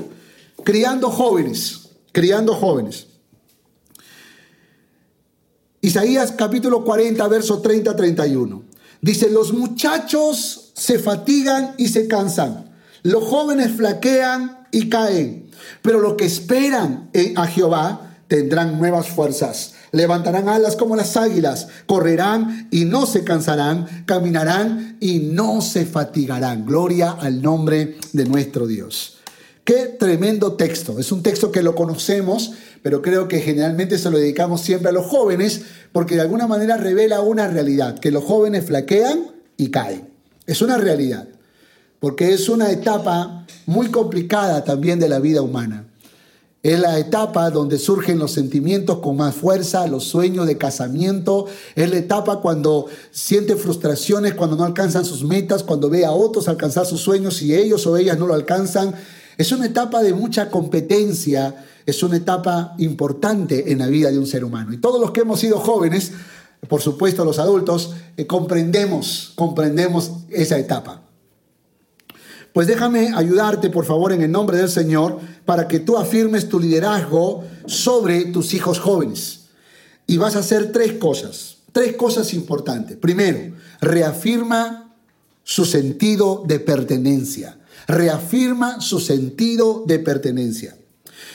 Criando 0.63 1.09
jóvenes, 1.09 1.89
criando 2.11 2.53
jóvenes. 2.53 3.07
Isaías 5.83 6.31
capítulo 6.37 6.85
40, 6.85 7.27
verso 7.27 7.61
30-31. 7.61 8.61
Dice, 9.01 9.29
los 9.29 9.51
muchachos 9.51 10.71
se 10.73 10.97
fatigan 10.97 11.75
y 11.77 11.89
se 11.89 12.07
cansan, 12.07 12.71
los 13.03 13.25
jóvenes 13.25 13.73
flaquean 13.75 14.65
y 14.71 14.87
caen, 14.87 15.51
pero 15.81 15.99
los 15.99 16.13
que 16.13 16.23
esperan 16.23 17.11
a 17.35 17.47
Jehová 17.47 18.15
tendrán 18.29 18.79
nuevas 18.79 19.09
fuerzas, 19.09 19.73
levantarán 19.91 20.47
alas 20.47 20.77
como 20.77 20.95
las 20.95 21.17
águilas, 21.17 21.67
correrán 21.85 22.69
y 22.71 22.85
no 22.85 23.05
se 23.05 23.25
cansarán, 23.25 24.05
caminarán 24.05 24.95
y 25.01 25.19
no 25.19 25.59
se 25.59 25.85
fatigarán. 25.85 26.65
Gloria 26.65 27.11
al 27.11 27.41
nombre 27.41 27.97
de 28.13 28.23
nuestro 28.23 28.67
Dios. 28.67 29.17
Qué 29.65 29.95
tremendo 29.97 30.53
texto. 30.53 30.99
Es 30.99 31.11
un 31.11 31.23
texto 31.23 31.51
que 31.51 31.63
lo 31.63 31.73
conocemos, 31.73 32.51
pero 32.83 33.01
creo 33.01 33.27
que 33.27 33.39
generalmente 33.39 33.97
se 33.97 34.11
lo 34.11 34.19
dedicamos 34.19 34.61
siempre 34.61 34.89
a 34.89 34.93
los 34.93 35.07
jóvenes 35.07 35.61
porque 35.91 36.15
de 36.15 36.21
alguna 36.21 36.45
manera 36.45 36.77
revela 36.77 37.21
una 37.21 37.47
realidad, 37.47 37.97
que 37.97 38.11
los 38.11 38.23
jóvenes 38.23 38.65
flaquean 38.65 39.31
y 39.57 39.71
caen. 39.71 40.09
Es 40.45 40.61
una 40.61 40.77
realidad, 40.77 41.27
porque 41.99 42.33
es 42.33 42.49
una 42.49 42.69
etapa 42.69 43.47
muy 43.65 43.87
complicada 43.87 44.65
también 44.65 44.99
de 44.99 45.07
la 45.07 45.19
vida 45.19 45.41
humana. 45.41 45.85
Es 46.61 46.79
la 46.79 46.97
etapa 46.97 47.49
donde 47.49 47.77
surgen 47.77 48.19
los 48.19 48.31
sentimientos 48.31 48.99
con 48.99 49.17
más 49.17 49.35
fuerza, 49.35 49.85
los 49.87 50.05
sueños 50.05 50.47
de 50.47 50.57
casamiento. 50.57 51.45
Es 51.75 51.89
la 51.89 51.97
etapa 51.97 52.39
cuando 52.39 52.87
siente 53.11 53.57
frustraciones, 53.57 54.33
cuando 54.33 54.55
no 54.55 54.63
alcanzan 54.63 55.03
sus 55.03 55.25
metas, 55.25 55.63
cuando 55.63 55.89
ve 55.89 56.05
a 56.05 56.11
otros 56.11 56.47
alcanzar 56.47 56.85
sus 56.85 57.01
sueños 57.01 57.41
y 57.41 57.53
ellos 57.53 57.85
o 57.85 57.97
ellas 57.97 58.17
no 58.17 58.27
lo 58.27 58.33
alcanzan. 58.33 58.95
Es 59.37 59.51
una 59.51 59.65
etapa 59.65 60.01
de 60.03 60.13
mucha 60.13 60.49
competencia, 60.49 61.65
es 61.85 62.03
una 62.03 62.17
etapa 62.17 62.75
importante 62.77 63.71
en 63.71 63.79
la 63.79 63.87
vida 63.87 64.11
de 64.11 64.19
un 64.19 64.27
ser 64.27 64.43
humano. 64.43 64.73
Y 64.73 64.77
todos 64.77 64.99
los 64.99 65.11
que 65.11 65.21
hemos 65.21 65.39
sido 65.39 65.59
jóvenes, 65.59 66.11
por 66.67 66.81
supuesto 66.81 67.25
los 67.25 67.39
adultos, 67.39 67.93
eh, 68.17 68.25
comprendemos, 68.25 69.33
comprendemos 69.35 70.11
esa 70.29 70.57
etapa. 70.57 71.01
Pues 72.53 72.67
déjame 72.67 73.11
ayudarte, 73.15 73.71
por 73.71 73.85
favor, 73.85 74.13
en 74.13 74.21
el 74.21 74.31
nombre 74.31 74.57
del 74.57 74.69
Señor, 74.69 75.19
para 75.43 75.67
que 75.67 75.79
tú 75.79 75.97
afirmes 75.97 76.49
tu 76.49 76.59
liderazgo 76.59 77.43
sobre 77.65 78.25
tus 78.25 78.53
hijos 78.53 78.79
jóvenes. 78.79 79.45
Y 80.05 80.17
vas 80.17 80.35
a 80.35 80.39
hacer 80.39 80.71
tres 80.71 80.93
cosas, 80.93 81.57
tres 81.71 81.95
cosas 81.95 82.33
importantes. 82.33 82.97
Primero, 82.97 83.55
reafirma 83.81 84.93
su 85.43 85.65
sentido 85.65 86.43
de 86.45 86.59
pertenencia. 86.59 87.57
Reafirma 87.87 88.79
su 88.81 88.99
sentido 88.99 89.83
de 89.87 89.99
pertenencia. 89.99 90.77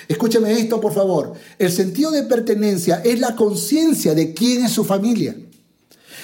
Escúchame 0.08 0.52
esto, 0.52 0.80
por 0.80 0.94
favor. 0.94 1.34
El 1.58 1.70
sentido 1.70 2.10
de 2.10 2.22
pertenencia 2.22 3.02
es 3.04 3.20
la 3.20 3.36
conciencia 3.36 4.14
de 4.14 4.32
quién 4.32 4.64
es 4.64 4.72
su 4.72 4.82
familia. 4.82 5.36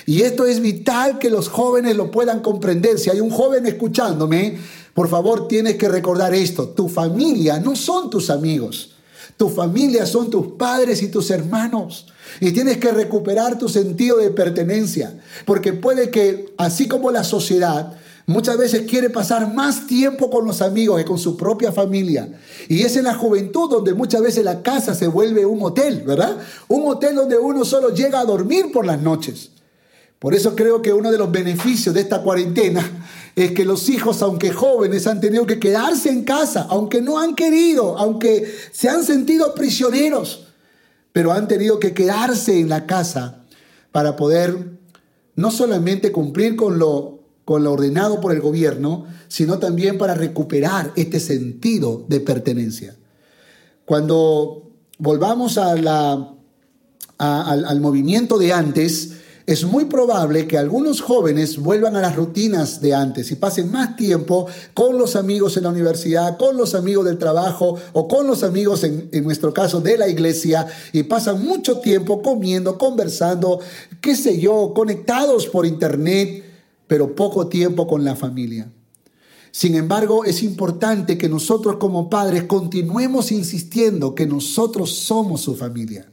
Y 0.07 0.22
esto 0.22 0.47
es 0.47 0.61
vital 0.61 1.18
que 1.18 1.30
los 1.30 1.49
jóvenes 1.49 1.97
lo 1.97 2.11
puedan 2.11 2.41
comprender. 2.41 2.99
Si 2.99 3.11
hay 3.11 3.20
un 3.20 3.30
joven 3.30 3.66
escuchándome, 3.66 4.59
por 4.95 5.09
favor, 5.09 5.49
tienes 5.49 5.76
que 5.76 5.89
recordar 5.89 6.35
esto. 6.35 6.68
Tu 6.70 6.89
familia 6.89 7.61
no 7.61 7.76
son 7.76 8.11
tus 8.11 8.30
amigos. 8.30 8.95
Tu 9.37 9.49
familia 9.51 10.07
son 10.07 10.30
tus 10.30 10.53
padres 10.53 11.03
y 11.03 11.09
tus 11.09 11.30
hermanos. 11.30 12.07
Y 12.41 12.53
tienes 12.53 12.78
que 12.78 12.91
recuperar 12.91 13.59
tu 13.59 13.68
sentido 13.68 14.18
de 14.18 14.30
pertenencia. 14.30 15.18
Porque 15.45 15.72
puede 15.72 16.11
que, 16.11 16.55
así 16.57 16.89
como 16.89 17.11
la 17.11 17.24
sociedad, 17.24 17.99
muchas 18.26 18.56
veces 18.56 18.82
quiere 18.88 19.10
pasar 19.10 19.52
más 19.52 19.86
tiempo 19.86 20.30
con 20.30 20.46
los 20.46 20.62
amigos 20.62 20.98
que 20.98 21.04
con 21.04 21.18
su 21.18 21.36
propia 21.36 21.72
familia. 21.72 22.28
Y 22.68 22.82
es 22.82 22.96
en 22.96 23.04
la 23.04 23.14
juventud 23.14 23.70
donde 23.70 23.94
muchas 23.94 24.22
veces 24.22 24.44
la 24.44 24.62
casa 24.62 24.94
se 24.94 25.06
vuelve 25.06 25.44
un 25.44 25.62
hotel, 25.62 26.02
¿verdad? 26.06 26.38
Un 26.68 26.88
hotel 26.88 27.14
donde 27.14 27.36
uno 27.36 27.64
solo 27.64 27.90
llega 27.90 28.20
a 28.20 28.24
dormir 28.24 28.72
por 28.72 28.86
las 28.86 29.00
noches. 29.00 29.50
Por 30.18 30.34
eso 30.34 30.56
creo 30.56 30.80
que 30.80 30.92
uno 30.92 31.12
de 31.12 31.18
los 31.18 31.30
beneficios 31.30 31.94
de 31.94 32.00
esta 32.00 32.22
cuarentena 32.22 32.82
es 33.36 33.52
que 33.52 33.64
los 33.64 33.88
hijos, 33.90 34.22
aunque 34.22 34.52
jóvenes, 34.52 35.06
han 35.06 35.20
tenido 35.20 35.44
que 35.44 35.58
quedarse 35.58 36.08
en 36.08 36.24
casa, 36.24 36.66
aunque 36.70 37.02
no 37.02 37.18
han 37.18 37.34
querido, 37.34 37.98
aunque 37.98 38.50
se 38.72 38.88
han 38.88 39.04
sentido 39.04 39.54
prisioneros, 39.54 40.46
pero 41.12 41.32
han 41.32 41.46
tenido 41.46 41.78
que 41.78 41.92
quedarse 41.92 42.58
en 42.58 42.70
la 42.70 42.86
casa 42.86 43.44
para 43.92 44.16
poder 44.16 44.56
no 45.36 45.50
solamente 45.50 46.10
cumplir 46.10 46.56
con 46.56 46.78
lo, 46.78 47.23
con 47.45 47.62
lo 47.64 47.72
ordenado 47.72 48.20
por 48.20 48.32
el 48.32 48.40
gobierno, 48.40 49.07
sino 49.28 49.59
también 49.59 49.99
para 49.99 50.14
recuperar 50.14 50.92
este 50.97 51.20
sentido 51.20 52.05
de 52.09 52.20
pertenencia. 52.20 52.97
Cuando 53.84 54.70
volvamos 54.99 55.59
al, 55.59 55.86
al 57.18 57.80
movimiento 57.80 58.38
de 58.38 58.53
antes, 58.53 59.12
es 59.47 59.64
muy 59.64 59.84
probable 59.84 60.47
que 60.47 60.57
algunos 60.57 61.03
jóvenes 61.03 61.59
vuelvan 61.59 61.97
a 61.97 62.01
las 62.01 62.16
rutinas 62.16 62.80
de 62.80 62.95
antes 62.95 63.30
y 63.30 63.36
pasen 63.36 63.70
más 63.70 63.95
tiempo 63.95 64.47
con 64.72 64.97
los 64.97 65.16
amigos 65.16 65.59
en 65.59 65.64
la 65.64 65.68
universidad, 65.68 66.38
con 66.38 66.57
los 66.57 66.74
amigos 66.74 67.05
del 67.05 67.18
trabajo 67.18 67.76
o 67.92 68.09
con 68.09 68.26
los 68.26 68.42
amigos, 68.42 68.84
en, 68.84 69.11
nuestro 69.22 69.53
caso, 69.53 69.82
de 69.82 69.99
la 69.99 70.09
iglesia, 70.09 70.66
y 70.95 71.03
pasan 71.03 71.45
mucho 71.45 71.80
tiempo 71.80 72.22
comiendo, 72.22 72.78
conversando, 72.78 73.61
qué 74.01 74.16
sé 74.16 74.40
yo, 74.40 74.72
conectados 74.74 75.47
por 75.47 75.66
internet, 75.66 76.53
pero 76.87 77.14
poco 77.14 77.49
tiempo 77.49 77.87
con 77.87 78.05
la 78.05 78.16
familia. 78.16 78.70
Sin 79.51 79.76
embargo, 79.76 80.24
es 80.24 80.43
importante 80.43 81.16
que 81.16 81.28
nosotros 81.28 81.76
como 81.76 82.11
padres 82.11 82.43
continuemos 82.45 83.30
insistiendo 83.30 84.14
que 84.14 84.26
nosotros 84.26 84.91
somos 84.91 85.43
su 85.43 85.55
familia. 85.55 86.11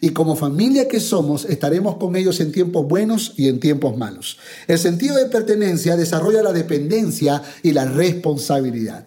Y 0.00 0.10
como 0.10 0.36
familia 0.36 0.86
que 0.86 1.00
somos, 1.00 1.46
estaremos 1.46 1.96
con 1.96 2.16
ellos 2.16 2.38
en 2.40 2.52
tiempos 2.52 2.86
buenos 2.86 3.32
y 3.36 3.48
en 3.48 3.60
tiempos 3.60 3.96
malos. 3.96 4.38
El 4.68 4.78
sentido 4.78 5.16
de 5.16 5.26
pertenencia 5.26 5.96
desarrolla 5.96 6.42
la 6.42 6.52
dependencia 6.52 7.42
y 7.62 7.72
la 7.72 7.86
responsabilidad. 7.86 9.06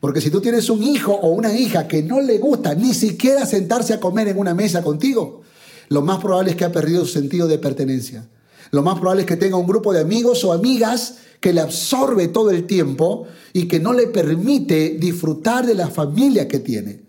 Porque 0.00 0.20
si 0.20 0.30
tú 0.30 0.40
tienes 0.40 0.68
un 0.68 0.82
hijo 0.82 1.12
o 1.12 1.28
una 1.28 1.56
hija 1.56 1.86
que 1.86 2.02
no 2.02 2.20
le 2.20 2.38
gusta 2.38 2.74
ni 2.74 2.92
siquiera 2.92 3.46
sentarse 3.46 3.94
a 3.94 4.00
comer 4.00 4.26
en 4.26 4.38
una 4.38 4.52
mesa 4.52 4.82
contigo, 4.82 5.42
lo 5.90 6.02
más 6.02 6.18
probable 6.18 6.50
es 6.50 6.56
que 6.56 6.64
ha 6.64 6.72
perdido 6.72 7.04
su 7.04 7.12
sentido 7.12 7.46
de 7.46 7.58
pertenencia. 7.58 8.26
Lo 8.72 8.82
más 8.82 8.98
probable 8.98 9.22
es 9.22 9.28
que 9.28 9.36
tenga 9.36 9.58
un 9.58 9.66
grupo 9.66 9.92
de 9.92 10.00
amigos 10.00 10.42
o 10.44 10.52
amigas 10.52 11.16
que 11.40 11.52
le 11.52 11.60
absorbe 11.60 12.28
todo 12.28 12.50
el 12.50 12.66
tiempo 12.66 13.26
y 13.52 13.68
que 13.68 13.78
no 13.78 13.92
le 13.92 14.06
permite 14.06 14.96
disfrutar 14.98 15.66
de 15.66 15.74
la 15.74 15.88
familia 15.88 16.48
que 16.48 16.58
tiene. 16.58 17.02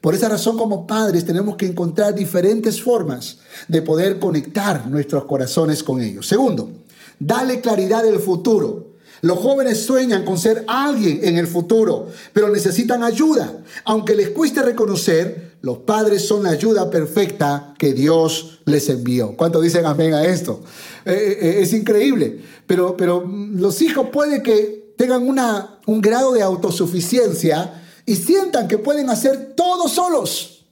Por 0.00 0.14
esa 0.14 0.28
razón 0.28 0.56
como 0.56 0.86
padres 0.86 1.26
tenemos 1.26 1.56
que 1.56 1.66
encontrar 1.66 2.14
diferentes 2.14 2.80
formas 2.80 3.38
de 3.66 3.82
poder 3.82 4.20
conectar 4.20 4.86
nuestros 4.86 5.24
corazones 5.24 5.82
con 5.82 6.00
ellos. 6.00 6.28
Segundo, 6.28 6.70
dale 7.18 7.60
claridad 7.60 8.04
del 8.04 8.20
futuro. 8.20 8.92
Los 9.20 9.38
jóvenes 9.38 9.82
sueñan 9.82 10.24
con 10.24 10.38
ser 10.38 10.64
alguien 10.68 11.18
en 11.24 11.36
el 11.36 11.48
futuro, 11.48 12.06
pero 12.32 12.48
necesitan 12.48 13.02
ayuda. 13.02 13.58
Aunque 13.84 14.14
les 14.14 14.28
cueste 14.28 14.62
reconocer, 14.62 15.47
los 15.60 15.78
padres 15.78 16.26
son 16.26 16.44
la 16.44 16.50
ayuda 16.50 16.88
perfecta 16.90 17.74
que 17.78 17.92
Dios 17.92 18.60
les 18.64 18.88
envió. 18.88 19.36
¿Cuánto 19.36 19.60
dicen 19.60 19.86
amén 19.86 20.14
a 20.14 20.24
esto? 20.24 20.62
Eh, 21.04 21.12
eh, 21.12 21.38
eh, 21.40 21.62
es 21.62 21.72
increíble, 21.72 22.40
pero, 22.66 22.96
pero 22.96 23.24
los 23.26 23.82
hijos 23.82 24.08
puede 24.12 24.42
que 24.42 24.94
tengan 24.96 25.26
una, 25.26 25.80
un 25.86 26.00
grado 26.00 26.32
de 26.32 26.42
autosuficiencia 26.42 27.82
y 28.06 28.16
sientan 28.16 28.68
que 28.68 28.78
pueden 28.78 29.10
hacer 29.10 29.54
todo 29.56 29.88
solos 29.88 30.66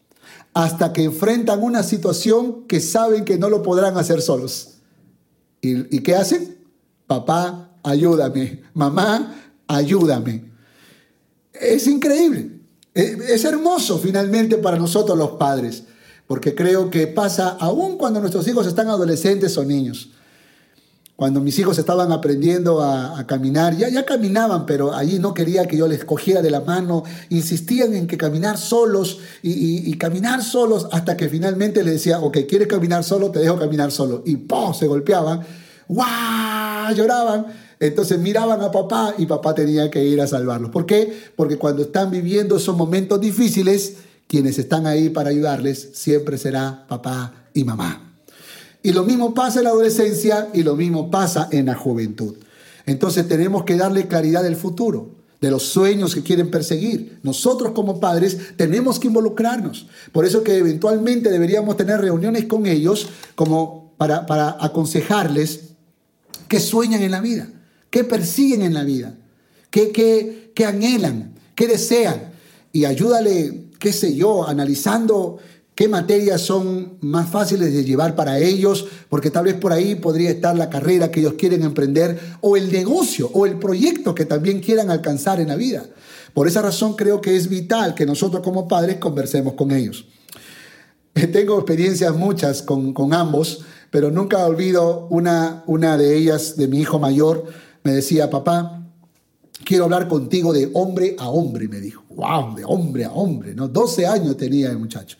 hasta 0.54 0.92
que 0.92 1.04
enfrentan 1.04 1.62
una 1.62 1.82
situación 1.82 2.66
que 2.66 2.80
saben 2.80 3.24
que 3.26 3.36
no 3.36 3.50
lo 3.50 3.62
podrán 3.62 3.98
hacer 3.98 4.22
solos. 4.22 4.78
¿Y, 5.60 6.00
qué 6.00 6.14
hacen? 6.14 6.56
Papá, 7.06 7.76
ayúdame. 7.82 8.62
Mamá, 8.72 9.34
ayúdame. 9.66 10.50
Es 11.52 11.86
increíble. 11.86 12.55
Es 12.96 13.44
hermoso 13.44 13.98
finalmente 13.98 14.56
para 14.56 14.78
nosotros 14.78 15.18
los 15.18 15.32
padres, 15.32 15.82
porque 16.26 16.54
creo 16.54 16.88
que 16.88 17.06
pasa 17.06 17.50
aún 17.60 17.98
cuando 17.98 18.20
nuestros 18.20 18.48
hijos 18.48 18.66
están 18.66 18.88
adolescentes 18.88 19.58
o 19.58 19.64
niños. 19.64 20.08
Cuando 21.14 21.40
mis 21.40 21.58
hijos 21.58 21.78
estaban 21.78 22.10
aprendiendo 22.10 22.82
a, 22.82 23.26
caminar, 23.26 23.76
ya, 23.76 23.90
ya 23.90 24.06
caminaban, 24.06 24.64
pero 24.64 24.94
allí 24.94 25.18
no 25.18 25.34
quería 25.34 25.66
que 25.66 25.76
yo 25.76 25.88
les 25.88 26.06
cogiera 26.06 26.40
de 26.40 26.50
la 26.50 26.60
mano, 26.60 27.04
insistían 27.28 27.94
en 27.94 28.06
que 28.06 28.16
caminar 28.16 28.56
solos 28.56 29.18
y, 29.42 29.94
caminar 29.98 30.42
solos 30.42 30.88
hasta 30.90 31.18
que 31.18 31.28
finalmente 31.28 31.84
les 31.84 31.94
decía, 31.94 32.20
ok, 32.20 32.38
¿quieres 32.48 32.68
caminar 32.68 33.04
solo? 33.04 33.30
Te 33.30 33.40
dejo 33.40 33.58
caminar 33.58 33.92
solo. 33.92 34.22
Y 34.24 34.36
¡pum! 34.36 34.72
se 34.72 34.86
golpeaban, 34.86 35.40
¡guau! 35.86 36.94
lloraban. 36.94 37.46
Entonces 37.78 38.18
miraban 38.18 38.62
a 38.62 38.70
papá 38.70 39.14
y 39.18 39.26
papá 39.26 39.54
tenía 39.54 39.90
que 39.90 40.04
ir 40.04 40.20
a 40.20 40.26
salvarlos. 40.26 40.70
¿Por 40.70 40.86
qué? 40.86 41.12
Porque 41.36 41.58
cuando 41.58 41.82
están 41.82 42.10
viviendo 42.10 42.56
esos 42.56 42.76
momentos 42.76 43.20
difíciles, 43.20 43.96
quienes 44.26 44.58
están 44.58 44.86
ahí 44.86 45.10
para 45.10 45.30
ayudarles 45.30 45.90
siempre 45.92 46.38
será 46.38 46.86
papá 46.88 47.48
y 47.54 47.64
mamá. 47.64 48.14
Y 48.82 48.92
lo 48.92 49.04
mismo 49.04 49.34
pasa 49.34 49.58
en 49.58 49.64
la 49.64 49.70
adolescencia 49.70 50.48
y 50.54 50.62
lo 50.62 50.76
mismo 50.76 51.10
pasa 51.10 51.48
en 51.50 51.66
la 51.66 51.74
juventud. 51.74 52.36
Entonces 52.86 53.26
tenemos 53.28 53.64
que 53.64 53.76
darle 53.76 54.06
claridad 54.06 54.42
del 54.44 54.56
futuro, 54.56 55.10
de 55.40 55.50
los 55.50 55.64
sueños 55.64 56.14
que 56.14 56.22
quieren 56.22 56.50
perseguir. 56.50 57.18
Nosotros 57.22 57.72
como 57.72 58.00
padres 58.00 58.56
tenemos 58.56 58.98
que 58.98 59.08
involucrarnos. 59.08 59.88
Por 60.12 60.24
eso 60.24 60.42
que 60.42 60.56
eventualmente 60.56 61.30
deberíamos 61.30 61.76
tener 61.76 62.00
reuniones 62.00 62.44
con 62.44 62.66
ellos 62.66 63.08
como 63.34 63.92
para, 63.98 64.24
para 64.24 64.56
aconsejarles 64.60 65.70
qué 66.48 66.60
sueñan 66.60 67.02
en 67.02 67.10
la 67.10 67.20
vida, 67.20 67.48
qué 67.96 68.04
persiguen 68.04 68.60
en 68.60 68.74
la 68.74 68.84
vida, 68.84 69.16
qué, 69.70 69.90
qué, 69.90 70.52
qué 70.54 70.66
anhelan, 70.66 71.32
qué 71.54 71.66
desean. 71.66 72.30
Y 72.70 72.84
ayúdale, 72.84 73.68
qué 73.78 73.90
sé 73.90 74.14
yo, 74.14 74.46
analizando 74.46 75.38
qué 75.74 75.88
materias 75.88 76.42
son 76.42 76.98
más 77.00 77.30
fáciles 77.30 77.72
de 77.72 77.84
llevar 77.84 78.14
para 78.14 78.38
ellos, 78.38 78.86
porque 79.08 79.30
tal 79.30 79.46
vez 79.46 79.54
por 79.54 79.72
ahí 79.72 79.94
podría 79.94 80.28
estar 80.28 80.54
la 80.58 80.68
carrera 80.68 81.10
que 81.10 81.20
ellos 81.20 81.36
quieren 81.38 81.62
emprender 81.62 82.20
o 82.42 82.58
el 82.58 82.70
negocio 82.70 83.30
o 83.32 83.46
el 83.46 83.58
proyecto 83.58 84.14
que 84.14 84.26
también 84.26 84.60
quieran 84.60 84.90
alcanzar 84.90 85.40
en 85.40 85.48
la 85.48 85.56
vida. 85.56 85.86
Por 86.34 86.48
esa 86.48 86.60
razón 86.60 86.96
creo 86.96 87.22
que 87.22 87.34
es 87.34 87.48
vital 87.48 87.94
que 87.94 88.04
nosotros 88.04 88.42
como 88.42 88.68
padres 88.68 88.96
conversemos 88.98 89.54
con 89.54 89.70
ellos. 89.70 90.04
Tengo 91.32 91.56
experiencias 91.56 92.14
muchas 92.14 92.60
con, 92.60 93.14
ambos, 93.14 93.62
pero 93.90 94.10
nunca 94.10 94.44
olvido 94.44 95.06
una, 95.08 95.62
una 95.66 95.96
de 95.96 96.14
ellas 96.14 96.58
de 96.58 96.68
mi 96.68 96.80
hijo 96.80 96.98
mayor. 96.98 97.64
Me 97.86 97.92
decía, 97.92 98.28
papá, 98.28 98.84
quiero 99.64 99.84
hablar 99.84 100.08
contigo 100.08 100.52
de 100.52 100.68
hombre 100.74 101.14
a 101.20 101.28
hombre, 101.28 101.68
me 101.68 101.80
dijo. 101.80 102.02
¡Wow! 102.10 102.56
De 102.56 102.64
hombre 102.64 103.04
a 103.04 103.12
hombre, 103.12 103.54
¿no? 103.54 103.68
12 103.68 104.04
años 104.04 104.36
tenía 104.36 104.70
el 104.70 104.78
muchacho. 104.78 105.16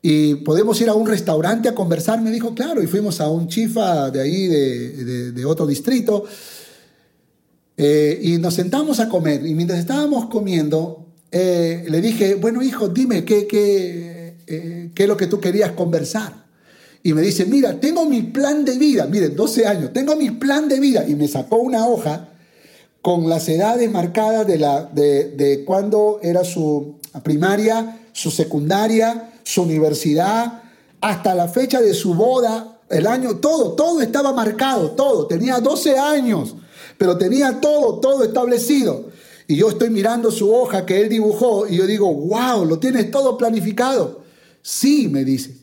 Y 0.00 0.36
podemos 0.36 0.80
ir 0.80 0.88
a 0.88 0.94
un 0.94 1.04
restaurante 1.04 1.68
a 1.68 1.74
conversar, 1.74 2.22
me 2.22 2.30
dijo, 2.30 2.54
claro, 2.54 2.80
y 2.80 2.86
fuimos 2.86 3.20
a 3.20 3.28
un 3.28 3.48
chifa 3.48 4.08
de 4.12 4.20
ahí, 4.20 4.46
de, 4.46 5.44
otro 5.44 5.66
distrito, 5.66 6.22
eh, 7.76 8.20
y 8.22 8.38
nos 8.38 8.54
sentamos 8.54 9.00
a 9.00 9.08
comer. 9.08 9.44
Y 9.44 9.52
mientras 9.56 9.80
estábamos 9.80 10.26
comiendo, 10.26 11.08
eh, 11.32 11.86
le 11.88 12.00
dije, 12.00 12.36
bueno, 12.36 12.62
hijo, 12.62 12.86
dime, 12.86 13.24
¿qué, 13.24 13.48
qué, 13.48 14.36
eh, 14.46 14.90
¿qué 14.94 15.02
es 15.02 15.08
lo 15.08 15.16
que 15.16 15.26
tú 15.26 15.40
querías 15.40 15.72
conversar? 15.72 16.43
Y 17.06 17.12
me 17.12 17.20
dice, 17.20 17.44
mira, 17.44 17.78
tengo 17.78 18.06
mi 18.06 18.22
plan 18.22 18.64
de 18.64 18.78
vida, 18.78 19.06
miren, 19.06 19.36
12 19.36 19.66
años, 19.66 19.92
tengo 19.92 20.16
mi 20.16 20.30
plan 20.30 20.70
de 20.70 20.80
vida. 20.80 21.06
Y 21.06 21.14
me 21.14 21.28
sacó 21.28 21.56
una 21.58 21.86
hoja 21.86 22.30
con 23.02 23.28
las 23.28 23.46
edades 23.46 23.92
marcadas 23.92 24.46
de, 24.46 24.56
la, 24.56 24.84
de, 24.84 25.32
de 25.32 25.66
cuando 25.66 26.18
era 26.22 26.42
su 26.44 26.96
primaria, 27.22 28.00
su 28.12 28.30
secundaria, 28.30 29.32
su 29.42 29.62
universidad, 29.62 30.62
hasta 31.02 31.34
la 31.34 31.46
fecha 31.46 31.82
de 31.82 31.92
su 31.92 32.14
boda, 32.14 32.80
el 32.88 33.06
año, 33.06 33.36
todo, 33.36 33.72
todo 33.72 34.00
estaba 34.00 34.32
marcado, 34.32 34.92
todo. 34.92 35.26
Tenía 35.26 35.60
12 35.60 35.98
años, 35.98 36.56
pero 36.96 37.18
tenía 37.18 37.60
todo, 37.60 38.00
todo 38.00 38.24
establecido. 38.24 39.10
Y 39.46 39.56
yo 39.56 39.68
estoy 39.68 39.90
mirando 39.90 40.30
su 40.30 40.50
hoja 40.50 40.86
que 40.86 41.02
él 41.02 41.10
dibujó 41.10 41.66
y 41.68 41.76
yo 41.76 41.86
digo, 41.86 42.14
wow, 42.14 42.64
lo 42.64 42.78
tienes 42.78 43.10
todo 43.10 43.36
planificado. 43.36 44.22
Sí, 44.62 45.08
me 45.08 45.22
dice, 45.22 45.54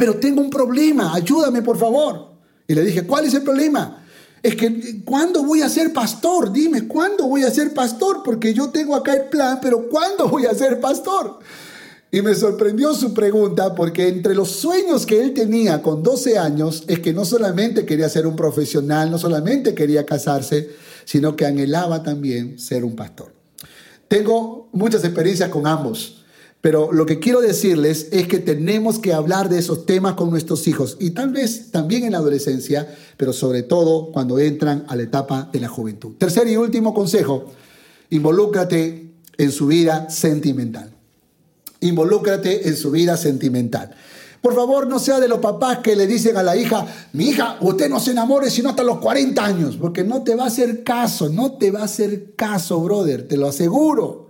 pero 0.00 0.16
tengo 0.16 0.40
un 0.40 0.48
problema, 0.48 1.14
ayúdame 1.14 1.60
por 1.60 1.76
favor. 1.76 2.30
Y 2.66 2.74
le 2.74 2.82
dije, 2.86 3.06
¿cuál 3.06 3.26
es 3.26 3.34
el 3.34 3.42
problema? 3.42 4.02
Es 4.42 4.56
que, 4.56 5.02
¿cuándo 5.04 5.44
voy 5.44 5.60
a 5.60 5.68
ser 5.68 5.92
pastor? 5.92 6.50
Dime, 6.50 6.88
¿cuándo 6.88 7.28
voy 7.28 7.42
a 7.42 7.50
ser 7.50 7.74
pastor? 7.74 8.22
Porque 8.24 8.54
yo 8.54 8.70
tengo 8.70 8.96
acá 8.96 9.12
el 9.12 9.24
plan, 9.28 9.58
pero 9.60 9.90
¿cuándo 9.90 10.26
voy 10.26 10.46
a 10.46 10.54
ser 10.54 10.80
pastor? 10.80 11.40
Y 12.10 12.22
me 12.22 12.34
sorprendió 12.34 12.94
su 12.94 13.12
pregunta 13.12 13.74
porque 13.74 14.08
entre 14.08 14.34
los 14.34 14.50
sueños 14.52 15.04
que 15.04 15.20
él 15.20 15.34
tenía 15.34 15.82
con 15.82 16.02
12 16.02 16.38
años 16.38 16.84
es 16.88 17.00
que 17.00 17.12
no 17.12 17.26
solamente 17.26 17.84
quería 17.84 18.08
ser 18.08 18.26
un 18.26 18.36
profesional, 18.36 19.10
no 19.10 19.18
solamente 19.18 19.74
quería 19.74 20.06
casarse, 20.06 20.70
sino 21.04 21.36
que 21.36 21.44
anhelaba 21.44 22.02
también 22.02 22.58
ser 22.58 22.86
un 22.86 22.96
pastor. 22.96 23.34
Tengo 24.08 24.70
muchas 24.72 25.04
experiencias 25.04 25.50
con 25.50 25.66
ambos, 25.66 26.19
pero 26.60 26.92
lo 26.92 27.06
que 27.06 27.18
quiero 27.18 27.40
decirles 27.40 28.08
es 28.12 28.28
que 28.28 28.38
tenemos 28.38 28.98
que 28.98 29.14
hablar 29.14 29.48
de 29.48 29.58
esos 29.58 29.86
temas 29.86 30.14
con 30.14 30.30
nuestros 30.30 30.68
hijos 30.68 30.96
y 31.00 31.10
tal 31.10 31.30
vez 31.30 31.70
también 31.70 32.04
en 32.04 32.12
la 32.12 32.18
adolescencia, 32.18 32.86
pero 33.16 33.32
sobre 33.32 33.62
todo 33.62 34.12
cuando 34.12 34.38
entran 34.38 34.84
a 34.88 34.96
la 34.96 35.04
etapa 35.04 35.48
de 35.52 35.60
la 35.60 35.68
juventud. 35.68 36.16
Tercer 36.18 36.46
y 36.48 36.56
último 36.56 36.92
consejo, 36.92 37.46
involúcrate 38.10 39.10
en 39.38 39.52
su 39.52 39.68
vida 39.68 40.10
sentimental. 40.10 40.92
Involúcrate 41.80 42.68
en 42.68 42.76
su 42.76 42.90
vida 42.90 43.16
sentimental. 43.16 43.94
Por 44.42 44.54
favor, 44.54 44.86
no 44.86 44.98
sea 44.98 45.18
de 45.18 45.28
los 45.28 45.38
papás 45.38 45.78
que 45.78 45.96
le 45.96 46.06
dicen 46.06 46.36
a 46.36 46.42
la 46.42 46.56
hija, 46.56 46.86
mi 47.14 47.28
hija, 47.28 47.56
usted 47.60 47.88
no 47.88 48.00
se 48.00 48.10
enamore 48.10 48.50
sino 48.50 48.68
hasta 48.68 48.82
los 48.82 48.98
40 48.98 49.42
años, 49.42 49.76
porque 49.78 50.04
no 50.04 50.22
te 50.22 50.34
va 50.34 50.44
a 50.44 50.48
hacer 50.48 50.82
caso, 50.82 51.30
no 51.30 51.52
te 51.52 51.70
va 51.70 51.80
a 51.80 51.84
hacer 51.84 52.34
caso, 52.36 52.80
brother, 52.80 53.26
te 53.26 53.38
lo 53.38 53.48
aseguro. 53.48 54.29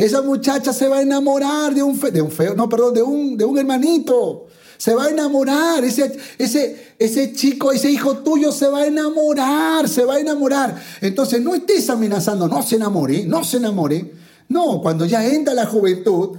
Esa 0.00 0.22
muchacha 0.22 0.72
se 0.72 0.88
va 0.88 0.98
a 0.98 1.02
enamorar 1.02 1.74
de 1.74 1.82
un, 1.82 2.00
de 2.00 2.22
un 2.22 2.30
feo, 2.30 2.54
no, 2.54 2.70
perdón, 2.70 2.94
de 2.94 3.02
un, 3.02 3.36
de 3.36 3.44
un 3.44 3.58
hermanito. 3.58 4.46
Se 4.78 4.94
va 4.94 5.04
a 5.04 5.10
enamorar, 5.10 5.84
ese, 5.84 6.18
ese, 6.38 6.94
ese 6.98 7.34
chico, 7.34 7.70
ese 7.70 7.90
hijo 7.90 8.16
tuyo 8.18 8.50
se 8.50 8.66
va 8.68 8.78
a 8.78 8.86
enamorar, 8.86 9.86
se 9.90 10.06
va 10.06 10.14
a 10.14 10.20
enamorar. 10.20 10.82
Entonces 11.02 11.42
no 11.42 11.54
estés 11.54 11.90
amenazando, 11.90 12.48
no 12.48 12.62
se 12.62 12.76
enamore, 12.76 13.26
no 13.26 13.44
se 13.44 13.58
enamore. 13.58 14.14
No, 14.48 14.80
cuando 14.80 15.04
ya 15.04 15.26
entra 15.26 15.52
la 15.52 15.66
juventud, 15.66 16.38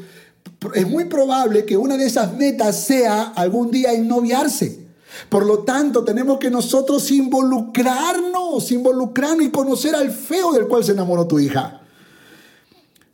es 0.73 0.89
muy 0.89 1.05
probable 1.05 1.63
que 1.63 1.77
una 1.77 1.97
de 1.97 2.07
esas 2.07 2.35
metas 2.35 2.83
sea 2.83 3.25
algún 3.35 3.69
día 3.69 3.93
ennoviarse. 3.93 4.87
Por 5.29 5.45
lo 5.45 5.59
tanto, 5.59 6.03
tenemos 6.03 6.39
que 6.39 6.49
nosotros 6.49 7.11
involucrarnos, 7.11 8.71
involucrarnos 8.71 9.45
y 9.45 9.51
conocer 9.51 9.93
al 9.93 10.09
feo 10.09 10.51
del 10.51 10.67
cual 10.67 10.83
se 10.83 10.93
enamoró 10.93 11.27
tu 11.27 11.37
hija. 11.37 11.80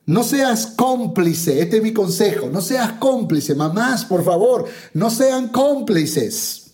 No 0.07 0.23
seas 0.23 0.65
cómplice, 0.75 1.61
este 1.61 1.77
es 1.77 1.83
mi 1.83 1.93
consejo, 1.93 2.49
no 2.49 2.61
seas 2.61 2.93
cómplice, 2.93 3.53
mamás, 3.53 4.05
por 4.05 4.23
favor, 4.23 4.65
no 4.93 5.11
sean 5.11 5.49
cómplices, 5.49 6.71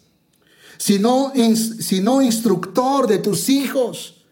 sino, 0.78 1.34
sino 1.56 2.22
instructor 2.22 3.08
de 3.08 3.18
tus 3.18 3.50
hijos. 3.50 4.24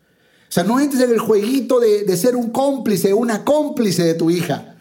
O 0.47 0.53
sea, 0.53 0.63
no 0.63 0.79
entres 0.79 1.01
en 1.01 1.11
el 1.11 1.19
jueguito 1.19 1.79
de, 1.79 2.03
de 2.03 2.15
ser 2.15 2.37
un 2.37 2.51
cómplice, 2.51 3.13
una 3.13 3.43
cómplice 3.43 4.03
de 4.03 4.13
tu 4.13 4.29
hija 4.29 4.71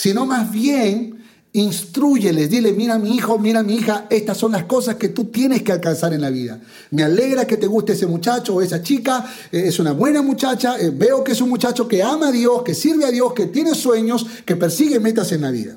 sino 0.00 0.24
más 0.24 0.50
bien 0.50 1.19
instruyeles, 1.52 2.48
dile, 2.48 2.72
mira 2.72 2.98
mi 2.98 3.16
hijo, 3.16 3.38
mira 3.38 3.62
mi 3.62 3.74
hija, 3.74 4.06
estas 4.08 4.36
son 4.36 4.52
las 4.52 4.64
cosas 4.64 4.94
que 4.96 5.08
tú 5.08 5.24
tienes 5.26 5.62
que 5.62 5.72
alcanzar 5.72 6.12
en 6.12 6.20
la 6.20 6.30
vida. 6.30 6.60
Me 6.90 7.02
alegra 7.02 7.46
que 7.46 7.56
te 7.56 7.66
guste 7.66 7.94
ese 7.94 8.06
muchacho 8.06 8.54
o 8.54 8.62
esa 8.62 8.82
chica, 8.82 9.24
eh, 9.50 9.64
es 9.66 9.80
una 9.80 9.92
buena 9.92 10.22
muchacha, 10.22 10.78
eh, 10.78 10.90
veo 10.90 11.24
que 11.24 11.32
es 11.32 11.40
un 11.40 11.48
muchacho 11.48 11.88
que 11.88 12.02
ama 12.02 12.28
a 12.28 12.32
Dios, 12.32 12.62
que 12.62 12.74
sirve 12.74 13.04
a 13.04 13.10
Dios, 13.10 13.32
que 13.32 13.46
tiene 13.46 13.74
sueños, 13.74 14.26
que 14.44 14.54
persigue 14.54 15.00
metas 15.00 15.32
en 15.32 15.40
la 15.40 15.50
vida. 15.50 15.76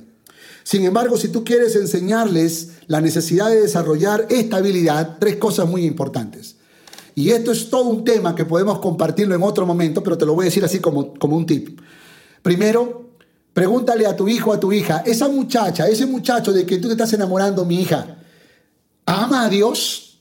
Sin 0.63 0.85
embargo, 0.85 1.17
si 1.17 1.27
tú 1.27 1.43
quieres 1.43 1.75
enseñarles 1.75 2.69
la 2.87 3.01
necesidad 3.01 3.49
de 3.49 3.61
desarrollar 3.61 4.27
esta 4.29 4.57
habilidad, 4.57 5.17
tres 5.19 5.37
cosas 5.37 5.67
muy 5.67 5.85
importantes. 5.85 6.55
Y 7.15 7.31
esto 7.31 7.51
es 7.51 7.69
todo 7.69 7.89
un 7.89 8.03
tema 8.03 8.33
que 8.33 8.45
podemos 8.45 8.79
compartirlo 8.79 9.35
en 9.35 9.43
otro 9.43 9.65
momento, 9.65 10.03
pero 10.03 10.17
te 10.17 10.25
lo 10.25 10.35
voy 10.35 10.43
a 10.43 10.45
decir 10.45 10.63
así 10.63 10.79
como, 10.79 11.13
como 11.15 11.35
un 11.35 11.45
tip. 11.45 11.79
Primero, 12.41 13.02
Pregúntale 13.53 14.07
a 14.07 14.15
tu 14.15 14.27
hijo, 14.27 14.51
a 14.51 14.59
tu 14.59 14.73
hija, 14.73 15.03
esa 15.05 15.27
muchacha, 15.27 15.87
ese 15.87 16.05
muchacho 16.07 16.51
de 16.51 16.65
que 16.65 16.79
tú 16.79 16.87
te 16.87 16.93
estás 16.93 17.13
enamorando, 17.13 17.65
mi 17.65 17.81
hija, 17.81 18.17
¿ama 19.05 19.45
a 19.45 19.49
Dios? 19.49 20.17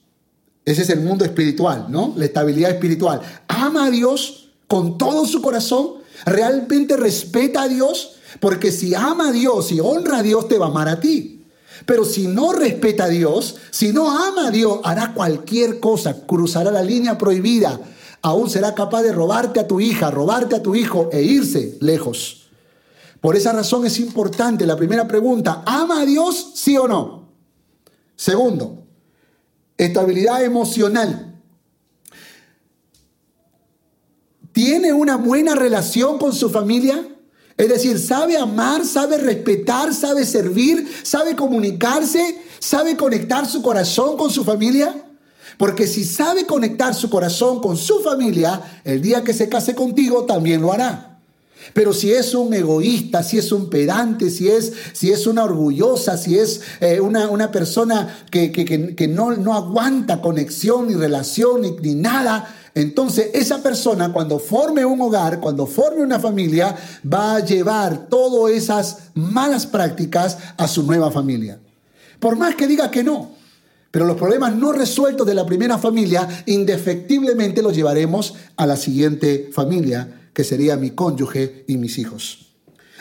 Ese 0.65 0.83
es 0.83 0.91
el 0.91 1.01
mundo 1.01 1.25
espiritual, 1.25 1.87
¿no? 1.89 2.13
La 2.17 2.27
estabilidad 2.27 2.71
espiritual. 2.71 3.21
¿Ama 3.49 3.87
a 3.87 3.91
Dios 3.91 4.51
con 4.69 4.99
todo 4.99 5.27
su 5.27 5.41
corazón? 5.41 5.95
¿Realmente 6.27 6.97
respeta 6.97 7.63
a 7.63 7.69
Dios? 7.69 8.17
Porque 8.39 8.71
si 8.71 8.95
ama 8.95 9.31
a 9.31 9.33
Dios 9.33 9.73
y 9.73 9.81
honra 9.81 10.19
a 10.19 10.23
Dios, 10.23 10.47
te 10.49 10.59
va 10.59 10.67
a 10.67 10.69
amar 10.69 10.89
a 10.89 11.01
ti. 11.01 11.45
Pero 11.87 12.05
si 12.05 12.27
no 12.27 12.53
respeta 12.53 13.05
a 13.05 13.09
Dios, 13.09 13.57
si 13.71 13.93
no 13.93 14.11
ama 14.11 14.49
a 14.49 14.51
Dios, 14.51 14.81
hará 14.85 15.15
cualquier 15.15 15.81
cosa, 15.81 16.27
cruzará 16.27 16.71
la 16.71 16.83
línea 16.83 17.19
prohibida, 17.19 17.81
aún 18.21 18.49
será 18.49 18.75
capaz 18.75 19.03
de 19.03 19.13
robarte 19.13 19.59
a 19.59 19.67
tu 19.67 19.81
hija, 19.81 20.11
robarte 20.11 20.55
a 20.55 20.63
tu 20.63 20.77
hijo 20.77 21.09
e 21.13 21.23
irse 21.23 21.79
lejos. 21.81 22.42
Por 23.23 23.37
esa 23.37 23.53
razón 23.53 23.87
es 23.87 24.01
importante 24.01 24.67
la 24.67 24.77
primera 24.77 25.07
pregunta, 25.07 25.63
¿ama 25.65 26.01
a 26.01 26.05
Dios 26.05 26.55
sí 26.57 26.77
o 26.77 26.89
no? 26.89 27.29
Segundo, 28.17 28.83
estabilidad 29.79 30.43
emocional. 30.43 31.41
¿Tiene 34.51 34.93
una 34.93 35.15
buena 35.17 35.55
relación 35.55 36.19
con 36.19 36.33
su 36.33 36.51
familia? 36.51 37.07
Es 37.57 37.69
decir, 37.69 37.97
sabe 38.01 38.37
amar, 38.37 38.85
sabe 38.85 39.19
respetar, 39.19 39.95
sabe 39.95 40.27
servir, 40.27 40.93
sabe 41.05 41.37
comunicarse, 41.37 42.43
sabe 42.59 42.97
conectar 42.97 43.47
su 43.47 43.63
corazón 43.63 44.17
con 44.17 44.33
su 44.33 44.43
familia. 44.43 45.01
Porque 45.59 45.87
si 45.87 46.03
sabe 46.03 46.45
conectar 46.45 46.93
su 46.93 47.09
corazón 47.09 47.61
con 47.61 47.77
su 47.77 48.01
familia, 48.01 48.81
el 48.83 49.01
día 49.01 49.23
que 49.23 49.33
se 49.33 49.49
case 49.49 49.77
contigo 49.77 50.25
también 50.25 50.61
lo 50.61 50.73
hará. 50.73 51.12
Pero 51.73 51.93
si 51.93 52.13
es 52.13 52.35
un 52.35 52.53
egoísta, 52.55 53.23
si 53.23 53.39
es 53.39 53.53
un 53.53 53.71
pedante, 53.71 54.31
si 54.31 54.49
es, 54.49 54.73
si 54.93 55.11
es 55.11 55.27
una 55.27 55.45
orgullosa, 55.45 56.17
si 56.17 56.39
es 56.39 56.61
eh, 56.81 57.01
una, 57.01 57.51
persona 57.51 58.25
que, 58.31 59.09
no, 59.09 59.33
no, 59.37 59.55
aguanta 59.55 60.21
conexión 60.21 60.89
ni 60.89 60.95
relación 60.95 61.63
ni, 61.63 61.71
ni 61.73 61.95
nada, 61.95 62.55
entonces 62.75 63.31
esa 63.35 63.63
persona 63.63 64.13
cuando 64.13 64.39
forme 64.39 64.85
un 64.85 65.01
hogar, 65.01 65.41
cuando 65.41 65.67
forme 65.67 66.03
una 66.03 66.19
familia, 66.19 66.75
va 67.11 67.37
a 67.37 67.41
llevar 67.41 68.09
todas 68.09 68.53
esas 68.53 68.99
malas 69.15 69.67
prácticas 69.67 70.39
a 70.57 70.67
su 70.67 70.83
nueva 70.83 71.11
familia. 71.11 71.59
Por 72.19 72.37
más 72.37 72.55
que 72.55 72.67
diga 72.67 72.91
que 72.91 73.05
no. 73.05 73.33
Pero 73.91 74.07
los 74.07 74.17
problemas 74.17 74.55
no 74.57 74.73
resueltos 74.73 75.27
de 75.27 75.35
la 75.35 75.45
primera 75.45 75.77
familia, 75.77 76.27
indefectiblemente 76.47 77.61
los 77.61 77.77
llevaremos 77.77 78.35
a 78.57 78.67
la 78.67 78.77
siguiente 78.77 79.51
familia 79.53 80.22
que 80.33 80.45
sería 80.45 80.77
mi 80.77 80.91
cónyuge 80.91 81.65
y 81.69 81.77
mis 81.77 81.99
hijos. 81.99 82.47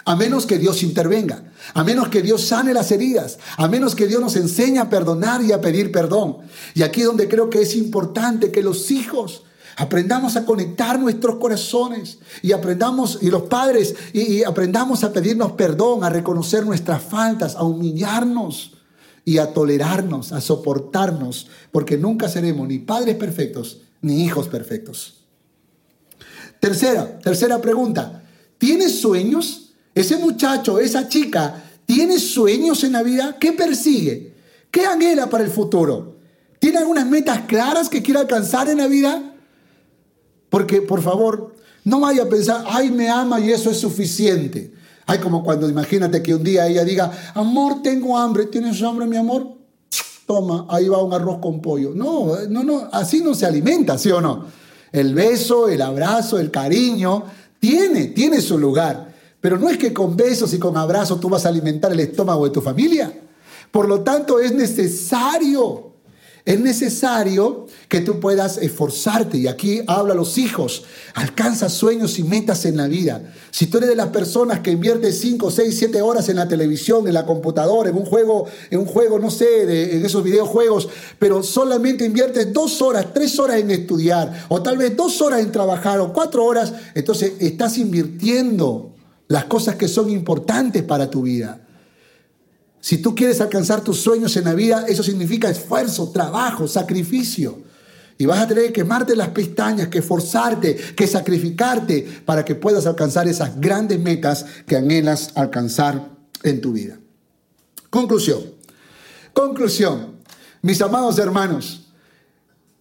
A 0.04 0.16
menos 0.16 0.46
que 0.46 0.58
Dios 0.58 0.82
intervenga, 0.82 1.52
a 1.74 1.84
menos 1.84 2.10
que 2.10 2.22
Dios 2.22 2.42
sane 2.46 2.74
las 2.74 2.92
heridas, 2.92 3.38
a 3.58 3.68
menos 3.68 3.94
que 3.94 4.08
Dios 4.08 4.20
nos 4.20 4.36
enseñe 4.36 4.80
a 4.80 4.90
perdonar 4.90 5.44
y 5.44 5.52
a 5.52 5.62
pedir 5.62 5.92
perdón. 5.92 6.38
Y 6.74 6.82
aquí 6.82 7.02
es 7.02 7.08
donde 7.08 7.28
creo 7.28 7.50
que 7.50 7.62
es 7.62 7.76
importante 7.76 8.52
que 8.52 8.64
los 8.64 8.90
hijos 8.90 9.44
aprendamos 9.78 10.36
a 10.36 10.46
conectar 10.46 11.00
nuestros 11.00 11.36
corazones 11.36 12.18
y 12.42 12.52
aprendamos, 12.52 13.20
y 13.22 13.30
los 13.30 13.44
padres, 13.44 13.96
y, 14.12 14.22
y 14.22 14.44
aprendamos 14.44 15.04
a 15.04 15.14
pedirnos 15.14 15.52
perdón, 15.52 16.04
a 16.04 16.10
reconocer 16.10 16.66
nuestras 16.66 17.04
faltas, 17.04 17.56
a 17.56 17.64
humillarnos 17.64 18.74
y 19.24 19.38
a 19.38 19.54
tolerarnos, 19.54 20.32
a 20.32 20.42
soportarnos, 20.42 21.48
porque 21.72 21.98
nunca 21.98 22.28
seremos 22.28 22.68
ni 22.68 22.80
padres 22.80 23.16
perfectos 23.18 23.82
ni 24.02 24.24
hijos 24.24 24.48
perfectos. 24.48 25.21
Tercera, 26.62 27.20
tercera 27.20 27.60
pregunta. 27.60 28.22
¿Tienes 28.60 29.02
sueños? 29.02 29.72
Ese 29.96 30.18
muchacho, 30.18 30.78
esa 30.78 31.10
chica, 31.10 31.56
¿tiene 31.88 32.20
sueños 32.20 32.84
en 32.84 32.94
la 32.94 33.02
vida? 33.02 33.36
¿Qué 33.40 33.52
persigue? 33.52 34.36
¿Qué 34.70 34.86
anhela 34.86 35.28
para 35.28 35.44
el 35.44 35.50
futuro? 35.50 36.18
¿Tiene 36.60 36.78
algunas 36.78 37.08
metas 37.08 37.42
claras 37.48 37.90
que 37.90 38.04
quiere 38.04 38.20
alcanzar 38.20 38.70
en 38.70 38.78
la 38.78 38.86
vida? 38.86 39.34
Porque, 40.52 40.84
por 40.84 41.02
favor, 41.02 41.56
no 41.84 42.02
vaya 42.02 42.24
a 42.24 42.30
pensar, 42.30 42.64
ay, 42.70 42.92
me 42.92 43.10
ama 43.10 43.40
y 43.40 43.52
eso 43.52 43.72
es 43.72 43.80
suficiente. 43.80 44.72
Ay, 45.08 45.18
como 45.18 45.44
cuando 45.44 45.68
imagínate 45.68 46.22
que 46.22 46.36
un 46.36 46.44
día 46.44 46.68
ella 46.68 46.86
diga, 46.86 47.12
amor, 47.34 47.82
tengo 47.82 48.16
hambre, 48.16 48.46
¿tienes 48.46 48.80
hambre, 48.84 49.08
mi 49.08 49.18
amor? 49.18 49.58
Toma, 50.28 50.68
ahí 50.70 50.88
va 50.88 51.04
un 51.04 51.12
arroz 51.12 51.40
con 51.40 51.60
pollo. 51.60 51.94
No, 51.96 52.36
no, 52.48 52.64
no, 52.64 52.88
así 52.92 53.22
no 53.22 53.34
se 53.34 53.48
alimenta, 53.48 53.98
¿sí 53.98 54.12
o 54.12 54.22
no? 54.22 54.62
El 54.92 55.14
beso, 55.14 55.70
el 55.70 55.82
abrazo, 55.82 56.40
el 56.40 56.52
cariño, 56.52 57.26
tiene, 57.60 58.08
tiene 58.08 58.42
su 58.42 58.58
lugar. 58.58 59.14
Pero 59.40 59.58
no 59.58 59.70
es 59.70 59.78
que 59.78 59.94
con 59.94 60.16
besos 60.16 60.54
y 60.54 60.60
con 60.60 60.78
abrazos 60.78 61.20
tú 61.20 61.30
vas 61.30 61.46
a 61.46 61.50
alimentar 61.50 61.92
el 61.92 62.00
estómago 62.00 62.46
de 62.46 62.52
tu 62.52 62.62
familia. 62.62 63.12
Por 63.72 63.88
lo 63.88 64.02
tanto, 64.02 64.40
es 64.40 64.54
necesario 64.54 65.91
es 66.46 66.60
necesario 66.60 67.68
que 67.88 68.02
tú 68.02 68.20
puedas 68.20 68.58
esforzarte, 68.58 69.38
y 69.38 69.48
aquí 69.48 69.82
habla 69.88 70.14
los 70.14 70.38
hijos, 70.38 70.84
alcanza 71.14 71.70
sueños 71.70 72.18
y 72.20 72.24
metas 72.24 72.66
en 72.66 72.78
la 72.78 72.88
vida. 72.88 73.22
Si 73.52 73.68
tú 73.68 73.78
eres 73.78 73.90
de 73.90 73.96
las 73.96 74.08
personas 74.08 74.60
que 74.62 74.72
invierte 74.72 75.12
5, 75.12 75.52
6, 75.52 75.76
7 75.78 76.02
horas 76.02 76.30
en 76.30 76.38
la 76.38 76.48
televisión, 76.48 77.08
en 77.08 77.14
la 77.14 77.26
computadora, 77.26 77.90
en 77.90 77.98
un 77.98 78.06
juego, 78.06 78.48
en 78.70 78.80
un 78.80 78.86
juego, 78.86 79.20
no 79.20 79.30
sé, 79.30 79.96
en 79.96 80.06
esos 80.06 80.24
videojuegos, 80.24 80.90
pero 81.20 81.44
solamente 81.44 82.06
inviertes 82.06 82.52
dos 82.52 82.82
horas, 82.82 83.08
tres 83.14 83.38
horas 83.40 83.58
en 83.58 83.72
estudiar, 83.72 84.46
o 84.50 84.62
tal 84.62 84.78
vez 84.78 84.96
dos 84.96 85.22
horas 85.22 85.42
en 85.42 85.52
trabajar, 85.52 86.00
o 86.00 86.12
cuatro 86.12 86.44
horas, 86.46 86.74
entonces 86.96 87.34
estás 87.40 87.78
invirtiendo 87.78 88.96
las 89.28 89.46
cosas 89.46 89.76
que 89.76 89.88
son 89.88 90.10
importantes 90.10 90.84
para 90.84 91.10
tu 91.10 91.22
vida. 91.22 91.61
Si 92.82 92.98
tú 92.98 93.14
quieres 93.14 93.40
alcanzar 93.40 93.84
tus 93.84 94.02
sueños 94.02 94.36
en 94.38 94.46
la 94.46 94.56
vida, 94.56 94.86
eso 94.88 95.04
significa 95.04 95.50
esfuerzo, 95.50 96.10
trabajo, 96.10 96.68
sacrificio. 96.68 97.60
Y 98.18 98.26
vas 98.26 98.40
a 98.40 98.48
tener 98.48 98.66
que 98.66 98.74
quemarte 98.74 99.16
las 99.16 99.30
pestañas, 99.30 99.88
que 99.88 100.00
esforzarte, 100.00 100.76
que 100.76 101.08
sacrificarte 101.08 102.22
para 102.26 102.44
que 102.44 102.56
puedas 102.56 102.88
alcanzar 102.88 103.28
esas 103.28 103.60
grandes 103.60 104.00
metas 104.00 104.46
que 104.66 104.76
anhelas 104.76 105.32
alcanzar 105.36 106.10
en 106.44 106.60
tu 106.60 106.74
vida. 106.74 107.00
Conclusión. 107.90 108.42
Conclusión. 109.34 110.18
Mis 110.64 110.82
amados 110.82 111.18
hermanos, 111.20 111.88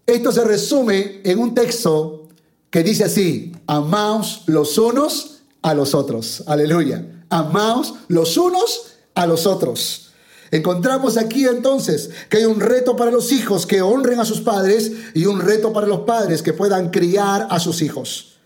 esto 0.07 0.33
se 0.33 0.45
resume 0.45 1.21
en 1.25 1.39
un 1.39 1.55
texto 1.55 2.29
que 2.71 2.83
dice 2.83 3.05
así, 3.05 3.53
amaos 3.67 4.45
los 4.47 4.77
unos 4.79 5.43
a 5.63 5.75
los 5.75 5.95
otros. 5.95 6.43
Aleluya. 6.47 7.25
Amaos 7.29 7.95
los 8.09 8.37
unos 8.37 8.89
a 9.15 9.27
los 9.27 9.47
otros. 9.47 10.11
Encontramos 10.51 11.17
aquí 11.17 11.47
entonces 11.47 12.11
que 12.29 12.39
hay 12.39 12.45
un 12.45 12.61
reto 12.61 12.97
para 12.97 13.11
los 13.11 13.31
hijos 13.31 13.67
que 13.67 13.83
honren 13.83 14.19
a 14.19 14.25
sus 14.25 14.41
padres 14.41 14.91
y 15.15 15.27
un 15.27 15.41
reto 15.41 15.73
para 15.73 15.87
los 15.87 16.01
padres 16.01 16.43
que 16.43 16.53
puedan 16.53 16.91
criar 16.91 17.47
a 17.51 17.61
sus 17.61 17.83
hijos. 17.83 18.39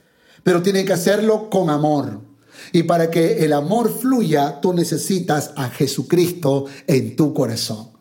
Pero 0.42 0.62
tienen 0.62 0.84
que 0.84 0.92
hacerlo 0.92 1.48
con 1.48 1.70
amor. 1.70 2.20
Y 2.72 2.82
para 2.82 3.10
que 3.10 3.44
el 3.44 3.52
amor 3.52 3.90
fluya, 3.90 4.60
tú 4.60 4.74
necesitas 4.74 5.52
a 5.56 5.70
Jesucristo 5.70 6.66
en 6.86 7.16
tu 7.16 7.32
corazón. 7.32 7.93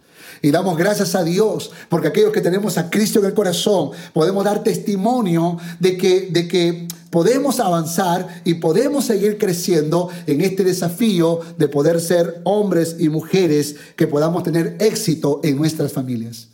Y 0.45 0.51
damos 0.51 0.77
gracias 0.77 1.15
a 1.15 1.23
Dios 1.23 1.71
porque 1.87 2.09
aquellos 2.09 2.33
que 2.33 2.41
tenemos 2.41 2.77
a 2.77 2.89
Cristo 2.89 3.19
en 3.19 3.25
el 3.27 3.33
corazón 3.33 3.91
podemos 4.11 4.43
dar 4.43 4.61
testimonio 4.61 5.57
de 5.79 5.97
que, 5.97 6.27
de 6.31 6.49
que 6.49 6.85
podemos 7.09 7.61
avanzar 7.61 8.41
y 8.43 8.55
podemos 8.55 9.05
seguir 9.05 9.37
creciendo 9.37 10.09
en 10.27 10.41
este 10.41 10.65
desafío 10.65 11.39
de 11.57 11.69
poder 11.69 12.01
ser 12.01 12.41
hombres 12.43 12.97
y 12.99 13.07
mujeres 13.07 13.77
que 13.95 14.05
podamos 14.05 14.43
tener 14.43 14.75
éxito 14.81 15.39
en 15.45 15.55
nuestras 15.55 15.93
familias. 15.93 16.49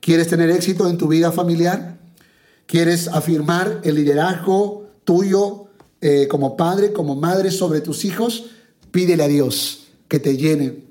¿Quieres 0.00 0.28
tener 0.28 0.50
éxito 0.50 0.86
en 0.86 0.98
tu 0.98 1.08
vida 1.08 1.32
familiar? 1.32 1.96
¿Quieres 2.66 3.08
afirmar 3.08 3.80
el 3.84 3.94
liderazgo 3.94 4.84
tuyo 5.04 5.64
eh, 6.02 6.28
como 6.28 6.58
padre, 6.58 6.92
como 6.92 7.16
madre 7.16 7.50
sobre 7.50 7.80
tus 7.80 8.04
hijos? 8.04 8.50
Pídele 8.90 9.22
a 9.22 9.28
Dios 9.28 9.86
que 10.08 10.18
te 10.18 10.36
llene 10.36 10.84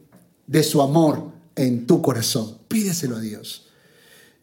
de 0.48 0.64
su 0.64 0.82
amor 0.82 1.38
en 1.60 1.86
tu 1.86 2.02
corazón. 2.02 2.58
Pídeselo 2.68 3.18
a 3.18 3.20
Dios. 3.20 3.68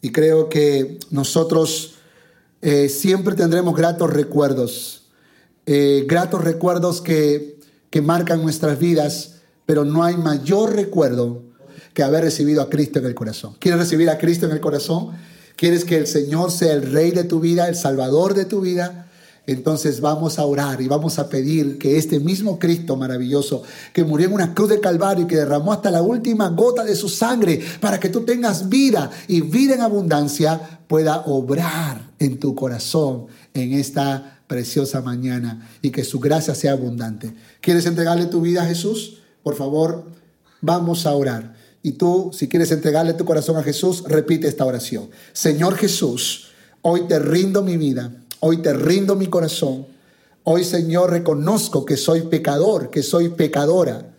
Y 0.02 0.12
creo 0.12 0.48
que 0.48 0.98
nosotros 1.10 1.94
eh, 2.60 2.88
siempre 2.88 3.34
tendremos 3.34 3.74
gratos 3.74 4.12
recuerdos, 4.12 5.06
eh, 5.64 6.04
gratos 6.06 6.44
recuerdos 6.44 7.00
que, 7.00 7.58
que 7.90 8.02
marcan 8.02 8.42
nuestras 8.42 8.78
vidas, 8.78 9.36
pero 9.64 9.84
no 9.84 10.04
hay 10.04 10.16
mayor 10.16 10.76
recuerdo 10.76 11.42
que 11.94 12.02
haber 12.02 12.24
recibido 12.24 12.60
a 12.60 12.68
Cristo 12.68 12.98
en 12.98 13.06
el 13.06 13.14
corazón. 13.14 13.56
¿Quieres 13.58 13.80
recibir 13.80 14.10
a 14.10 14.18
Cristo 14.18 14.44
en 14.44 14.52
el 14.52 14.60
corazón? 14.60 15.12
¿Quieres 15.56 15.86
que 15.86 15.96
el 15.96 16.06
Señor 16.06 16.52
sea 16.52 16.74
el 16.74 16.92
Rey 16.92 17.12
de 17.12 17.24
tu 17.24 17.40
vida, 17.40 17.68
el 17.68 17.76
Salvador 17.76 18.34
de 18.34 18.44
tu 18.44 18.60
vida? 18.60 19.05
Entonces 19.46 20.00
vamos 20.00 20.38
a 20.38 20.44
orar 20.44 20.80
y 20.80 20.88
vamos 20.88 21.20
a 21.20 21.28
pedir 21.28 21.78
que 21.78 21.98
este 21.98 22.18
mismo 22.18 22.58
Cristo 22.58 22.96
maravilloso, 22.96 23.62
que 23.92 24.02
murió 24.02 24.26
en 24.26 24.34
una 24.34 24.54
cruz 24.54 24.70
de 24.70 24.80
Calvario 24.80 25.24
y 25.24 25.28
que 25.28 25.36
derramó 25.36 25.72
hasta 25.72 25.90
la 25.90 26.02
última 26.02 26.48
gota 26.48 26.82
de 26.82 26.96
su 26.96 27.08
sangre 27.08 27.60
para 27.80 28.00
que 28.00 28.08
tú 28.08 28.22
tengas 28.22 28.68
vida 28.68 29.08
y 29.28 29.42
vida 29.42 29.74
en 29.74 29.82
abundancia, 29.82 30.80
pueda 30.88 31.20
obrar 31.26 32.10
en 32.18 32.40
tu 32.40 32.56
corazón 32.56 33.26
en 33.54 33.74
esta 33.74 34.40
preciosa 34.48 35.00
mañana 35.00 35.68
y 35.80 35.90
que 35.90 36.02
su 36.02 36.18
gracia 36.18 36.54
sea 36.54 36.72
abundante. 36.72 37.32
¿Quieres 37.60 37.86
entregarle 37.86 38.26
tu 38.26 38.40
vida 38.40 38.62
a 38.62 38.66
Jesús? 38.66 39.18
Por 39.44 39.54
favor, 39.54 40.06
vamos 40.60 41.06
a 41.06 41.12
orar. 41.14 41.54
Y 41.84 41.92
tú, 41.92 42.30
si 42.32 42.48
quieres 42.48 42.72
entregarle 42.72 43.14
tu 43.14 43.24
corazón 43.24 43.56
a 43.56 43.62
Jesús, 43.62 44.02
repite 44.08 44.48
esta 44.48 44.64
oración. 44.64 45.08
Señor 45.32 45.76
Jesús, 45.76 46.48
hoy 46.82 47.02
te 47.06 47.20
rindo 47.20 47.62
mi 47.62 47.76
vida 47.76 48.25
Hoy 48.40 48.58
te 48.58 48.72
rindo 48.72 49.16
mi 49.16 49.26
corazón. 49.26 49.86
Hoy, 50.44 50.64
Señor, 50.64 51.10
reconozco 51.10 51.84
que 51.84 51.96
soy 51.96 52.22
pecador, 52.22 52.90
que 52.90 53.02
soy 53.02 53.30
pecadora. 53.30 54.14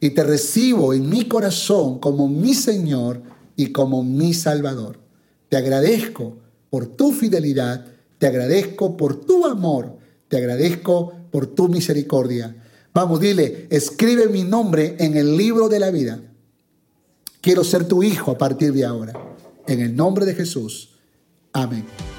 Y 0.00 0.10
te 0.10 0.22
recibo 0.22 0.92
en 0.92 1.08
mi 1.08 1.26
corazón 1.26 1.98
como 1.98 2.28
mi 2.28 2.54
Señor 2.54 3.22
y 3.56 3.72
como 3.72 4.02
mi 4.02 4.34
Salvador. 4.34 4.98
Te 5.48 5.56
agradezco 5.56 6.36
por 6.70 6.86
tu 6.86 7.12
fidelidad, 7.12 7.86
te 8.18 8.26
agradezco 8.26 8.96
por 8.96 9.24
tu 9.24 9.46
amor, 9.46 9.96
te 10.28 10.36
agradezco 10.36 11.12
por 11.30 11.46
tu 11.46 11.68
misericordia. 11.68 12.54
Vamos, 12.92 13.20
dile, 13.20 13.66
escribe 13.70 14.28
mi 14.28 14.44
nombre 14.44 14.96
en 14.98 15.16
el 15.16 15.36
libro 15.36 15.68
de 15.68 15.80
la 15.80 15.90
vida. 15.90 16.20
Quiero 17.40 17.64
ser 17.64 17.86
tu 17.88 18.02
hijo 18.02 18.30
a 18.30 18.38
partir 18.38 18.72
de 18.72 18.84
ahora. 18.84 19.12
En 19.66 19.80
el 19.80 19.96
nombre 19.96 20.24
de 20.24 20.34
Jesús. 20.34 20.90
Amén. 21.52 21.84